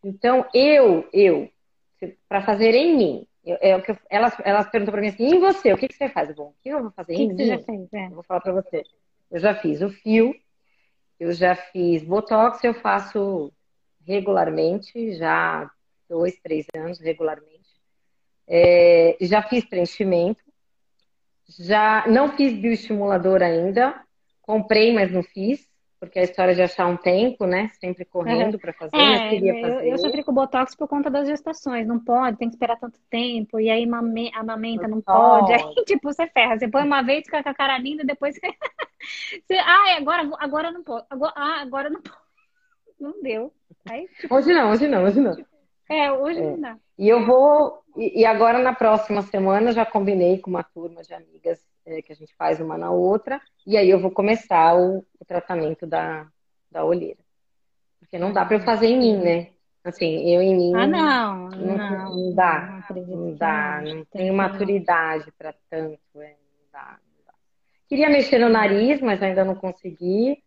Então, 0.04 0.44
eu, 0.52 1.08
eu, 1.14 1.48
para 2.28 2.42
fazer 2.42 2.74
em 2.74 2.94
mim, 2.94 3.26
eu, 3.44 3.58
é 3.60 3.76
o 3.76 3.82
que 3.82 3.90
eu, 3.90 3.98
elas, 4.08 4.34
elas 4.44 4.68
perguntam 4.70 4.92
para 4.92 5.00
mim 5.00 5.08
assim, 5.08 5.24
em 5.24 5.38
você, 5.38 5.72
o 5.72 5.76
que, 5.76 5.88
que 5.88 5.94
você 5.94 6.08
faz? 6.08 6.34
Bom, 6.34 6.48
o 6.48 6.54
que 6.62 6.68
eu 6.68 6.82
vou 6.82 6.90
fazer? 6.90 7.12
O 7.12 7.16
que, 7.16 7.28
que 7.28 7.34
você 7.34 7.46
já 7.46 7.58
fez? 7.58 7.92
É. 7.92 8.06
Eu 8.06 8.10
vou 8.10 8.22
falar 8.22 8.40
para 8.40 8.52
você. 8.52 8.82
Eu 9.30 9.38
já 9.38 9.54
fiz 9.54 9.82
o 9.82 9.90
fio, 9.90 10.34
eu 11.18 11.32
já 11.32 11.54
fiz 11.54 12.02
botox, 12.02 12.62
eu 12.64 12.74
faço 12.74 13.52
regularmente, 14.06 15.14
já 15.14 15.70
dois, 16.08 16.38
três 16.40 16.66
anos 16.74 16.98
regularmente. 16.98 17.52
É, 18.46 19.16
já 19.20 19.42
fiz 19.42 19.64
preenchimento, 19.64 20.42
já 21.58 22.06
não 22.06 22.36
fiz 22.36 22.52
bioestimulador 22.54 23.42
ainda, 23.42 24.02
comprei, 24.42 24.92
mas 24.92 25.10
não 25.10 25.22
fiz 25.22 25.66
porque 26.04 26.18
a 26.18 26.22
história 26.22 26.54
de 26.54 26.62
achar 26.62 26.86
um 26.86 26.96
tempo, 26.96 27.46
né? 27.46 27.70
Sempre 27.80 28.04
correndo 28.04 28.58
para 28.58 28.72
fazer, 28.72 28.96
é, 28.96 29.28
queria 29.30 29.60
fazer. 29.60 29.86
Eu, 29.86 29.92
eu 29.92 29.98
sofri 29.98 30.22
com 30.22 30.32
Botox 30.32 30.74
por 30.74 30.88
conta 30.88 31.10
das 31.10 31.26
gestações. 31.26 31.86
Não 31.86 31.98
pode, 31.98 32.38
tem 32.38 32.48
que 32.48 32.54
esperar 32.54 32.78
tanto 32.78 32.98
tempo. 33.10 33.58
E 33.58 33.70
aí 33.70 33.86
mame, 33.86 34.30
amamenta, 34.34 34.88
não, 34.88 34.96
não 34.96 35.02
pode. 35.02 35.52
Aí, 35.52 35.74
tipo, 35.86 36.12
você 36.12 36.26
ferra. 36.28 36.58
Você 36.58 36.68
põe 36.68 36.82
uma 36.82 37.02
vez, 37.02 37.24
fica 37.24 37.42
com 37.42 37.48
a 37.48 37.54
cara 37.54 37.78
linda, 37.78 38.04
depois 38.04 38.36
você... 38.36 38.46
Ah, 39.52 39.96
agora, 39.98 40.30
agora 40.38 40.72
não 40.72 40.82
pode. 40.82 41.04
Agora, 41.10 41.32
ah, 41.36 41.60
agora 41.60 41.90
não 41.90 42.00
pode. 42.00 42.16
Não 42.98 43.20
deu. 43.20 43.52
Aí, 43.90 44.08
tipo... 44.18 44.34
Hoje 44.34 44.54
não, 44.54 44.70
hoje 44.70 44.86
não, 44.86 45.04
hoje 45.04 45.20
não. 45.20 45.36
É, 45.90 46.10
hoje 46.12 46.38
é. 46.38 46.42
não 46.42 46.60
dá. 46.60 46.78
E 46.96 47.08
eu 47.08 47.26
vou... 47.26 47.82
E 47.96 48.24
agora, 48.24 48.60
na 48.60 48.72
próxima 48.72 49.20
semana, 49.20 49.72
já 49.72 49.84
combinei 49.84 50.38
com 50.38 50.48
uma 50.48 50.62
turma 50.62 51.02
de 51.02 51.12
amigas 51.12 51.60
é, 51.86 52.02
que 52.02 52.12
a 52.12 52.16
gente 52.16 52.34
faz 52.36 52.60
uma 52.60 52.78
na 52.78 52.90
outra, 52.90 53.40
e 53.66 53.76
aí 53.76 53.88
eu 53.88 53.98
vou 53.98 54.10
começar 54.10 54.74
o, 54.76 55.04
o 55.20 55.24
tratamento 55.26 55.86
da, 55.86 56.26
da 56.70 56.84
olheira. 56.84 57.18
Porque 58.00 58.18
não 58.18 58.32
dá 58.32 58.44
para 58.44 58.56
eu 58.56 58.60
fazer 58.60 58.86
em 58.86 58.98
mim, 58.98 59.16
né? 59.16 59.48
Assim, 59.84 60.30
eu 60.30 60.40
em 60.40 60.56
mim. 60.56 60.74
Ah, 60.74 60.86
não. 60.86 61.48
Não, 61.50 61.76
não, 61.76 62.16
não 62.16 62.34
dá. 62.34 62.84
Não, 62.90 63.06
não 63.06 63.34
dá. 63.34 63.82
Não 63.82 64.04
tenho 64.06 64.32
maturidade 64.32 65.30
para 65.38 65.54
tanto. 65.68 65.98
É, 66.16 66.28
não, 66.30 66.72
dá, 66.72 66.98
não 67.06 67.24
dá. 67.26 67.34
Queria 67.86 68.08
mexer 68.08 68.38
no 68.38 68.48
nariz, 68.48 69.00
mas 69.02 69.22
ainda 69.22 69.44
não 69.44 69.54
consegui. 69.54 70.42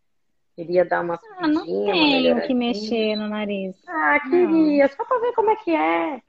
Queria 0.56 0.84
dar 0.84 1.02
uma 1.02 1.20
Ah, 1.38 1.48
não 1.48 1.64
tenho 1.64 2.42
que 2.42 2.54
mexer 2.54 3.16
no 3.16 3.28
nariz. 3.28 3.76
Ah, 3.88 4.20
queria. 4.28 4.88
Só 4.88 5.06
para 5.06 5.20
ver 5.20 5.34
como 5.34 5.52
é 5.52 5.56
que 5.58 5.76
é. 5.76 6.22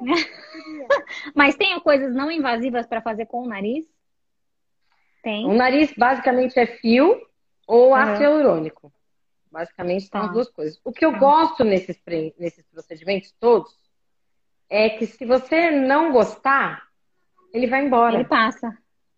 mas 1.34 1.56
tem 1.56 1.78
coisas 1.80 2.14
não 2.14 2.30
invasivas 2.30 2.86
para 2.86 3.02
fazer 3.02 3.26
com 3.26 3.42
o 3.42 3.48
nariz? 3.48 3.86
Tem. 5.26 5.44
O 5.44 5.54
nariz 5.54 5.92
basicamente 5.98 6.56
é 6.56 6.66
fio 6.66 7.20
ou 7.66 7.92
ácido 7.92 8.22
hialurônico. 8.22 8.92
Basicamente 9.50 10.04
são 10.04 10.20
tá. 10.20 10.26
as 10.28 10.32
duas 10.32 10.48
coisas. 10.48 10.80
O 10.84 10.92
que 10.92 11.04
eu 11.04 11.10
tá. 11.10 11.18
gosto 11.18 11.64
nesses, 11.64 12.00
nesses 12.38 12.64
procedimentos 12.68 13.34
todos 13.40 13.76
é 14.70 14.88
que 14.88 15.04
se 15.04 15.26
você 15.26 15.72
não 15.72 16.12
gostar, 16.12 16.80
ele 17.52 17.66
vai 17.66 17.84
embora. 17.84 18.14
Ele 18.14 18.24
passa. 18.24 18.72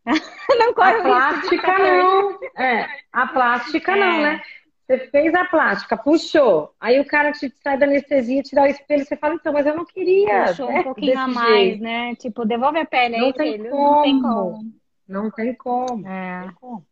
não 0.58 0.72
corre 0.72 0.94
a 0.94 1.02
plástica 1.02 1.78
não. 1.78 2.38
É, 2.56 2.88
a 3.12 3.26
plástica 3.26 3.92
é. 3.92 4.00
não, 4.00 4.22
né? 4.22 4.42
Você 4.86 5.10
fez 5.10 5.34
a 5.34 5.44
plástica, 5.44 5.94
puxou. 5.94 6.72
Aí 6.80 6.98
o 6.98 7.06
cara 7.06 7.32
te 7.32 7.52
sai 7.62 7.76
da 7.76 7.84
anestesia, 7.84 8.42
te 8.42 8.54
dá 8.54 8.62
o 8.62 8.66
espelho, 8.66 9.04
você 9.04 9.14
fala, 9.14 9.34
então, 9.34 9.52
mas 9.52 9.66
eu 9.66 9.76
não 9.76 9.84
queria. 9.84 10.46
Puxou 10.46 10.72
né? 10.72 10.80
um 10.80 10.84
pouquinho 10.84 11.18
a 11.18 11.28
mais, 11.28 11.68
jeito. 11.68 11.82
né? 11.82 12.14
Tipo, 12.14 12.46
devolve 12.46 12.78
a 12.78 12.86
pele 12.86 13.18
não 13.18 13.26
aí, 13.26 13.34
tem 13.34 13.52
filho. 13.52 13.68
Como. 13.68 13.92
Não 13.92 14.02
tem 14.02 14.22
como. 14.22 14.77
Não 15.08 15.30
tem 15.30 15.54
como. 15.54 16.06
É. 16.06 16.40
Não 16.40 16.46
tem 16.46 16.54
como. 16.56 16.86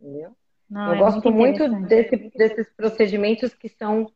Entendeu? 0.00 0.36
Não, 0.68 0.88
eu 0.88 0.94
é 0.94 0.98
gosto 0.98 1.30
muito, 1.32 1.68
muito 1.68 1.88
desse, 1.88 2.16
desses 2.36 2.70
procedimentos 2.70 3.52
que 3.52 3.68
são 3.68 4.10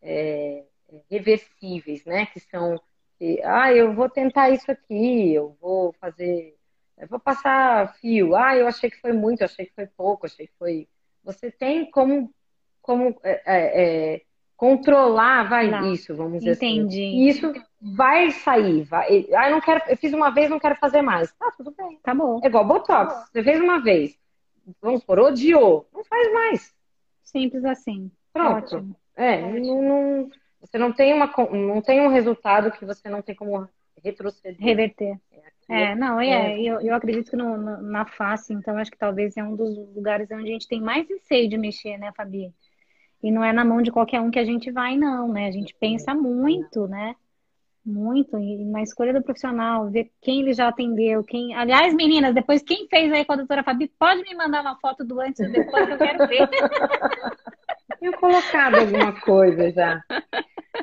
é, 0.00 0.64
reversíveis, 1.10 2.04
né? 2.04 2.26
Que 2.26 2.40
são, 2.40 2.80
que, 3.18 3.42
ah, 3.42 3.72
eu 3.72 3.92
vou 3.92 4.08
tentar 4.08 4.50
isso 4.50 4.70
aqui, 4.70 5.34
eu 5.34 5.56
vou 5.60 5.92
fazer, 6.00 6.56
eu 6.96 7.08
vou 7.08 7.18
passar 7.18 7.94
fio. 7.96 8.36
Ah, 8.36 8.56
eu 8.56 8.68
achei 8.68 8.88
que 8.88 9.00
foi 9.00 9.12
muito, 9.12 9.42
achei 9.42 9.66
que 9.66 9.74
foi 9.74 9.86
pouco, 9.86 10.26
achei 10.26 10.46
que 10.46 10.54
foi. 10.58 10.88
Você 11.24 11.50
tem 11.50 11.90
como, 11.90 12.32
como 12.80 13.18
é, 13.24 13.42
é, 13.44 14.14
é 14.14 14.20
controlar, 14.56 15.48
vai 15.48 15.70
Não. 15.70 15.92
isso, 15.92 16.14
vamos 16.14 16.38
dizer 16.38 16.52
assim. 16.52 16.78
Entendi. 16.78 17.06
assim. 17.06 17.26
Isso 17.26 17.52
vai 17.80 18.30
sair, 18.30 18.84
vai. 18.84 19.26
Ah, 19.34 19.48
eu 19.48 19.52
não 19.52 19.60
quero, 19.60 19.82
eu 19.88 19.96
fiz 19.96 20.12
uma 20.12 20.30
vez, 20.30 20.48
não 20.48 20.58
quero 20.58 20.76
fazer 20.76 21.02
mais. 21.02 21.32
Tá, 21.32 21.52
tudo 21.56 21.74
bem. 21.76 21.98
Tá 22.02 22.14
bom. 22.14 22.40
É 22.42 22.46
igual 22.46 22.64
Botox. 22.66 23.14
Tá 23.14 23.26
Você 23.32 23.42
fez 23.42 23.60
uma 23.60 23.80
vez, 23.80 24.18
vamos 24.80 25.04
por 25.04 25.18
odiou, 25.18 25.86
não 25.92 26.04
faz 26.04 26.32
mais. 26.32 26.74
Simples 27.22 27.64
assim. 27.64 28.10
Pronto. 28.32 28.76
Ótimo. 28.76 28.96
É, 29.14 29.40
Não, 29.40 29.82
não, 29.82 30.30
você 30.60 30.78
não 30.78 30.92
tem 30.92 31.14
uma, 31.14 31.32
não 31.50 31.80
tem 31.80 32.00
um 32.00 32.08
resultado 32.08 32.70
que 32.70 32.84
você 32.84 33.08
não 33.08 33.22
tem 33.22 33.34
como 33.34 33.68
retroceder. 34.02 34.60
Reverter. 34.60 35.18
É, 35.68 35.82
é 35.82 35.94
não, 35.94 36.20
é, 36.20 36.52
é. 36.52 36.60
Eu, 36.60 36.80
eu 36.80 36.94
acredito 36.94 37.30
que 37.30 37.36
no, 37.36 37.56
na 37.56 38.04
face, 38.04 38.52
então 38.52 38.76
acho 38.76 38.90
que 38.90 38.98
talvez 38.98 39.36
é 39.36 39.42
um 39.42 39.56
dos 39.56 39.76
lugares 39.94 40.30
onde 40.30 40.48
a 40.48 40.52
gente 40.52 40.68
tem 40.68 40.80
mais 40.80 41.08
receio 41.08 41.48
de 41.48 41.56
mexer, 41.56 41.96
né, 41.98 42.12
Fabi? 42.16 42.52
E 43.22 43.30
não 43.30 43.42
é 43.42 43.52
na 43.52 43.64
mão 43.64 43.82
de 43.82 43.90
qualquer 43.90 44.20
um 44.20 44.30
que 44.30 44.38
a 44.38 44.44
gente 44.44 44.70
vai, 44.70 44.96
não, 44.96 45.28
né? 45.32 45.46
A 45.46 45.50
gente 45.50 45.74
pensa 45.78 46.14
muito, 46.14 46.86
né? 46.86 47.14
Muito, 47.84 48.36
e 48.38 48.64
na 48.64 48.82
escolha 48.82 49.12
do 49.12 49.22
profissional, 49.22 49.88
ver 49.88 50.10
quem 50.20 50.40
ele 50.40 50.52
já 50.52 50.66
atendeu, 50.68 51.22
quem. 51.22 51.54
Aliás, 51.54 51.94
meninas, 51.94 52.34
depois 52.34 52.60
quem 52.60 52.88
fez 52.88 53.12
aí 53.12 53.24
com 53.24 53.34
a 53.34 53.36
doutora 53.36 53.62
Fabi, 53.62 53.88
pode 53.96 54.22
me 54.22 54.34
mandar 54.34 54.60
uma 54.60 54.76
foto 54.80 55.04
do 55.04 55.20
antes 55.20 55.38
e 55.38 55.48
depois 55.48 55.86
que 55.86 55.92
eu 55.92 55.98
quero 55.98 56.26
ver. 56.26 56.48
Tenho 58.00 58.12
colocado 58.18 58.74
alguma 58.74 59.12
coisa 59.20 59.70
já. 59.70 60.02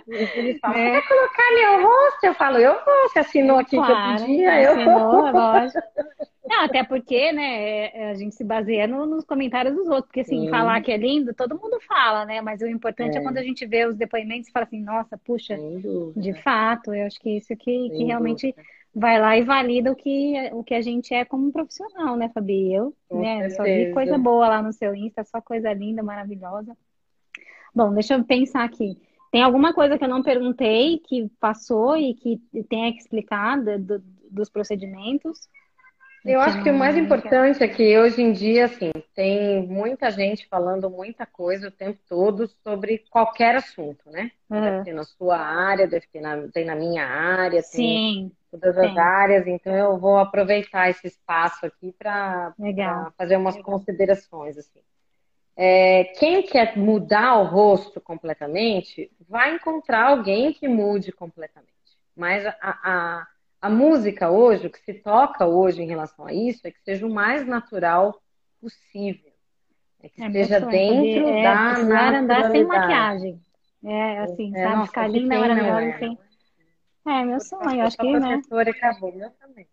Eles 0.08 0.60
falam, 0.60 0.78
é. 0.78 1.02
quer 1.02 1.08
colocar 1.08 1.52
meu 1.54 1.88
rosto? 1.88 2.24
Eu 2.24 2.34
falo, 2.34 2.58
eu 2.58 2.74
vou, 2.74 3.10
você 3.10 3.20
assinou 3.20 3.60
aqui 3.60 3.76
claro, 3.76 3.94
que 3.94 4.22
eu 4.22 4.28
podia, 4.28 4.62
eu 4.62 4.86
vou. 4.86 5.32
lógico. 5.32 5.80
Não, 6.46 6.66
até 6.66 6.84
porque, 6.84 7.32
né, 7.32 7.86
é, 7.86 8.10
a 8.12 8.16
gente 8.16 8.36
se 8.36 8.44
baseia 8.44 8.86
no, 8.86 9.06
nos 9.06 9.24
comentários 9.24 9.76
dos 9.76 9.88
outros, 9.88 10.08
porque 10.08 10.20
assim, 10.20 10.42
Sim. 10.42 10.50
falar 10.50 10.82
que 10.82 10.92
é 10.92 10.98
lindo, 10.98 11.34
todo 11.34 11.58
mundo 11.58 11.80
fala, 11.88 12.26
né? 12.26 12.42
Mas 12.42 12.62
o 12.62 12.68
importante 12.68 13.18
é, 13.18 13.22
é 13.22 13.24
quando 13.24 13.38
a 13.38 13.44
gente 13.44 13.66
vê 13.66 13.86
os 13.86 13.96
depoimentos 13.96 14.50
e 14.50 14.52
fala 14.52 14.66
assim, 14.66 14.82
nossa, 14.82 15.18
puxa, 15.18 15.58
de 16.16 16.34
fato, 16.42 16.94
eu 16.94 17.06
acho 17.08 17.20
que 17.20 17.38
isso 17.38 17.56
que, 17.56 17.90
que 17.90 18.04
realmente 18.04 18.54
vai 18.94 19.20
lá 19.20 19.38
e 19.38 19.42
valida 19.44 19.92
o 19.92 19.96
que, 19.96 20.34
o 20.52 20.64
que 20.64 20.76
a 20.76 20.82
gente 20.82 21.14
é 21.14 21.24
como 21.24 21.52
profissional, 21.52 22.18
né, 22.18 22.30
Fabi? 22.34 22.74
Eu, 22.74 22.94
Com 23.08 23.22
né, 23.22 23.50
só 23.50 23.64
vi 23.64 23.92
coisa 23.94 24.18
boa 24.18 24.48
lá 24.48 24.62
no 24.62 24.74
seu 24.74 24.94
Insta, 24.94 25.24
só 25.24 25.42
coisa 25.42 25.72
linda, 25.72 26.04
maravilhosa. 26.04 26.76
Bom, 27.74 27.94
deixa 27.94 28.16
eu 28.16 28.24
pensar 28.24 28.64
aqui. 28.64 28.98
Tem 29.32 29.42
alguma 29.42 29.74
coisa 29.74 29.98
que 29.98 30.04
eu 30.04 30.10
não 30.10 30.22
perguntei, 30.22 31.00
que 31.00 31.28
passou 31.40 31.98
e 31.98 32.14
que 32.14 32.40
tenha 32.70 32.92
que 32.92 33.00
explicar 33.00 33.60
do, 33.60 34.04
dos 34.30 34.48
procedimentos? 34.48 35.50
Eu 36.26 36.40
acho 36.40 36.64
que 36.64 36.70
o 36.70 36.78
mais 36.78 36.96
importante 36.96 37.62
é 37.62 37.68
que 37.68 37.98
hoje 38.00 38.22
em 38.22 38.32
dia, 38.32 38.66
assim, 38.66 38.92
tem 39.14 39.68
muita 39.68 40.10
gente 40.10 40.48
falando 40.48 40.90
muita 40.90 41.26
coisa 41.26 41.68
o 41.68 41.72
tempo 41.72 42.00
todo 42.08 42.48
sobre 42.64 43.04
qualquer 43.10 43.56
assunto, 43.56 44.10
né? 44.10 44.32
Uhum. 44.50 44.62
Deve 44.62 44.84
ter 44.86 44.94
na 44.94 45.04
sua 45.04 45.38
área, 45.38 45.86
deve 45.86 46.08
ter 46.08 46.22
na, 46.22 46.48
tem 46.48 46.66
na 46.66 46.76
minha 46.76 47.06
área, 47.06 47.62
Sim, 47.62 48.32
todas 48.50 48.78
as 48.78 48.98
áreas. 48.98 49.46
Então 49.48 49.74
eu 49.74 49.98
vou 49.98 50.18
aproveitar 50.18 50.90
esse 50.90 51.08
espaço 51.08 51.66
aqui 51.66 51.94
para 51.98 52.54
fazer 53.18 53.36
umas 53.36 53.56
Legal. 53.56 53.72
considerações, 53.72 54.58
assim. 54.58 54.80
É, 55.56 56.06
quem 56.18 56.42
quer 56.42 56.78
mudar 56.78 57.38
o 57.38 57.46
rosto 57.46 58.02
completamente, 58.02 59.12
vai 59.28 59.56
encontrar 59.56 60.10
alguém 60.10 60.54
que 60.54 60.68
mude 60.68 61.12
completamente. 61.12 61.72
Mas 62.16 62.46
a, 62.46 62.56
a, 62.62 63.28
a 63.64 63.70
música 63.70 64.30
hoje, 64.30 64.68
o 64.68 64.70
que 64.70 64.80
se 64.80 64.94
toca 64.96 65.46
hoje 65.46 65.82
em 65.82 65.88
relação 65.88 66.28
a 66.28 66.34
isso, 66.34 66.68
é 66.68 66.72
que 66.72 66.82
seja 66.82 67.08
o 67.08 67.10
mais 67.10 67.48
natural 67.48 68.22
possível. 68.60 69.32
É 70.02 70.10
que 70.10 70.22
é 70.22 70.28
esteja 70.28 70.60
dentro 70.60 71.24
poder, 71.24 71.44
da 71.44 71.50
é, 71.50 71.84
naturalidade. 71.84 72.16
andar 72.18 72.52
sem 72.52 72.66
maquiagem. 72.66 73.42
É, 73.86 74.20
assim, 74.20 74.54
é, 74.54 74.64
sabe? 74.64 74.76
Nossa, 74.76 74.88
ficar 74.88 75.08
linda, 75.08 75.40
maravilhosa, 75.40 75.82
é. 75.82 75.98
sem... 75.98 76.18
É, 77.08 77.24
meu 77.24 77.40
sonho, 77.40 77.82
acho 77.84 77.98
que, 77.98 78.20
né? 78.20 78.42
acabou, 78.70 79.16
meu 79.16 79.30
também. 79.32 79.66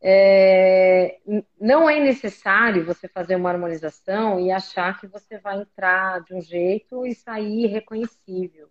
É, 0.00 1.18
não 1.60 1.90
é 1.90 2.00
necessário 2.00 2.86
você 2.86 3.08
fazer 3.08 3.36
uma 3.36 3.50
harmonização 3.50 4.40
e 4.40 4.50
achar 4.50 4.98
que 4.98 5.06
você 5.06 5.38
vai 5.38 5.60
entrar 5.60 6.22
de 6.22 6.32
um 6.32 6.40
jeito 6.40 7.06
e 7.06 7.14
sair 7.14 7.66
reconhecível. 7.66 8.70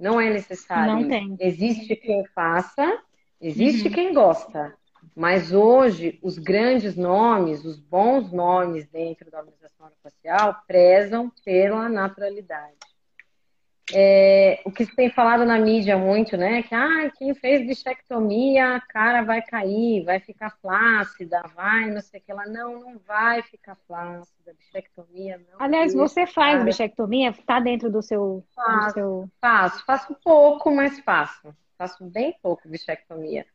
Não 0.00 0.18
é 0.18 0.30
necessário. 0.30 0.94
Não 0.94 1.06
tem. 1.06 1.36
Existe 1.38 1.96
quem 1.96 2.24
faça, 2.28 3.02
existe 3.40 3.88
uhum. 3.88 3.94
quem 3.94 4.14
gosta. 4.14 4.74
Mas 5.14 5.52
hoje, 5.52 6.18
os 6.22 6.38
grandes 6.38 6.96
nomes, 6.96 7.64
os 7.64 7.78
bons 7.78 8.30
nomes 8.30 8.86
dentro 8.86 9.30
da 9.30 9.38
harmonização 9.38 9.90
facial 10.02 10.62
prezam 10.66 11.30
pela 11.44 11.88
naturalidade. 11.88 12.76
É, 13.92 14.60
o 14.66 14.70
que 14.70 14.84
se 14.84 14.94
tem 14.94 15.10
falado 15.10 15.46
na 15.46 15.58
mídia 15.58 15.96
muito, 15.96 16.36
né? 16.36 16.62
Que 16.62 16.74
ah, 16.74 17.10
quem 17.16 17.34
fez 17.34 17.66
bichectomia, 17.66 18.76
a 18.76 18.80
cara 18.80 19.22
vai 19.22 19.40
cair, 19.40 20.04
vai 20.04 20.20
ficar 20.20 20.50
flácida, 20.60 21.42
vai, 21.54 21.90
não 21.90 22.00
sei 22.00 22.20
o 22.20 22.22
que 22.22 22.32
lá. 22.32 22.46
Não, 22.46 22.80
não 22.80 22.98
vai 22.98 23.42
ficar 23.42 23.76
flácida, 23.86 24.54
bichectomia 24.58 25.38
não. 25.38 25.58
Aliás, 25.58 25.94
você 25.94 26.26
faz 26.26 26.54
cara. 26.54 26.64
bichectomia? 26.64 27.32
Tá 27.46 27.60
dentro 27.60 27.90
do 27.90 28.02
seu, 28.02 28.44
faço, 28.54 28.86
do 28.86 28.92
seu. 28.92 29.30
Faço, 29.40 29.84
faço 29.86 30.16
pouco, 30.22 30.70
mas 30.70 31.00
faço. 31.00 31.54
Faço 31.78 32.04
bem 32.04 32.36
pouco 32.42 32.68
bichectomia. 32.68 33.46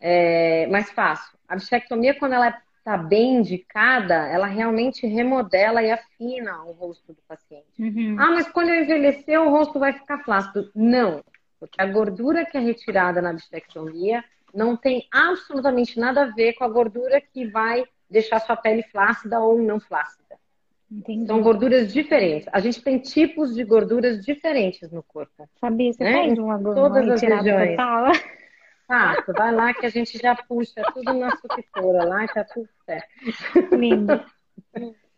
É, 0.00 0.66
mas 0.68 0.90
faço. 0.90 1.36
A 1.46 1.54
bichectomia, 1.54 2.18
quando 2.18 2.32
ela 2.32 2.48
está 2.78 2.96
bem 2.96 3.36
indicada, 3.36 4.14
ela 4.14 4.46
realmente 4.46 5.06
remodela 5.06 5.82
e 5.82 5.90
afina 5.90 6.64
o 6.64 6.72
rosto 6.72 7.12
do 7.12 7.20
paciente. 7.28 7.66
Uhum. 7.78 8.16
Ah, 8.18 8.30
mas 8.30 8.48
quando 8.48 8.70
eu 8.70 8.82
envelhecer, 8.82 9.38
o 9.38 9.50
rosto 9.50 9.78
vai 9.78 9.92
ficar 9.92 10.24
flácido. 10.24 10.70
Não, 10.74 11.22
porque 11.60 11.80
a 11.80 11.86
gordura 11.86 12.46
que 12.46 12.56
é 12.56 12.60
retirada 12.60 13.20
na 13.20 13.34
bichectomia 13.34 14.24
não 14.54 14.74
tem 14.74 15.06
absolutamente 15.12 16.00
nada 16.00 16.22
a 16.22 16.26
ver 16.32 16.54
com 16.54 16.64
a 16.64 16.68
gordura 16.68 17.20
que 17.20 17.46
vai 17.46 17.84
deixar 18.08 18.40
sua 18.40 18.56
pele 18.56 18.82
flácida 18.84 19.38
ou 19.40 19.60
não 19.60 19.78
flácida. 19.78 20.38
Entendi. 20.90 21.26
São 21.26 21.42
gorduras 21.42 21.92
diferentes. 21.92 22.48
A 22.52 22.60
gente 22.60 22.82
tem 22.82 22.98
tipos 22.98 23.54
de 23.54 23.62
gorduras 23.62 24.24
diferentes 24.24 24.90
no 24.90 25.02
corpo. 25.02 25.48
Sabia, 25.60 25.92
você 25.92 26.02
né? 26.02 26.12
faz 26.12 26.38
uma 26.38 26.56
gordura 26.56 26.88
Todas 26.88 27.08
as 27.10 27.20
regiões. 27.20 27.70
Total. 27.70 28.12
Fácil, 28.86 29.34
vai 29.34 29.52
lá 29.52 29.74
que 29.74 29.84
a 29.84 29.90
gente 29.90 30.16
já 30.16 30.34
puxa 30.34 30.82
tudo 30.94 31.12
na 31.12 31.36
sucessora 31.36 32.04
lá 32.04 32.24
e 32.24 32.28
tá 32.28 32.42
tudo 32.42 32.68
certo. 32.86 33.76
Lindo. 33.76 34.24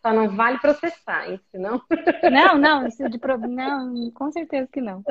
Só 0.03 0.13
não 0.13 0.29
vale 0.29 0.59
processar, 0.59 1.31
hein? 1.31 1.41
Senão... 1.53 1.81
Não, 2.33 2.59
não, 2.59 2.87
isso 2.89 3.09
de 3.09 3.21
não, 3.49 4.11
com 4.11 4.33
certeza 4.33 4.69
que 4.73 4.81
não. 4.81 5.05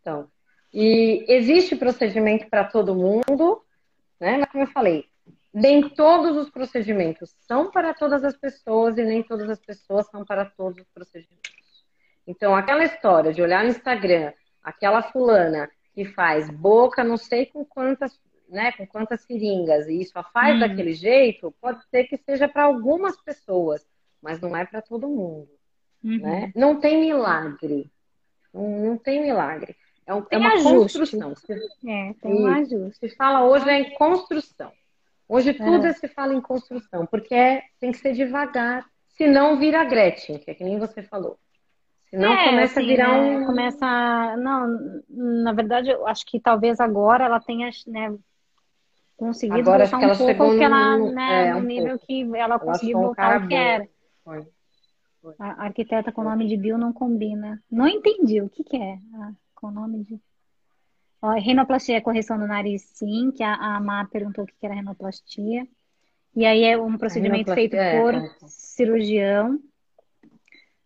Então, 0.00 0.28
e 0.74 1.24
existe 1.28 1.74
procedimento 1.74 2.50
para 2.50 2.64
todo 2.64 2.94
mundo, 2.94 3.62
né? 4.20 4.36
Mas 4.36 4.50
como 4.50 4.64
eu 4.64 4.68
falei, 4.68 5.06
nem 5.54 5.88
todos 5.88 6.36
os 6.36 6.50
procedimentos 6.50 7.30
são 7.46 7.70
para 7.70 7.94
todas 7.94 8.24
as 8.24 8.36
pessoas 8.36 8.98
e 8.98 9.04
nem 9.04 9.22
todas 9.22 9.48
as 9.48 9.60
pessoas 9.60 10.06
são 10.08 10.24
para 10.24 10.44
todos 10.44 10.78
os 10.78 10.88
procedimentos. 10.92 11.52
Então, 12.26 12.56
aquela 12.56 12.82
história 12.82 13.32
de 13.32 13.40
olhar 13.40 13.62
no 13.62 13.70
Instagram, 13.70 14.32
aquela 14.62 15.00
fulana 15.00 15.70
que 15.94 16.04
faz 16.04 16.50
boca, 16.50 17.04
não 17.04 17.16
sei 17.16 17.46
com 17.46 17.64
quantas, 17.64 18.20
né, 18.48 18.72
com 18.72 18.84
quantas 18.84 19.20
seringas, 19.22 19.86
e 19.86 20.04
só 20.06 20.24
faz 20.24 20.56
hum. 20.56 20.60
daquele 20.60 20.92
jeito, 20.92 21.54
pode 21.60 21.84
ser 21.88 22.04
que 22.04 22.16
seja 22.16 22.48
para 22.48 22.64
algumas 22.64 23.16
pessoas, 23.22 23.86
mas 24.20 24.40
não 24.40 24.56
é 24.56 24.66
para 24.66 24.82
todo 24.82 25.06
mundo. 25.06 25.48
Uhum. 26.02 26.18
Né? 26.18 26.52
Não 26.56 26.80
tem 26.80 27.00
milagre. 27.00 27.90
Não, 28.52 28.68
não 28.68 28.98
tem 28.98 29.22
milagre. 29.22 29.76
É, 30.06 30.12
um, 30.12 30.26
é 30.30 30.36
uma 30.36 30.54
ajuste. 30.54 30.98
construção. 30.98 31.32
É, 31.86 32.12
tem 32.20 32.34
um 32.34 32.46
ajuste. 32.46 33.08
Se 33.08 33.16
fala 33.16 33.44
hoje 33.44 33.68
é 33.70 33.80
em 33.80 33.94
construção. 33.94 34.72
Hoje 35.28 35.50
é. 35.50 35.54
tudo 35.54 35.86
é. 35.86 35.92
se 35.92 36.08
fala 36.08 36.34
em 36.34 36.40
construção, 36.40 37.06
porque 37.06 37.34
é, 37.34 37.62
tem 37.80 37.92
que 37.92 37.98
ser 37.98 38.12
devagar, 38.12 38.84
senão 39.08 39.58
vira 39.58 39.84
Gretchen, 39.84 40.38
que 40.38 40.50
é 40.50 40.54
que 40.54 40.64
nem 40.64 40.78
você 40.78 41.02
falou. 41.02 41.38
Senão 42.14 42.32
é, 42.32 42.44
começa 42.50 42.80
assim, 42.80 42.88
a 42.88 42.92
virar 42.92 43.20
né? 43.20 43.38
um. 43.38 43.46
Começa. 43.46 44.36
Não, 44.36 45.02
na 45.08 45.52
verdade, 45.52 45.90
eu 45.90 46.06
acho 46.06 46.24
que 46.26 46.38
talvez 46.38 46.78
agora 46.78 47.24
ela 47.24 47.40
tenha 47.40 47.68
né, 47.88 48.16
conseguido 49.16 49.60
agora 49.70 49.86
voltar 49.86 50.06
um 50.06 50.16
pouco 50.16 50.34
porque 50.34 50.62
ela, 50.64 50.98
né, 51.10 51.48
é, 51.48 51.54
um 51.56 51.60
no 51.60 51.66
nível 51.66 51.98
pouco. 51.98 52.06
que 52.06 52.22
ela, 52.22 52.38
ela 52.38 52.58
conseguiu 52.58 53.00
voltar 53.00 53.40
ao 53.40 53.48
que 53.48 53.54
era. 53.54 53.88
Foi. 54.22 54.46
Foi. 55.20 55.34
A 55.38 55.64
arquiteta 55.64 56.12
com 56.12 56.20
o 56.20 56.24
nome 56.24 56.46
de 56.46 56.56
Bill 56.56 56.78
não 56.78 56.92
combina. 56.92 57.60
Não 57.70 57.88
entendi 57.88 58.40
o 58.40 58.48
que, 58.48 58.62
que 58.62 58.76
é 58.76 58.98
ah, 59.14 59.32
com 59.54 59.68
o 59.68 59.70
nome 59.72 60.04
de. 60.04 60.20
Ó, 61.24 61.30
rinoplastia 61.38 61.96
é 61.96 62.00
correção 62.02 62.38
do 62.38 62.46
nariz, 62.46 62.82
sim, 62.82 63.30
que 63.30 63.42
a, 63.42 63.54
a 63.54 63.80
Má 63.80 64.04
perguntou 64.04 64.44
o 64.44 64.46
que, 64.46 64.54
era 64.62 64.74
rinoplastia. 64.74 65.66
E 66.36 66.44
aí 66.44 66.64
é 66.64 66.76
um 66.76 66.98
procedimento 66.98 67.54
feito 67.54 67.76
é, 67.76 67.98
por 67.98 68.14
é, 68.14 68.30
cirurgião. 68.46 69.54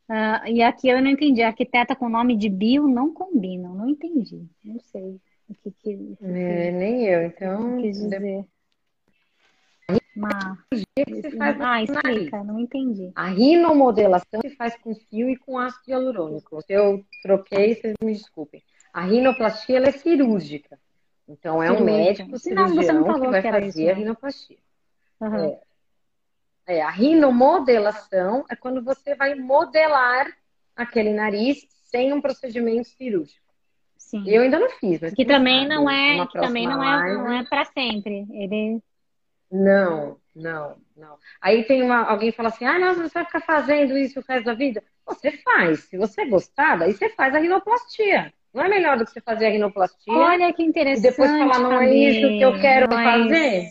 Uh, 0.08 0.46
e 0.46 0.62
aqui 0.62 0.88
eu 0.88 1.02
não 1.02 1.10
entendi. 1.10 1.42
Arquiteta 1.42 1.96
com 1.96 2.08
nome 2.08 2.36
de 2.36 2.48
bio 2.48 2.86
não 2.86 3.12
combinam. 3.12 3.74
Não 3.74 3.88
entendi. 3.88 4.46
Não 4.64 4.78
sei 4.78 5.20
o 5.48 5.54
que, 5.54 5.72
que, 5.72 6.16
que 6.16 6.24
é, 6.24 6.70
nem 6.70 7.04
eu, 7.06 7.22
então. 7.24 7.80
Quis 7.80 7.98
dizer. 7.98 8.46
Ah, 11.60 11.82
explica, 11.82 12.44
não 12.44 12.60
entendi. 12.60 13.10
A 13.16 13.26
rinomodelação 13.26 14.40
se 14.40 14.50
faz 14.50 14.76
com 14.76 14.94
fio 14.94 15.28
e 15.28 15.36
com 15.36 15.58
ácido 15.58 15.90
hialurônico. 15.90 16.62
Se 16.62 16.74
eu 16.74 17.04
troquei, 17.24 17.74
vocês 17.74 17.96
me 18.00 18.12
desculpem. 18.12 18.62
A 18.92 19.02
rinoplastia 19.02 19.76
ela 19.76 19.88
é 19.88 19.92
cirúrgica. 19.92 20.78
Então 21.28 21.62
é 21.62 21.70
um 21.70 21.84
médico 21.84 22.38
cirurgião 22.38 23.00
não, 23.02 23.20
que 23.20 23.28
vai 23.28 23.42
que 23.42 23.50
fazer 23.50 23.66
isso, 23.66 23.78
né? 23.78 23.90
a 23.90 23.94
rinoplastia. 23.94 24.58
Uhum. 25.20 25.44
É. 25.44 25.60
É, 26.66 26.82
a 26.82 26.90
rinomodelação 26.90 28.44
é 28.50 28.54
quando 28.54 28.82
você 28.82 29.14
vai 29.14 29.34
modelar 29.34 30.26
aquele 30.76 31.14
nariz 31.14 31.66
sem 31.84 32.12
um 32.12 32.20
procedimento 32.20 32.88
cirúrgico. 32.88 33.46
Sim. 33.96 34.22
Eu 34.26 34.42
ainda 34.42 34.58
não 34.58 34.70
fiz, 34.70 35.00
mas 35.00 35.14
que 35.14 35.24
também 35.24 35.62
sabe, 35.62 35.74
não 35.74 35.90
é, 35.90 36.26
que 36.26 36.38
também 36.38 36.66
não 36.66 36.82
é, 36.82 37.14
não 37.14 37.32
é 37.32 37.44
para 37.44 37.64
sempre. 37.64 38.26
Ele 38.30 38.82
não, 39.50 40.18
não, 40.36 40.76
não. 40.96 41.18
Aí 41.40 41.64
tem 41.64 41.82
uma, 41.82 42.04
alguém 42.04 42.32
fala 42.32 42.50
assim: 42.50 42.66
"Ah, 42.66 42.78
nossa, 42.78 43.02
você 43.02 43.14
vai 43.14 43.24
ficar 43.24 43.40
fazendo 43.40 43.96
isso 43.96 44.20
o 44.20 44.24
resto 44.26 44.44
da 44.44 44.54
vida?" 44.54 44.82
Você 45.06 45.32
faz. 45.38 45.80
Se 45.84 45.96
você 45.96 46.26
gostar, 46.26 46.76
daí 46.76 46.92
você 46.92 47.08
faz 47.10 47.34
a 47.34 47.38
rinoplastia. 47.38 48.32
Não 48.52 48.64
é 48.64 48.68
melhor 48.68 48.98
do 48.98 49.04
que 49.04 49.12
você 49.12 49.20
fazer 49.20 49.46
a 49.46 49.50
rinoplastia? 49.50 50.12
Olha 50.12 50.52
que 50.52 50.62
interessante. 50.62 51.06
E 51.06 51.10
depois 51.10 51.30
falar, 51.30 51.58
não 51.58 51.80
é 51.80 51.94
isso 51.94 52.28
que 52.28 52.40
eu 52.40 52.58
quero 52.60 52.88
mas... 52.92 53.22
fazer? 53.22 53.68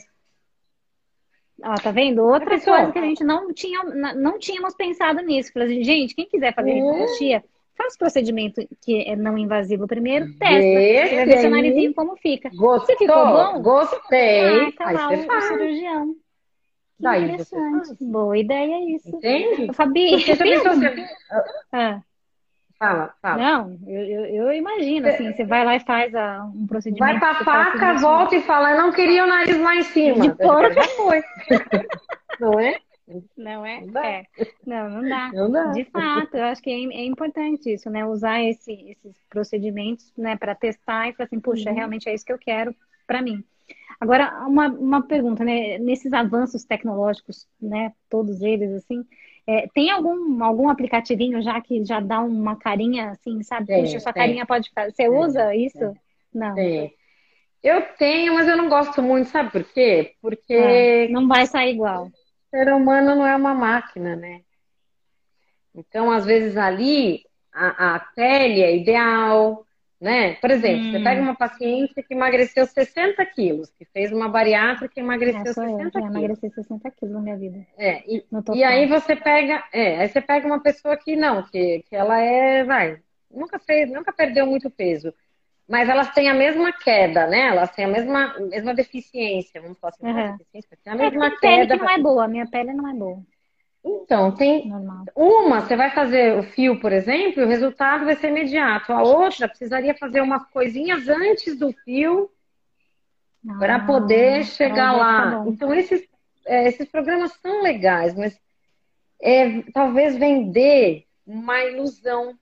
Ó, 1.64 1.74
tá 1.76 1.92
vendo? 1.92 2.24
Outra 2.24 2.60
coisa 2.60 2.92
que 2.92 3.00
a 3.00 3.02
gente 3.02 3.24
não 3.24 3.52
tinha, 3.52 3.84
não 3.84 4.38
tínhamos 4.38 4.76
pensado 4.76 5.22
nisso. 5.22 5.52
Falei 5.52 5.68
assim, 5.70 5.84
gente, 5.84 6.16
quem 6.16 6.28
quiser 6.28 6.54
fazer 6.54 6.74
rinoplastia, 6.74 7.44
faz 7.76 7.96
o 7.96 7.98
procedimento 7.98 8.62
que 8.82 9.02
é 9.08 9.16
não 9.16 9.38
invasivo 9.38 9.88
primeiro, 9.88 10.28
testa. 10.38 10.58
Você 10.58 11.16
vai 11.16 11.26
ver 11.26 11.38
seu 11.40 11.50
narizinho 11.50 11.94
como 11.94 12.16
fica. 12.18 12.50
Gostou? 12.50 12.86
Se 12.86 12.98
ficou 12.98 13.26
bom? 13.28 13.62
Gostei. 13.62 14.68
Ah, 14.68 14.72
tá 14.78 14.92
lá 14.92 15.10
o, 15.10 15.14
o 15.14 15.42
cirurgião. 15.42 16.14
Que 16.98 17.04
Daí 17.04 17.24
interessante. 17.26 18.04
Boa 18.04 18.38
ideia 18.38 18.96
isso. 18.96 19.16
Entende? 19.16 19.74
Fabi, 19.74 20.26
Porque 20.26 20.58
você... 20.60 21.06
ah. 21.72 22.02
Fala, 22.80 23.14
fala. 23.22 23.38
Não, 23.42 23.80
eu, 23.88 24.02
eu, 24.04 24.26
eu 24.26 24.52
imagino, 24.54 25.08
assim, 25.08 25.34
você 25.34 25.44
vai 25.44 25.66
lá 25.66 25.76
e 25.76 25.80
faz 25.80 26.14
a, 26.14 26.44
um 26.46 26.68
procedimento. 26.68 27.20
Vai 27.20 27.20
pra 27.20 27.44
faca, 27.44 27.94
volta 27.96 28.36
e 28.36 28.42
fala, 28.44 28.72
eu 28.72 28.78
não 28.78 28.92
queria 28.92 29.24
o 29.24 29.28
nariz 29.28 29.60
lá 29.60 29.76
em 29.76 29.84
cima. 29.84 30.30
De 30.30 30.44
Já 30.76 30.84
foi. 30.96 31.24
não 32.40 32.60
é? 32.60 32.80
Não 33.36 33.66
é? 33.66 33.82
Não. 33.82 34.04
É. 34.04 34.24
Não, 34.66 34.90
não 34.90 35.10
dá. 35.10 35.32
Não 35.34 35.52
dá. 35.52 35.72
De 35.72 35.86
fato, 35.86 36.36
eu 36.36 36.44
acho 36.44 36.62
que 36.62 36.70
é, 36.70 36.74
é 36.74 37.06
importante 37.06 37.74
isso, 37.74 37.90
né? 37.90 38.06
Usar 38.06 38.44
esse, 38.44 38.72
esses 38.92 39.18
procedimentos, 39.30 40.14
né, 40.18 40.36
para 40.36 40.54
testar 40.54 41.08
e 41.08 41.14
falar 41.14 41.26
assim, 41.26 41.40
puxa, 41.40 41.70
Uhum. 41.70 41.76
realmente 41.76 42.08
é 42.10 42.14
isso 42.14 42.26
que 42.26 42.34
eu 42.34 42.38
quero 42.38 42.76
para 43.08 43.22
mim. 43.22 43.44
Agora, 44.00 44.46
uma, 44.46 44.68
uma 44.68 45.02
pergunta, 45.08 45.44
né? 45.44 45.80
Nesses 45.80 46.14
avanços 46.14 46.64
tecnológicos, 46.66 47.48
né? 47.60 47.94
Todos 48.10 48.42
eles, 48.42 48.72
assim, 48.74 49.04
é, 49.48 49.68
tem 49.74 49.90
algum, 49.90 50.44
algum 50.44 50.70
aplicativinho 50.70 51.42
já 51.42 51.60
que 51.62 51.84
já 51.86 52.02
dá 52.02 52.20
uma 52.20 52.58
carinha, 52.58 53.12
assim, 53.12 53.42
sabe? 53.44 53.68
Tem, 53.68 53.84
Puxa, 53.84 54.00
sua 54.02 54.12
tem. 54.12 54.22
carinha 54.22 54.46
pode 54.46 54.70
fazer. 54.72 54.92
Você 54.92 55.08
usa 55.08 55.56
isso? 55.56 55.94
Não. 56.34 56.54
Tem. 56.54 56.94
Eu 57.64 57.82
tenho, 57.98 58.36
mas 58.36 58.48
eu 58.48 58.58
não 58.58 58.70
gosto 58.70 59.02
muito, 59.02 59.30
sabe 59.30 59.52
por 59.52 59.64
quê? 59.64 60.14
Porque 60.22 61.08
não 61.10 61.28
vai 61.28 61.46
sair 61.46 61.74
igual. 61.74 62.06
o 62.06 62.12
ser 62.50 62.72
humano 62.74 63.16
não 63.16 63.26
é 63.26 63.36
uma 63.36 63.54
máquina, 63.54 64.16
né? 64.16 64.42
Então, 65.74 66.12
às 66.12 66.26
vezes 66.26 66.58
ali 66.58 67.24
a, 67.54 67.96
a 67.96 68.00
pele 68.00 68.62
é 68.62 68.76
ideal, 68.76 69.66
né? 70.02 70.36
Por 70.36 70.52
exemplo, 70.52 70.86
Hum. 70.86 70.90
você 70.90 71.00
pega 71.00 71.22
uma 71.22 71.36
paciente 71.36 71.94
que 72.04 72.14
emagreceu 72.14 72.66
60 72.68 73.26
quilos, 73.26 73.72
que 73.72 73.86
fez 73.86 74.12
uma 74.12 74.30
bariátrica 74.30 75.00
e 75.00 75.04
emagreceu 75.04 75.40
É, 75.40 75.46
sou 75.46 75.64
eu, 75.66 75.90
60 75.90 76.02
já 76.02 76.04
quilos. 76.04 76.40
emagreci 76.42 76.50
60 76.50 76.90
quilos 76.92 77.14
na 77.16 77.22
minha 77.22 77.38
vida. 77.38 77.66
É, 77.78 78.04
e, 78.12 78.26
e 78.52 78.64
aí 78.64 78.88
você 78.88 79.16
pega, 79.16 79.64
é, 79.72 80.00
aí 80.00 80.10
você 80.10 80.20
pega 80.22 80.48
uma 80.48 80.62
pessoa 80.62 80.98
que 80.98 81.16
não, 81.16 81.44
que, 81.44 81.84
que 81.84 81.96
ela 81.96 82.20
é, 82.20 82.64
vai, 82.64 83.02
nunca 83.30 83.60
fez, 83.60 83.90
nunca 83.92 84.12
perdeu 84.12 84.48
muito 84.48 84.70
peso, 84.72 85.14
mas 85.68 85.90
elas 85.90 86.14
têm 86.14 86.30
a 86.30 86.34
mesma 86.36 86.72
queda, 86.74 87.28
né? 87.28 87.48
Elas 87.50 87.72
têm 87.72 87.86
a 87.86 87.90
mesma, 87.90 88.40
mesma 88.42 88.74
deficiência, 88.76 89.62
vamos 89.62 89.80
falar 89.80 89.94
assim, 89.94 90.06
é 90.12 90.14
Uhum. 90.14 90.38
deficiência, 90.38 90.78
a 90.88 90.96
É, 91.00 91.08
mesma 91.08 91.32
pele 91.42 91.66
queda. 91.66 91.76
que 91.76 91.78
não 91.78 91.90
é 91.90 91.98
boa, 92.00 92.28
minha 92.28 92.50
pele 92.50 92.74
não 92.74 92.88
é 92.90 92.94
boa, 92.94 93.26
Então, 93.90 94.36
tem 94.36 94.68
normal. 94.68 95.06
uma, 95.16 95.62
você 95.62 95.76
vai 95.76 95.90
fazer 95.92 96.38
o 96.38 96.44
fio, 96.44 96.80
por 96.80 96.92
exemplo, 96.92 97.42
e 97.42 97.46
o 97.46 97.48
resultado 97.48 98.06
vai 98.06 98.16
ser 98.16 98.30
imediato. 98.30 98.92
A 98.92 99.02
outra 99.04 99.48
precisaria 99.48 99.96
fazer 99.96 100.22
umas 100.22 100.46
coisinhas 100.52 101.08
antes 101.08 101.58
do 101.58 101.72
fio 101.86 102.30
para 103.60 103.76
Ah, 103.76 103.80
poder 103.80 104.44
chegar 104.44 104.94
pra 104.94 104.94
ver 104.94 104.98
lá. 105.00 105.16
que 105.16 105.32
tá 105.32 105.38
bom. 105.44 105.50
Então, 105.52 105.74
esses, 105.74 106.08
é, 106.46 106.68
esses 106.68 106.88
programas 106.90 107.32
são 107.42 107.62
legais, 107.64 108.14
mas 108.16 108.38
é, 109.22 109.62
talvez 109.74 110.18
vender 110.18 111.06
uma 111.26 111.64
ilusão, 111.64 112.38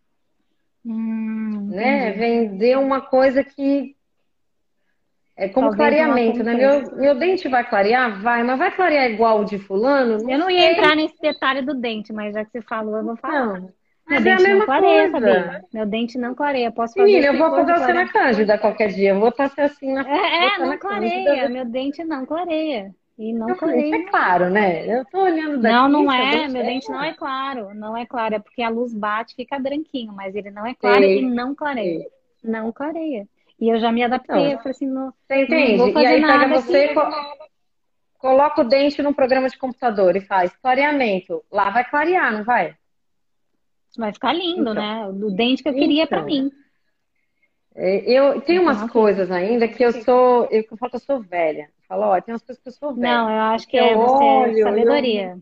Hum, 0.85 1.69
né? 1.69 2.11
Vender 2.11 2.77
uma 2.77 3.01
coisa 3.01 3.43
que 3.43 3.94
é 5.37 5.49
como 5.49 5.69
Talvez 5.69 5.77
clareamento, 5.77 6.43
né? 6.43 6.53
Meu, 6.53 6.95
meu 6.95 7.15
dente 7.15 7.47
vai 7.49 7.67
clarear? 7.67 8.21
Vai, 8.21 8.43
mas 8.43 8.57
vai 8.57 8.71
clarear 8.71 9.09
igual 9.11 9.41
o 9.41 9.45
de 9.45 9.57
fulano? 9.59 10.29
Eu 10.29 10.39
não 10.39 10.49
ia 10.49 10.61
sei. 10.61 10.71
entrar 10.71 10.95
nesse 10.95 11.19
detalhe 11.21 11.61
do 11.61 11.73
dente, 11.73 12.13
mas 12.13 12.33
já 12.33 12.45
que 12.45 12.51
você 12.51 12.61
falou, 12.61 12.97
eu 12.97 13.03
vou 13.03 13.17
falar. 13.17 13.45
Não, 13.45 13.61
Meu 13.61 13.71
mas 14.07 14.25
é 14.25 14.31
a 14.31 14.35
não 14.35 14.43
mesma 14.43 14.65
clareia, 14.65 15.11
coisa. 15.11 15.27
sabia? 15.33 15.65
Meu 15.73 15.85
dente 15.85 16.17
não 16.17 16.35
clareia. 16.35 16.71
Posso 16.71 16.93
fazer 16.93 17.05
Menina, 17.05 17.27
eu 17.27 17.37
vou 17.37 17.49
fazer 17.51 17.73
você 17.79 17.93
na. 17.93 18.07
Cândida 18.07 18.57
qualquer 18.57 18.87
dia. 18.89 19.09
Eu 19.09 19.19
vou 19.19 19.29
estar 19.29 19.51
assim 19.57 19.93
na 19.93 20.01
É, 20.07 20.55
é, 20.55 20.57
não 20.59 20.77
clareia. 20.77 21.25
Cândida. 21.25 21.49
Meu 21.49 21.65
dente 21.65 22.03
não 22.03 22.25
clareia. 22.25 22.93
E 23.17 23.33
não 23.33 23.49
Eu 23.49 23.55
falei, 23.55 23.79
isso 23.79 23.89
clareia. 23.89 24.07
é 24.07 24.09
claro, 24.11 24.49
né? 24.49 24.99
Eu 24.99 25.05
tô 25.05 25.21
olhando 25.23 25.61
daqui. 25.61 25.73
Não, 25.75 25.87
não 25.89 26.11
é. 26.11 26.31
dente 26.31 26.51
Meu 26.53 26.61
é- 26.61 26.65
dente 26.65 26.89
não 26.91 27.03
é 27.03 27.13
claro. 27.13 27.73
Não 27.73 27.97
é 27.97 28.05
claro. 28.05 28.35
É 28.35 28.39
porque 28.39 28.61
a 28.61 28.69
luz 28.69 28.93
bate 28.93 29.35
fica 29.35 29.57
branquinho, 29.57 30.13
mas 30.13 30.35
ele 30.35 30.51
não 30.51 30.65
é 30.65 30.73
claro 30.75 30.99
Sei. 30.99 31.19
e 31.19 31.21
não 31.25 31.55
clareia. 31.55 31.99
Sei. 31.99 32.09
Não 32.43 32.71
clareia. 32.71 33.27
E 33.65 33.69
eu 33.69 33.79
já 33.79 33.91
me 33.91 34.03
adaptei. 34.03 34.35
Então, 34.37 34.51
Eu 34.51 34.57
falei 34.59 34.71
assim, 34.71 34.85
não, 34.87 35.11
Você 35.11 35.35
não 35.35 35.41
entende? 35.41 35.77
vou 35.77 35.87
E 35.89 35.93
fazer 35.93 36.05
aí 36.05 36.21
pega 36.21 36.37
nada 36.37 36.61
você, 36.61 36.77
aqui. 36.83 36.93
co- 36.93 37.09
coloca 38.19 38.61
o 38.61 38.63
dente 38.63 39.01
num 39.01 39.11
programa 39.11 39.49
de 39.49 39.57
computador 39.57 40.15
e 40.15 40.21
faz 40.21 40.55
clareamento. 40.57 41.43
Lá 41.51 41.71
vai 41.71 41.83
clarear, 41.89 42.31
não 42.31 42.43
vai? 42.43 42.75
Vai 43.97 44.13
ficar 44.13 44.33
lindo, 44.33 44.61
Então. 44.69 44.75
né? 44.75 45.07
O 45.07 45.31
dente 45.31 45.63
que 45.63 45.69
eu 45.69 45.73
queria 45.73 46.05
pra 46.05 46.19
Então. 46.19 46.29
mim. 46.29 46.51
É, 47.73 48.03
Eu 48.07 48.39
tenho 48.41 48.61
umas 48.61 48.77
Então, 48.77 48.89
coisas 48.89 49.31
ainda 49.31 49.67
que 49.67 49.83
eu 49.83 49.91
sou, 50.03 50.47
eu, 50.51 50.63
eu 50.69 50.77
falo 50.77 50.91
que 50.91 50.97
eu 50.97 51.01
sou 51.01 51.19
velha. 51.21 51.63
Eu 51.75 51.83
falo, 51.87 52.03
ó, 52.03 52.21
tem 52.21 52.33
umas 52.35 52.43
coisas 52.43 52.61
que 52.61 52.69
eu 52.69 52.73
sou 52.73 52.93
velha. 52.93 53.01
Não, 53.17 53.31
eu 53.31 53.41
acho 53.41 53.67
que 53.67 53.77
Eu 53.77 53.85
é 53.87 53.95
você 53.95 54.23
olho, 54.23 54.63
sabedoria. 54.63 55.39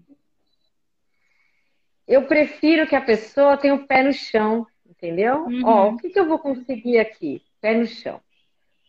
Eu 2.07 2.25
prefiro 2.25 2.87
que 2.87 2.95
a 2.95 3.01
pessoa 3.01 3.57
tenha 3.57 3.73
o 3.75 3.85
pé 3.85 4.01
no 4.03 4.13
chão, 4.13 4.65
entendeu? 4.85 5.45
Uhum. 5.45 5.61
Ó, 5.65 5.89
o 5.89 5.97
que 5.97 6.09
que 6.09 6.19
eu 6.19 6.27
vou 6.27 6.37
conseguir 6.39 6.99
aqui? 6.99 7.41
Pé 7.63 7.75
no 7.75 7.85
chão. 7.87 8.19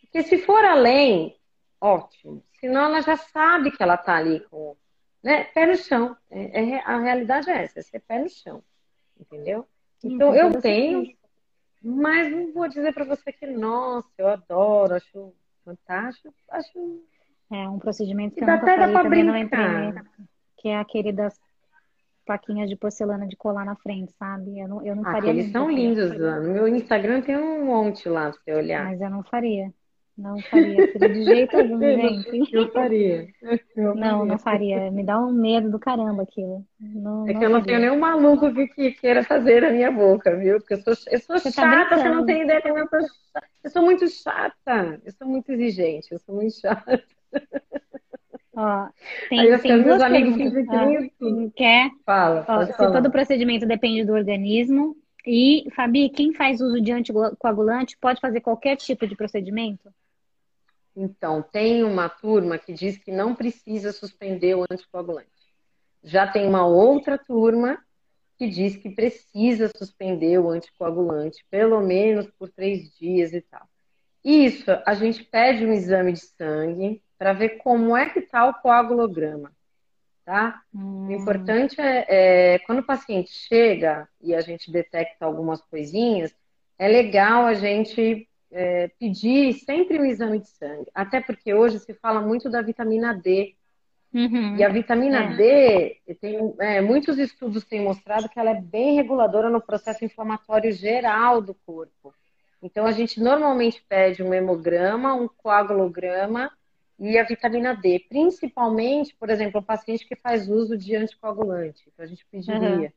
Porque 0.00 0.24
se 0.24 0.36
for 0.38 0.64
além, 0.64 1.38
ótimo. 1.80 2.42
Senão 2.58 2.86
ela 2.86 3.00
já 3.02 3.16
sabe 3.16 3.70
que 3.70 3.80
ela 3.80 3.96
tá 3.96 4.16
ali 4.16 4.40
com, 4.50 4.76
né? 5.22 5.44
Pé 5.44 5.64
no 5.64 5.76
chão. 5.76 6.16
É, 6.28 6.60
é- 6.60 6.82
a 6.84 6.98
realidade 6.98 7.48
é 7.48 7.62
essa, 7.62 7.78
é 7.78 7.82
ser 7.82 8.00
pé 8.00 8.18
no 8.18 8.28
chão, 8.28 8.64
entendeu? 9.16 9.64
Então 10.02 10.34
eu 10.34 10.60
tenho, 10.60 11.16
mas 11.80 12.28
não 12.32 12.52
vou 12.52 12.66
dizer 12.66 12.92
pra 12.92 13.04
você 13.04 13.32
que, 13.32 13.46
nossa, 13.46 14.10
eu 14.18 14.26
adoro, 14.26 14.94
acho 14.96 15.32
fantástico, 15.64 16.34
acho 16.50 17.00
É 17.52 17.68
um 17.68 17.78
procedimento 17.78 18.34
que 18.34 18.40
E 18.40 18.44
eu 18.44 18.50
até 18.50 18.76
dá 18.76 19.02
também 19.04 19.22
não 19.22 19.38
brincar. 19.38 19.88
entrei, 19.88 20.02
que 20.56 20.68
é 20.68 20.78
aquele 20.80 21.12
das 21.12 21.38
plaquinhas 22.24 22.68
de 22.70 22.76
porcelana 22.76 23.26
de 23.28 23.36
colar 23.36 23.64
na 23.64 23.76
frente, 23.76 24.12
sabe? 24.18 24.58
Eu 24.60 24.68
não, 24.68 24.86
eu 24.86 24.96
não 24.96 25.04
Ah, 25.04 25.14
faria 25.14 25.32
nunca 25.32 25.44
são 25.44 25.70
aquilo. 25.70 25.70
lindos. 25.70 26.16
No 26.18 26.42
meu 26.52 26.66
Instagram 26.68 27.22
tem 27.22 27.36
um 27.36 27.64
monte 27.64 28.08
lá 28.08 28.30
pra 28.32 28.40
você 28.42 28.52
olhar. 28.52 28.92
Mas 28.92 29.00
eu 29.00 29.10
não 29.10 29.22
faria. 29.24 29.72
Não 30.16 30.42
faria 30.44 30.86
de 30.94 31.24
jeito 31.26 31.56
algum, 31.56 31.90
gente. 31.92 32.28
Eu 32.52 32.70
faria. 32.72 33.28
Eu 33.76 33.94
Não, 33.94 34.24
não 34.26 34.38
faria. 34.38 34.38
faria. 34.38 34.90
Me 34.90 35.04
dá 35.04 35.18
um 35.18 35.32
medo 35.32 35.70
do 35.70 35.78
caramba 35.78 36.22
aquilo. 36.24 36.66
Não, 36.78 37.26
É 37.26 37.32
não 37.32 37.34
que 37.34 37.44
eu 37.44 37.48
não 37.48 37.62
tenho 37.62 37.80
faria. 37.80 37.80
nenhum 37.80 37.98
maluco 37.98 38.52
que, 38.52 38.68
que 38.68 38.92
queira 38.92 39.24
fazer 39.24 39.62
na 39.62 39.70
minha 39.70 39.90
boca, 39.90 40.36
viu? 40.36 40.58
Porque 40.60 40.74
eu 40.74 40.82
sou, 40.82 40.94
eu 41.10 41.20
sou 41.20 41.38
Você 41.42 41.52
tá 41.52 41.66
chata, 41.66 41.96
você 41.98 42.08
não 42.08 42.24
tem 42.24 42.42
ideia 42.42 42.60
como 42.62 42.78
eu 42.78 42.88
sou 42.88 43.00
chata. 43.00 43.48
Eu 43.62 43.70
sou 43.70 43.82
muito 43.82 44.08
chata. 44.08 45.00
Eu 45.04 45.12
sou 45.12 45.26
muito 45.26 45.50
exigente, 45.50 46.12
eu 46.12 46.18
sou 46.18 46.34
muito 46.34 46.54
chata. 46.60 47.02
Ó, 48.56 48.88
tem, 49.28 49.40
Aí 49.40 49.48
eu 49.48 49.60
tem 49.60 49.82
duas 49.82 50.00
amigos 50.00 50.36
perguntas. 50.36 50.62
ficam 50.62 50.78
Ah, 50.78 50.98
assim, 50.98 51.50
quer? 51.50 51.90
Fala, 52.06 52.44
Ó, 52.48 52.66
se 52.66 52.76
todo 52.76 53.10
procedimento 53.10 53.66
depende 53.66 54.04
do 54.04 54.12
organismo. 54.12 54.96
E, 55.26 55.64
Fabi, 55.74 56.10
quem 56.10 56.32
faz 56.34 56.60
uso 56.60 56.80
de 56.80 56.92
anticoagulante 56.92 57.96
pode 57.98 58.20
fazer 58.20 58.40
qualquer 58.40 58.76
tipo 58.76 59.06
de 59.06 59.16
procedimento? 59.16 59.92
Então, 60.94 61.42
tem 61.42 61.82
uma 61.82 62.08
turma 62.08 62.58
que 62.58 62.72
diz 62.72 62.98
que 62.98 63.10
não 63.10 63.34
precisa 63.34 63.92
suspender 63.92 64.54
o 64.54 64.64
anticoagulante. 64.70 65.28
Já 66.02 66.26
tem 66.26 66.46
uma 66.46 66.66
outra 66.66 67.18
turma 67.18 67.78
que 68.38 68.48
diz 68.48 68.76
que 68.76 68.90
precisa 68.90 69.70
suspender 69.76 70.38
o 70.38 70.50
anticoagulante, 70.50 71.44
pelo 71.50 71.80
menos 71.80 72.30
por 72.38 72.50
três 72.50 72.94
dias 72.98 73.32
e 73.32 73.40
tal. 73.40 73.66
Isso, 74.24 74.70
a 74.86 74.94
gente 74.94 75.24
pede 75.24 75.64
um 75.64 75.72
exame 75.72 76.12
de 76.12 76.20
sangue 76.20 77.02
para 77.24 77.32
ver 77.32 77.56
como 77.56 77.96
é 77.96 78.10
que 78.10 78.18
está 78.18 78.46
o 78.46 78.52
coagulograma, 78.52 79.50
tá? 80.26 80.60
O 81.06 81.10
Hum, 81.10 81.10
importante 81.10 81.80
é, 81.80 82.54
é, 82.54 82.58
quando 82.58 82.80
o 82.80 82.86
paciente 82.86 83.30
chega 83.32 84.06
e 84.20 84.34
a 84.34 84.42
gente 84.42 84.70
detecta 84.70 85.24
algumas 85.24 85.62
coisinhas, 85.62 86.36
é 86.78 86.86
legal 86.86 87.46
a 87.46 87.54
gente 87.54 88.28
é, 88.52 88.88
pedir 88.98 89.54
sempre 89.54 89.98
um 89.98 90.04
exame 90.04 90.38
de 90.38 90.48
sangue. 90.50 90.90
Até 90.94 91.18
porque 91.22 91.54
hoje 91.54 91.78
se 91.78 91.94
fala 91.94 92.20
muito 92.20 92.50
da 92.50 92.60
vitamina 92.60 93.14
D. 93.14 93.56
uhum. 94.14 94.56
E 94.56 94.62
a 94.62 94.68
vitamina 94.68 95.24
É. 95.24 95.28
D, 95.34 96.02
tem, 96.20 96.54
é, 96.60 96.82
muitos 96.82 97.18
estudos 97.18 97.64
têm 97.64 97.82
mostrado 97.82 98.28
que 98.28 98.38
ela 98.38 98.50
é 98.50 98.60
bem 98.60 98.96
reguladora 98.96 99.48
no 99.48 99.62
processo 99.62 100.04
inflamatório 100.04 100.72
geral 100.74 101.40
do 101.40 101.54
corpo. 101.54 102.14
Então 102.62 102.86
a 102.86 102.92
gente 102.92 103.18
normalmente 103.18 103.82
pede 103.88 104.22
um 104.22 104.34
hemograma, 104.34 105.14
um 105.14 105.26
coagulograma 105.26 106.52
e 106.98 107.18
a 107.18 107.24
vitamina 107.24 107.74
D, 107.74 108.04
principalmente, 108.08 109.14
por 109.16 109.28
exemplo, 109.28 109.60
o 109.60 109.64
paciente 109.64 110.06
que 110.06 110.14
faz 110.14 110.48
uso 110.48 110.76
de 110.76 110.94
anticoagulante. 110.94 111.82
Então 111.92 112.04
a 112.04 112.08
gente 112.08 112.24
pediria. 112.26 112.92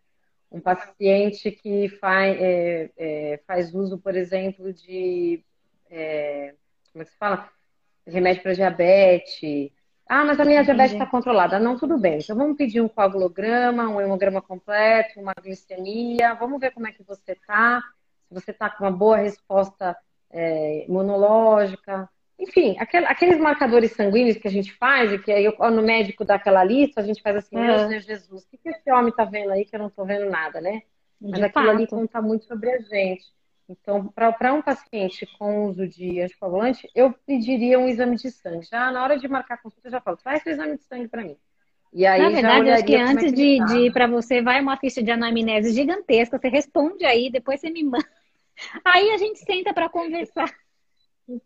Um 0.50 0.62
paciente 0.62 1.52
que 1.52 1.90
faz, 1.90 2.38
é, 2.40 2.90
é, 2.96 3.42
faz 3.46 3.74
uso, 3.74 3.98
por 3.98 4.16
exemplo, 4.16 4.72
de. 4.72 5.44
é, 5.90 6.54
como 6.94 7.02
é 7.02 7.06
que 7.06 7.12
se 7.12 7.18
fala? 7.18 7.50
Remédio 8.06 8.44
para 8.44 8.54
diabetes. 8.54 9.72
Ah, 10.08 10.24
mas 10.24 10.40
a 10.40 10.46
minha 10.46 10.64
diabetes 10.64 10.94
está 10.94 11.06
controlada. 11.06 11.60
Não, 11.60 11.78
tudo 11.78 11.98
bem. 11.98 12.20
Então 12.20 12.36
vamos 12.36 12.56
pedir 12.56 12.80
um 12.80 12.88
coagulograma, 12.88 13.90
um 13.90 14.00
hemograma 14.00 14.42
completo, 14.42 15.20
uma 15.20 15.34
glicemia. 15.44 16.34
Vamos 16.36 16.62
ver 16.62 16.72
como 16.72 16.88
é 16.88 16.94
que 16.94 17.04
você 17.04 17.34
está. 17.34 17.82
Se 18.30 18.34
você 18.34 18.52
está 18.52 18.70
com 18.70 18.86
uma 18.86 18.92
boa 18.92 19.18
resposta 19.18 19.98
é, 20.30 20.86
imunológica. 20.86 22.10
Enfim, 22.40 22.76
aquel- 22.80 23.08
aqueles 23.08 23.40
marcadores 23.40 23.92
sanguíneos 23.94 24.38
que 24.38 24.48
a 24.48 24.52
gente 24.52 24.72
faz, 24.74 25.12
e 25.12 25.18
que 25.20 25.32
aí 25.32 25.46
no 25.60 25.82
médico 25.82 26.24
dá 26.24 26.36
aquela 26.36 26.64
lista, 26.64 27.02
a 27.02 27.04
gente 27.04 27.22
faz 27.22 27.36
assim, 27.38 27.56
meu 27.56 27.80
Senhor 27.80 28.02
Jesus, 28.02 28.44
o 28.44 28.48
que, 28.48 28.58
que 28.58 28.70
esse 28.70 28.92
homem 28.92 29.10
está 29.10 29.26
vendo 29.26 29.52
aí 29.52 29.66
que 29.66 29.76
eu 29.76 29.80
não 29.80 29.88
estou 29.88 30.06
vendo 30.06 30.30
nada, 30.30 30.62
né? 30.62 30.84
Mas 31.20 31.34
De 31.34 31.42
aquilo 31.44 31.70
ali 31.70 31.86
fato. 31.86 31.96
conta 31.96 32.22
muito 32.22 32.46
sobre 32.46 32.70
a 32.72 32.80
gente. 32.80 33.26
Então, 33.70 34.08
para 34.08 34.54
um 34.54 34.62
paciente 34.62 35.26
com 35.38 35.66
uso 35.66 35.88
de 35.88 36.22
anticoagulante, 36.22 36.90
eu 36.96 37.12
pediria 37.26 37.80
um 37.80 37.88
exame 37.88 38.16
de 38.16 38.32
sangue. 38.32 38.66
Já 38.66 38.92
na 38.92 39.04
hora 39.04 39.18
de 39.18 39.28
marcar 39.28 39.56
a 39.56 39.58
consulta, 39.58 39.88
eu 39.88 39.92
já 39.92 40.00
falo, 40.00 40.18
faz 40.18 40.46
o 40.46 40.50
exame 40.50 40.78
de 40.78 40.84
sangue 40.84 41.08
para 41.08 41.24
mim. 41.24 41.36
E 41.92 42.06
aí, 42.06 42.22
Na 42.22 42.30
verdade, 42.30 42.70
acho 42.70 42.86
que 42.86 42.96
antes 42.96 43.24
é 43.24 43.30
que 43.30 43.36
de, 43.36 43.66
de 43.66 43.78
ir 43.88 43.92
para 43.94 44.08
você, 44.08 44.42
vai 44.42 44.62
uma 44.62 44.78
ficha 44.78 45.02
de 45.02 45.12
anamnese 45.12 45.74
gigantesca, 45.74 46.38
você 46.38 46.50
responde 46.50 47.04
aí, 47.06 47.30
depois 47.32 47.60
você 47.60 47.70
me 47.70 47.84
manda. 47.84 48.08
Aí 48.86 49.12
a 49.12 49.18
gente 49.18 49.40
senta 49.40 49.74
para 49.74 49.88
conversar. 49.90 50.52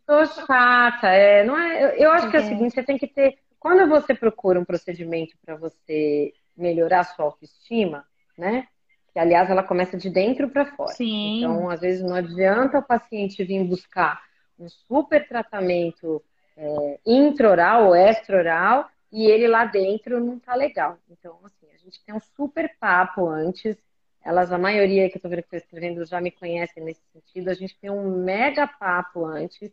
Tô 0.06 0.26
chata, 0.26 1.08
é, 1.08 1.44
não 1.44 1.58
é, 1.58 1.84
eu, 1.84 1.90
eu 1.90 2.12
acho 2.12 2.30
que 2.30 2.38
é 2.38 2.40
o 2.40 2.44
seguinte, 2.44 2.74
você 2.74 2.84
tem 2.84 2.98
que 2.98 3.08
ter, 3.08 3.40
quando 3.60 3.90
você 3.90 4.14
procura 4.14 4.60
um 4.60 4.66
procedimento 4.66 5.36
para 5.44 5.56
você 5.56 6.34
melhorar 6.56 7.00
a 7.00 7.04
sua 7.04 7.26
autoestima, 7.26 8.06
né? 8.38 8.68
Que 9.12 9.20
aliás 9.20 9.50
ela 9.50 9.64
começa 9.64 9.98
de 9.98 10.10
dentro 10.10 10.50
para 10.50 10.66
fora. 10.66 10.94
Sim. 10.94 11.40
Então, 11.40 11.70
às 11.70 11.82
vezes 11.82 12.04
não 12.04 12.16
adianta 12.16 12.78
o 12.78 12.84
paciente 12.84 13.44
vir 13.44 13.64
buscar 13.64 14.22
um 14.60 14.70
super 14.70 15.28
tratamento 15.28 16.24
é, 16.56 17.00
intraoral 17.06 17.88
ou 17.88 17.96
extraoral 17.96 18.88
e 19.12 19.26
ele 19.26 19.48
lá 19.48 19.66
dentro 19.66 20.20
não 20.24 20.40
tá 20.40 20.54
legal. 20.56 20.98
Então, 21.10 21.40
assim, 21.44 21.68
a 21.74 21.78
gente 21.78 22.04
tem 22.06 22.16
um 22.16 22.20
super 22.20 22.74
papo 22.80 23.28
antes. 23.28 23.76
Elas, 24.24 24.52
a 24.52 24.58
maioria 24.58 25.10
que 25.10 25.18
eu 25.18 25.22
tô 25.22 25.30
vendo 25.30 25.42
que 25.42 25.56
estou 25.56 25.58
escrevendo 25.58 26.06
já 26.06 26.22
me 26.22 26.32
conhecem 26.32 26.84
nesse 26.84 27.02
sentido. 27.12 27.50
A 27.50 27.54
gente 27.54 27.78
tem 27.80 27.90
um 27.90 28.24
mega 28.24 28.68
papo 28.68 29.26
antes, 29.26 29.72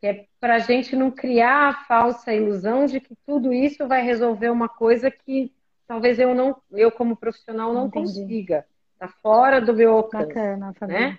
que 0.00 0.06
é 0.06 0.26
para 0.40 0.56
a 0.56 0.58
gente 0.58 0.96
não 0.96 1.10
criar 1.10 1.68
a 1.68 1.84
falsa 1.84 2.32
ilusão 2.32 2.86
de 2.86 3.00
que 3.00 3.14
tudo 3.26 3.52
isso 3.52 3.86
vai 3.86 4.02
resolver 4.02 4.50
uma 4.50 4.68
coisa 4.68 5.10
que 5.10 5.52
talvez 5.86 6.18
eu 6.18 6.34
não, 6.34 6.56
eu 6.72 6.90
como 6.90 7.16
profissional 7.16 7.72
não 7.72 7.86
Entendi. 7.86 8.06
consiga. 8.06 8.66
Tá 8.98 9.08
fora 9.08 9.60
do 9.60 9.74
meu 9.74 9.92
alcance. 9.92 10.28
Bacana, 10.28 10.74
né? 10.88 11.18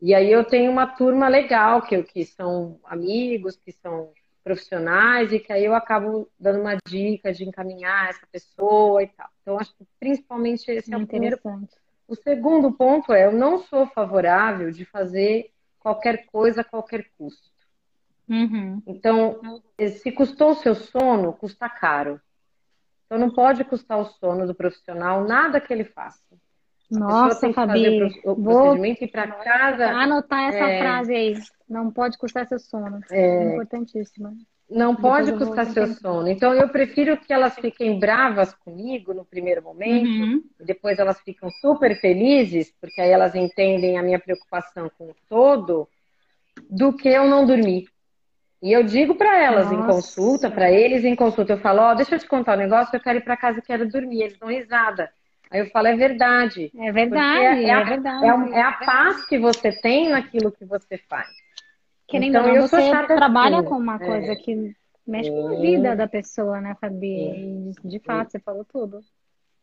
E 0.00 0.14
aí 0.14 0.32
eu 0.32 0.44
tenho 0.44 0.70
uma 0.70 0.86
turma 0.86 1.28
legal, 1.28 1.82
que, 1.82 2.02
que 2.02 2.24
são 2.24 2.80
amigos, 2.84 3.54
que 3.54 3.70
são 3.70 4.10
profissionais, 4.42 5.32
e 5.32 5.38
que 5.38 5.52
aí 5.52 5.64
eu 5.64 5.74
acabo 5.74 6.28
dando 6.38 6.60
uma 6.60 6.76
dica 6.86 7.32
de 7.32 7.44
encaminhar 7.44 8.08
essa 8.08 8.26
pessoa 8.32 9.02
e 9.02 9.06
tal. 9.06 9.28
Então, 9.40 9.58
acho 9.58 9.72
que 9.76 9.86
principalmente 10.00 10.68
esse 10.70 10.92
é 10.92 10.96
o 10.96 11.06
primeiro 11.06 11.38
ponto. 11.38 11.81
O 12.12 12.14
segundo 12.14 12.70
ponto 12.70 13.10
é, 13.10 13.24
eu 13.24 13.32
não 13.32 13.56
sou 13.56 13.86
favorável 13.86 14.70
de 14.70 14.84
fazer 14.84 15.50
qualquer 15.78 16.26
coisa 16.26 16.60
a 16.60 16.64
qualquer 16.64 17.06
custo. 17.16 17.48
Uhum. 18.28 18.82
Então, 18.86 19.40
se 19.96 20.12
custou 20.12 20.50
o 20.50 20.54
seu 20.56 20.74
sono, 20.74 21.32
custa 21.32 21.70
caro. 21.70 22.20
Então 23.06 23.18
não 23.18 23.30
pode 23.30 23.64
custar 23.64 23.98
o 23.98 24.04
sono 24.04 24.46
do 24.46 24.54
profissional 24.54 25.24
nada 25.24 25.58
que 25.58 25.72
ele 25.72 25.84
faça. 25.84 26.20
A 26.94 26.98
Nossa, 26.98 27.50
Fabi, 27.50 28.02
o 28.26 28.36
procedimento 28.36 29.00
vou... 29.00 29.08
para 29.08 29.32
casa. 29.32 29.86
Anotar 29.86 30.50
essa 30.50 30.68
é... 30.68 30.80
frase 30.80 31.14
aí. 31.14 31.34
Não 31.66 31.90
pode 31.90 32.18
custar 32.18 32.46
seu 32.46 32.58
sono. 32.58 33.00
É... 33.10 33.54
Importantíssima. 33.54 34.34
Não 34.72 34.96
pode 34.96 35.32
custar 35.32 35.66
seu 35.66 35.86
sono. 35.88 36.28
Então 36.28 36.54
eu 36.54 36.68
prefiro 36.68 37.16
que 37.16 37.32
elas 37.32 37.54
fiquem 37.54 37.98
bravas 37.98 38.54
comigo 38.54 39.12
no 39.12 39.24
primeiro 39.24 39.62
momento, 39.62 40.06
uhum. 40.06 40.42
e 40.60 40.64
depois 40.64 40.98
elas 40.98 41.20
ficam 41.20 41.50
super 41.60 41.98
felizes, 42.00 42.72
porque 42.80 43.00
aí 43.00 43.10
elas 43.10 43.34
entendem 43.34 43.98
a 43.98 44.02
minha 44.02 44.18
preocupação 44.18 44.90
com 44.96 45.10
o 45.10 45.16
todo, 45.28 45.88
do 46.70 46.92
que 46.92 47.08
eu 47.08 47.28
não 47.28 47.46
dormir. 47.46 47.86
E 48.62 48.72
eu 48.72 48.84
digo 48.84 49.16
para 49.16 49.42
elas 49.42 49.70
Nossa. 49.70 49.74
em 49.74 49.86
consulta, 49.86 50.50
para 50.50 50.70
eles 50.70 51.04
em 51.04 51.16
consulta, 51.16 51.54
eu 51.54 51.58
falo, 51.58 51.80
ó, 51.80 51.92
oh, 51.92 51.94
deixa 51.96 52.14
eu 52.14 52.18
te 52.18 52.28
contar 52.28 52.56
um 52.56 52.60
negócio, 52.60 52.94
eu 52.94 53.00
quero 53.00 53.18
ir 53.18 53.22
para 53.22 53.36
casa 53.36 53.58
e 53.58 53.62
quero 53.62 53.88
dormir. 53.88 54.22
Eles 54.22 54.38
dão 54.38 54.48
risada. 54.48 55.10
Aí 55.50 55.60
eu 55.60 55.66
falo, 55.66 55.88
é 55.88 55.96
verdade. 55.96 56.72
É 56.78 56.92
verdade, 56.92 57.44
é, 57.44 57.64
é, 57.64 57.70
a, 57.70 57.82
verdade. 57.82 58.24
É, 58.24 58.58
é, 58.58 58.62
a 58.62 58.72
paz 58.72 59.26
que 59.26 59.38
você 59.38 59.72
tem 59.72 60.08
naquilo 60.08 60.52
que 60.52 60.64
você 60.64 60.96
faz. 60.96 61.28
Querendo 62.12 62.36
então, 62.36 62.54
eu 62.54 62.68
você 62.68 62.90
trabalha 63.06 63.60
assim. 63.60 63.68
com 63.70 63.74
uma 63.74 63.98
coisa 63.98 64.32
é. 64.32 64.36
que 64.36 64.76
mexe 65.06 65.30
com 65.30 65.48
a 65.48 65.60
vida 65.60 65.96
da 65.96 66.06
pessoa, 66.06 66.60
né, 66.60 66.76
Fabi? 66.78 67.72
De 67.82 67.98
fato, 68.00 68.32
você 68.32 68.38
falou 68.38 68.66
tudo. 68.66 69.00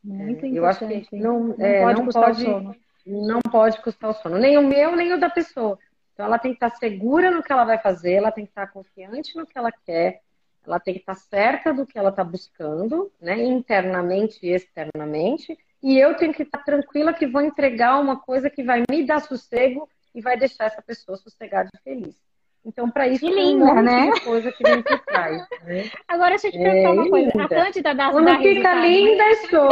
Muito 0.04 0.48
importante. 0.48 0.56
Eu 0.56 0.66
acho 0.66 1.10
que 1.10 1.16
não, 1.16 1.44
não 1.44 1.56
pode 1.56 2.00
não 2.00 2.06
custar 2.06 2.24
pode, 2.24 2.42
o 2.42 2.46
sono. 2.46 2.76
Não 3.06 3.40
pode 3.40 3.82
custar 3.84 4.10
o 4.10 4.14
sono. 4.14 4.40
Nem 4.40 4.58
o 4.58 4.68
meu, 4.68 4.96
nem 4.96 5.14
o 5.14 5.20
da 5.20 5.30
pessoa. 5.30 5.78
Então, 6.12 6.26
ela 6.26 6.40
tem 6.40 6.52
que 6.52 6.56
estar 6.66 6.76
segura 6.76 7.30
no 7.30 7.44
que 7.44 7.52
ela 7.52 7.66
vai 7.66 7.78
fazer, 7.78 8.14
ela 8.14 8.32
tem 8.32 8.46
que 8.46 8.52
estar 8.52 8.66
confiante 8.72 9.38
no 9.38 9.46
que 9.46 9.56
ela 9.56 9.72
quer, 9.72 10.22
ela 10.66 10.80
tem 10.80 10.96
que 10.96 11.02
estar 11.02 11.16
certa 11.16 11.72
do 11.72 11.86
que 11.86 12.00
ela 12.00 12.10
está 12.10 12.24
buscando, 12.24 13.12
né, 13.22 13.42
internamente 13.44 14.40
e 14.42 14.50
externamente, 14.50 15.56
e 15.84 16.00
eu 16.00 16.16
tenho 16.16 16.34
que 16.34 16.44
estar 16.44 16.64
tranquila 16.64 17.14
que 17.14 17.28
vou 17.28 17.42
entregar 17.42 18.00
uma 18.00 18.20
coisa 18.20 18.50
que 18.50 18.64
vai 18.64 18.84
me 18.90 19.06
dar 19.06 19.22
sossego 19.22 19.88
e 20.14 20.20
vai 20.20 20.36
deixar 20.36 20.66
essa 20.66 20.82
pessoa 20.82 21.16
sossegada 21.16 21.70
e 21.74 21.78
feliz. 21.84 22.29
Então, 22.66 22.90
para 22.90 23.08
isso, 23.08 23.26
que 23.26 23.34
linda, 23.34 23.66
um 23.66 23.82
né? 23.82 24.12
coisa 24.24 24.52
que 24.52 24.64
vem 24.64 24.82
por 24.82 25.00
trás. 25.00 25.42
Né? 25.64 25.90
Agora, 26.08 26.32
deixa 26.32 26.48
eu 26.48 26.52
te 26.52 26.58
perguntar 26.58 26.90
é, 26.90 26.92
uma 26.92 27.10
coisa. 27.10 27.32
Linda. 27.32 27.44
A 27.44 27.48
Cândida 27.48 27.96
da 27.96 28.12
Quando 28.12 28.38
fica 28.38 28.74
linda, 28.76 29.30
estou. 29.30 29.70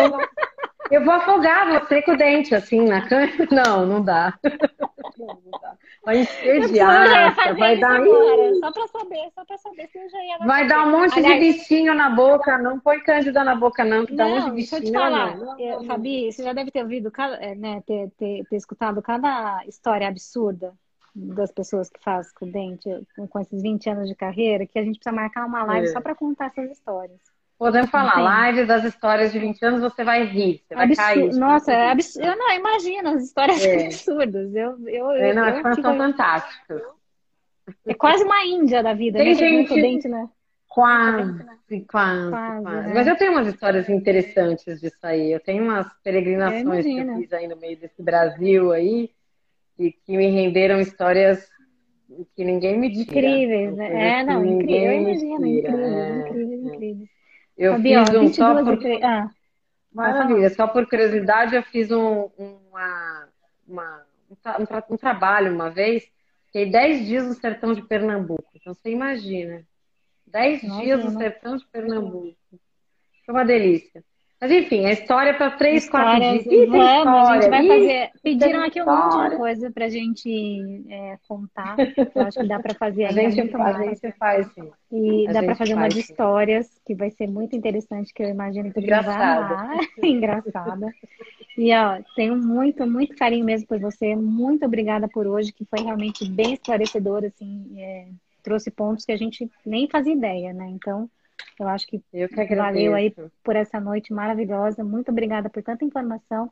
Eu 0.90 1.04
vou 1.04 1.14
afogar 1.14 1.70
você 1.70 2.02
com 2.02 2.14
o 2.14 2.18
dente, 2.18 2.56
assim, 2.56 2.88
na 2.88 3.06
Cândida. 3.08 3.46
Não, 3.52 3.86
não 3.86 4.02
dá. 4.02 4.34
Não, 5.18 5.28
não 5.28 5.60
dá. 5.62 5.74
Vai 6.06 6.20
encerjar, 6.20 7.36
vai 7.58 7.78
dar. 7.78 8.00
Agora, 8.00 8.54
só 8.56 8.72
para 8.72 8.88
saber, 8.88 9.30
só 9.36 9.44
para 9.44 9.58
saber 9.58 9.88
se 9.90 9.98
eu 9.98 10.10
já 10.10 10.24
ia. 10.24 10.38
Vai 10.46 10.68
dar 10.68 10.88
um 10.88 10.92
monte 10.92 11.18
Aliás, 11.18 11.40
de 11.42 11.52
bichinho 11.52 11.94
na 11.94 12.10
boca, 12.10 12.58
não 12.58 12.80
põe 12.80 13.00
cândida 13.02 13.44
na 13.44 13.56
boca, 13.56 13.84
não, 13.84 14.06
que 14.06 14.16
dá 14.16 14.26
um 14.26 14.30
monte 14.30 14.46
de 14.46 14.52
bichinho. 14.52 14.82
Deixa 14.82 14.98
eu 14.98 15.02
te 15.02 15.10
falar, 15.10 15.38
não, 15.38 15.58
não, 15.58 15.84
Fabi, 15.86 16.32
você 16.32 16.44
já 16.44 16.54
deve 16.54 16.72
ter 16.72 16.84
ouvido, 16.84 17.12
é, 17.40 17.56
né, 17.56 17.84
ter, 17.86 18.10
ter, 18.18 18.46
ter 18.50 18.56
escutado 18.56 19.02
cada 19.02 19.64
história 19.66 20.08
absurda 20.08 20.74
das 21.18 21.52
pessoas 21.52 21.90
que 21.90 22.00
fazem 22.04 22.32
com 22.36 22.46
o 22.46 22.52
dente, 22.52 22.90
com 23.30 23.40
esses 23.40 23.62
20 23.62 23.90
anos 23.90 24.08
de 24.08 24.16
carreira, 24.16 24.68
que 24.68 24.78
a 24.78 24.84
gente 24.84 25.00
precisa 25.00 25.16
marcar 25.16 25.46
uma 25.46 25.64
live 25.64 25.88
é. 25.88 25.92
só 25.92 26.00
para 26.00 26.14
contar 26.14 26.48
essas 26.48 26.70
histórias. 26.72 27.20
Podemos 27.58 27.90
falar, 27.90 28.22
live 28.22 28.66
das 28.66 28.84
histórias 28.84 29.32
de 29.32 29.40
20 29.40 29.66
anos, 29.66 29.82
você 29.82 30.04
vai 30.04 30.24
rir, 30.26 30.62
você 30.68 30.76
vai 30.76 30.94
cair. 30.94 31.34
Nossa, 31.34 31.72
é 31.72 31.90
absurdo. 31.90 32.28
Eu 32.28 32.38
não, 32.38 32.52
imagina, 32.52 33.16
as 33.16 33.24
histórias 33.24 33.66
é. 33.66 33.86
absurdas. 33.88 34.54
Eu, 34.54 34.88
eu, 34.88 35.12
é, 35.12 35.34
não, 35.34 35.48
eu, 35.48 35.64
eu 35.66 35.82
são 35.82 35.98
fantásticas. 35.98 36.84
É 37.86 37.96
quase 37.96 38.24
uma 38.24 38.46
Índia 38.46 38.84
da 38.84 38.94
vida, 38.94 39.18
Tem 39.18 39.30
né? 39.30 39.34
gente... 39.34 39.74
Dente, 39.74 40.08
né? 40.08 40.30
Quase, 40.68 41.44
quase, 41.44 41.86
quase. 41.86 42.32
quase. 42.32 42.64
Né? 42.64 42.92
Mas 42.94 43.08
eu 43.08 43.18
tenho 43.18 43.32
umas 43.32 43.48
histórias 43.48 43.90
interessantes 43.90 44.80
disso 44.80 45.00
aí. 45.02 45.32
Eu 45.32 45.40
tenho 45.40 45.64
umas 45.64 45.88
peregrinações 46.04 46.86
que 46.86 46.98
eu 47.00 47.16
fiz 47.16 47.34
aí 47.34 47.48
no 47.48 47.58
meio 47.58 47.80
desse 47.80 48.04
Brasil 48.04 48.72
aí, 48.72 49.10
e 49.78 49.92
que 49.92 50.18
me 50.18 50.28
renderam 50.30 50.80
histórias 50.80 51.48
que 52.36 52.44
ninguém 52.44 52.80
me 52.80 52.90
tira. 52.92 53.20
Incríveis, 53.20 53.76
né? 53.76 54.20
É, 54.20 54.24
não, 54.24 54.46
incrível. 54.46 54.92
Eu 54.92 55.02
imagino, 55.02 55.46
incrível, 55.46 55.86
é, 55.86 56.20
incrível, 56.20 56.74
incrível. 56.74 57.08
Eu 57.58 57.82
fiz 57.82 58.10
um 58.16 58.34
só 58.34 58.64
por... 58.64 58.80
Ah, 59.04 59.30
Maravilha, 59.98 60.50
só 60.52 60.68
por 60.68 60.88
curiosidade, 60.88 61.56
eu 61.56 61.64
fiz 61.64 61.90
um, 61.90 62.30
uma, 62.38 63.28
uma, 63.68 64.06
um, 64.30 64.94
um, 64.94 64.98
trabalho 64.98 65.52
uma 65.52 65.72
vez, 65.72 66.08
fiquei 66.46 66.70
10 66.70 67.08
dias 67.08 67.26
no 67.26 67.34
sertão 67.34 67.74
de 67.74 67.82
Pernambuco. 67.82 68.46
Então 68.54 68.76
você 68.76 68.92
imagina. 68.92 69.66
10 70.28 70.62
dias 70.62 71.04
no 71.04 71.18
sertão 71.18 71.58
de 71.58 71.66
Pernambuco. 71.68 72.38
Foi 73.26 73.34
uma 73.34 73.44
delícia. 73.44 74.04
Mas 74.40 74.52
enfim, 74.52 74.86
a 74.86 74.92
história 74.92 75.34
para 75.34 75.50
três, 75.52 75.90
quatro 75.90 76.20
dias. 76.20 76.46
Vamos, 76.70 76.86
história. 76.86 77.10
a 77.10 77.42
gente 77.42 77.50
vai 77.50 77.68
fazer. 77.68 78.12
Pediram 78.22 78.64
aqui 78.64 78.82
um 78.82 78.86
monte 78.86 79.30
de 79.30 79.36
coisa 79.36 79.72
para 79.72 79.86
a 79.86 79.90
gente 79.90 80.84
é, 80.90 81.18
contar. 81.28 81.76
Eu 82.14 82.22
acho 82.22 82.40
que 82.40 82.48
dá 82.48 82.60
para 82.60 82.76
fazer 82.76 83.06
a 83.06 83.12
gente 83.12 83.36
muito 83.36 83.58
faz, 83.58 83.78
mais. 83.78 83.88
A 83.88 84.08
gente 84.08 84.18
faz, 84.18 84.48
sim. 84.54 84.70
E 84.92 85.28
a 85.28 85.34
dá 85.34 85.44
para 85.44 85.56
fazer 85.56 85.74
umas 85.74 85.94
sim. 85.94 86.00
histórias 86.02 86.80
que 86.86 86.94
vai 86.94 87.10
ser 87.10 87.28
muito 87.28 87.56
interessante, 87.56 88.14
que 88.14 88.22
eu 88.22 88.30
imagino 88.30 88.72
que 88.72 88.80
Engraçada. 88.80 89.56
vai 89.56 90.10
Engraçada. 90.10 90.88
E 91.58 91.74
ó, 91.74 92.00
tenho 92.16 92.38
muito, 92.38 92.86
muito 92.86 93.16
carinho 93.16 93.44
mesmo 93.44 93.68
por 93.68 93.80
você. 93.80 94.16
Muito 94.16 94.64
obrigada 94.64 95.08
por 95.08 95.26
hoje, 95.26 95.52
que 95.52 95.66
foi 95.66 95.84
realmente 95.84 96.30
bem 96.30 96.54
esclarecedor, 96.54 97.26
assim, 97.26 97.74
é, 97.80 98.06
trouxe 98.44 98.70
pontos 98.70 99.04
que 99.04 99.12
a 99.12 99.18
gente 99.18 99.50
nem 99.66 99.90
fazia 99.90 100.14
ideia, 100.14 100.54
né? 100.54 100.70
Então, 100.70 101.10
eu 101.60 101.68
acho 101.68 101.88
que, 101.88 102.02
eu 102.14 102.30
que 102.30 102.56
valeu 102.56 102.94
aí 102.94 103.14
por 103.44 103.56
essa 103.56 103.80
noite 103.80 104.14
maravilhosa. 104.14 104.84
Muito 104.84 105.12
obrigada 105.12 105.50
por 105.50 105.64
tanta 105.64 105.84
informação. 105.84 106.52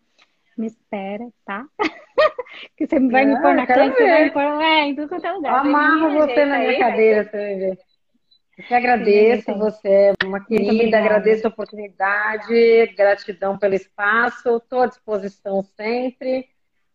Me 0.57 0.67
espera, 0.67 1.27
tá? 1.45 1.65
que 2.77 2.87
você 2.87 2.99
vai 2.99 3.25
me 3.25 3.41
pôr 3.41 3.55
na 3.55 3.67
cama, 3.67 3.93
você 3.93 4.03
vai 4.03 4.23
me 4.25 4.31
pôr 4.31 4.41
é, 4.41 4.85
em 4.85 4.95
tudo 4.95 5.09
quanto 5.09 5.27
é 5.27 5.31
lugar. 5.31 5.59
Amarro 5.59 6.11
você 6.13 6.45
na 6.45 6.59
minha 6.59 6.71
aí. 6.71 6.79
cadeira, 6.79 7.23
você 7.23 7.37
vai 7.37 7.55
ver. 7.55 7.79
Eu 8.57 8.63
que 8.63 8.73
agradeço, 8.73 9.51
Sim, 9.51 9.59
você 9.59 9.89
é 9.89 10.13
uma 10.23 10.43
querida, 10.43 10.97
agradeço 10.97 11.45
a 11.45 11.49
oportunidade, 11.49 12.87
gratidão 12.95 13.57
pelo 13.57 13.73
espaço, 13.73 14.57
estou 14.57 14.83
à 14.83 14.87
disposição 14.87 15.61
sempre. 15.61 16.47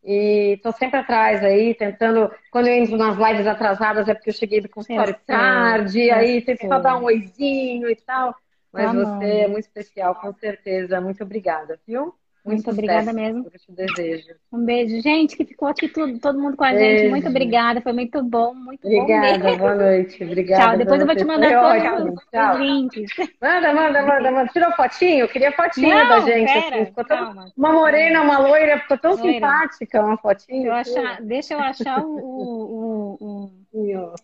E 0.02 0.54
estou 0.54 0.72
sempre 0.72 0.98
atrás 0.98 1.44
aí, 1.44 1.74
tentando. 1.74 2.30
Quando 2.50 2.66
eu 2.68 2.74
entro 2.74 2.96
nas 2.96 3.16
lives 3.16 3.46
atrasadas 3.46 4.08
é 4.08 4.14
porque 4.14 4.30
eu 4.30 4.34
cheguei 4.34 4.60
do 4.60 4.68
consultório 4.68 5.16
tarde, 5.26 6.10
aí 6.10 6.42
tento 6.42 6.66
só 6.66 6.78
dar 6.78 6.96
um 6.96 7.04
oizinho 7.04 7.88
e 7.90 7.96
tal. 7.96 8.34
Mas 8.72 8.92
tá 8.92 8.92
você 8.92 9.24
é 9.42 9.48
muito 9.48 9.64
especial, 9.66 10.14
com 10.14 10.32
certeza. 10.32 11.00
Muito 11.00 11.22
obrigada, 11.22 11.80
viu? 11.86 12.14
Muito, 12.44 12.64
Muito 12.64 12.70
obrigada 12.70 13.12
mesmo. 13.12 13.46
Eu 13.52 13.58
te 13.58 13.72
desejo. 13.72 14.34
Um 14.50 14.64
beijo. 14.64 15.00
Gente, 15.02 15.36
que 15.36 15.44
ficou 15.44 15.68
aqui 15.68 15.88
tudo, 15.88 16.18
todo 16.18 16.40
mundo 16.40 16.56
com 16.56 16.64
a 16.64 16.72
beijo. 16.72 17.02
gente. 17.02 17.10
Muito 17.10 17.28
obrigada. 17.28 17.80
Foi 17.82 17.92
muito 17.92 18.22
bom. 18.22 18.54
Muito 18.54 18.86
obrigada, 18.86 19.50
bom. 19.50 19.58
Boa 19.58 19.74
noite. 19.74 20.24
Obrigada. 20.24 20.64
Tchau. 20.64 20.78
Depois 20.78 21.00
eu 21.00 21.06
vou 21.06 21.16
te 21.16 21.24
mandar 21.24 21.50
todos 21.50 22.14
os, 22.14 22.20
os 22.22 22.58
links. 22.58 23.10
Manda, 23.40 23.74
manda, 23.74 24.02
manda, 24.02 24.30
manda. 24.30 24.52
Tirou 24.52 24.72
fotinho? 24.72 25.20
Eu 25.20 25.28
queria 25.28 25.52
fotinho 25.52 25.90
Não, 25.90 26.08
da 26.08 26.20
gente. 26.20 26.52
Pera, 26.52 26.82
assim. 26.82 26.92
Tão... 27.06 27.52
Uma 27.56 27.72
morena, 27.72 28.22
uma 28.22 28.38
loira. 28.38 28.78
Ficou 28.80 28.98
tão 28.98 29.14
loira. 29.16 29.32
simpática 29.32 30.02
uma 30.02 30.16
fotinho. 30.16 30.66
Eu 30.68 30.72
achar... 30.72 31.20
Deixa 31.20 31.54
eu 31.54 31.60
achar 31.60 32.02
o... 32.02 33.18
o, 33.20 33.50
o, 33.70 34.12
o... 34.12 34.14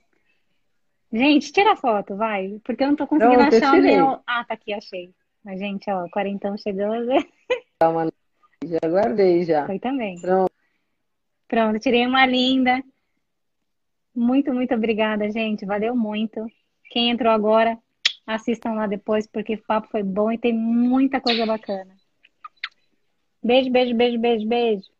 Gente, 1.12 1.53
tira 1.53 1.73
a 1.73 1.77
foto, 1.77 2.17
vai. 2.17 2.59
Porque 2.64 2.83
eu 2.83 2.89
não 2.89 2.97
tô 2.97 3.07
conseguindo 3.07 3.43
achar 3.43 3.75
o 3.75 3.83
meu. 3.83 4.21
Ah, 4.27 4.45
tá 4.45 4.55
aqui, 4.55 4.73
achei. 4.73 5.11
Mas, 5.45 5.61
gente, 5.61 5.89
ó, 5.91 6.09
quarentão 6.09 6.57
chegando. 6.57 7.12
Calma, 7.79 8.11
já 8.64 8.79
guardei 8.89 9.45
já. 9.45 9.66
Foi 9.66 9.79
também. 9.79 10.18
Pronto. 10.20 10.53
Pronto, 11.47 11.79
tirei 11.79 12.07
uma 12.07 12.27
linda. 12.27 12.83
Muito, 14.14 14.53
muito 14.53 14.74
obrigada, 14.74 15.31
gente. 15.31 15.66
Valeu 15.66 15.95
muito. 15.95 16.47
Quem 16.91 17.11
entrou 17.11 17.31
agora, 17.31 17.79
assistam 18.27 18.72
lá 18.72 18.87
depois, 18.87 19.27
porque 19.27 19.55
o 19.55 19.62
papo 19.66 19.89
foi 19.89 20.03
bom 20.03 20.33
e 20.33 20.39
tem 20.39 20.55
muita 20.55 21.20
coisa 21.20 21.45
bacana. 21.45 21.95
Beijo, 23.43 23.70
beijo, 23.70 23.95
beijo, 23.95 24.18
beijo, 24.18 24.49
beijo. 24.49 24.95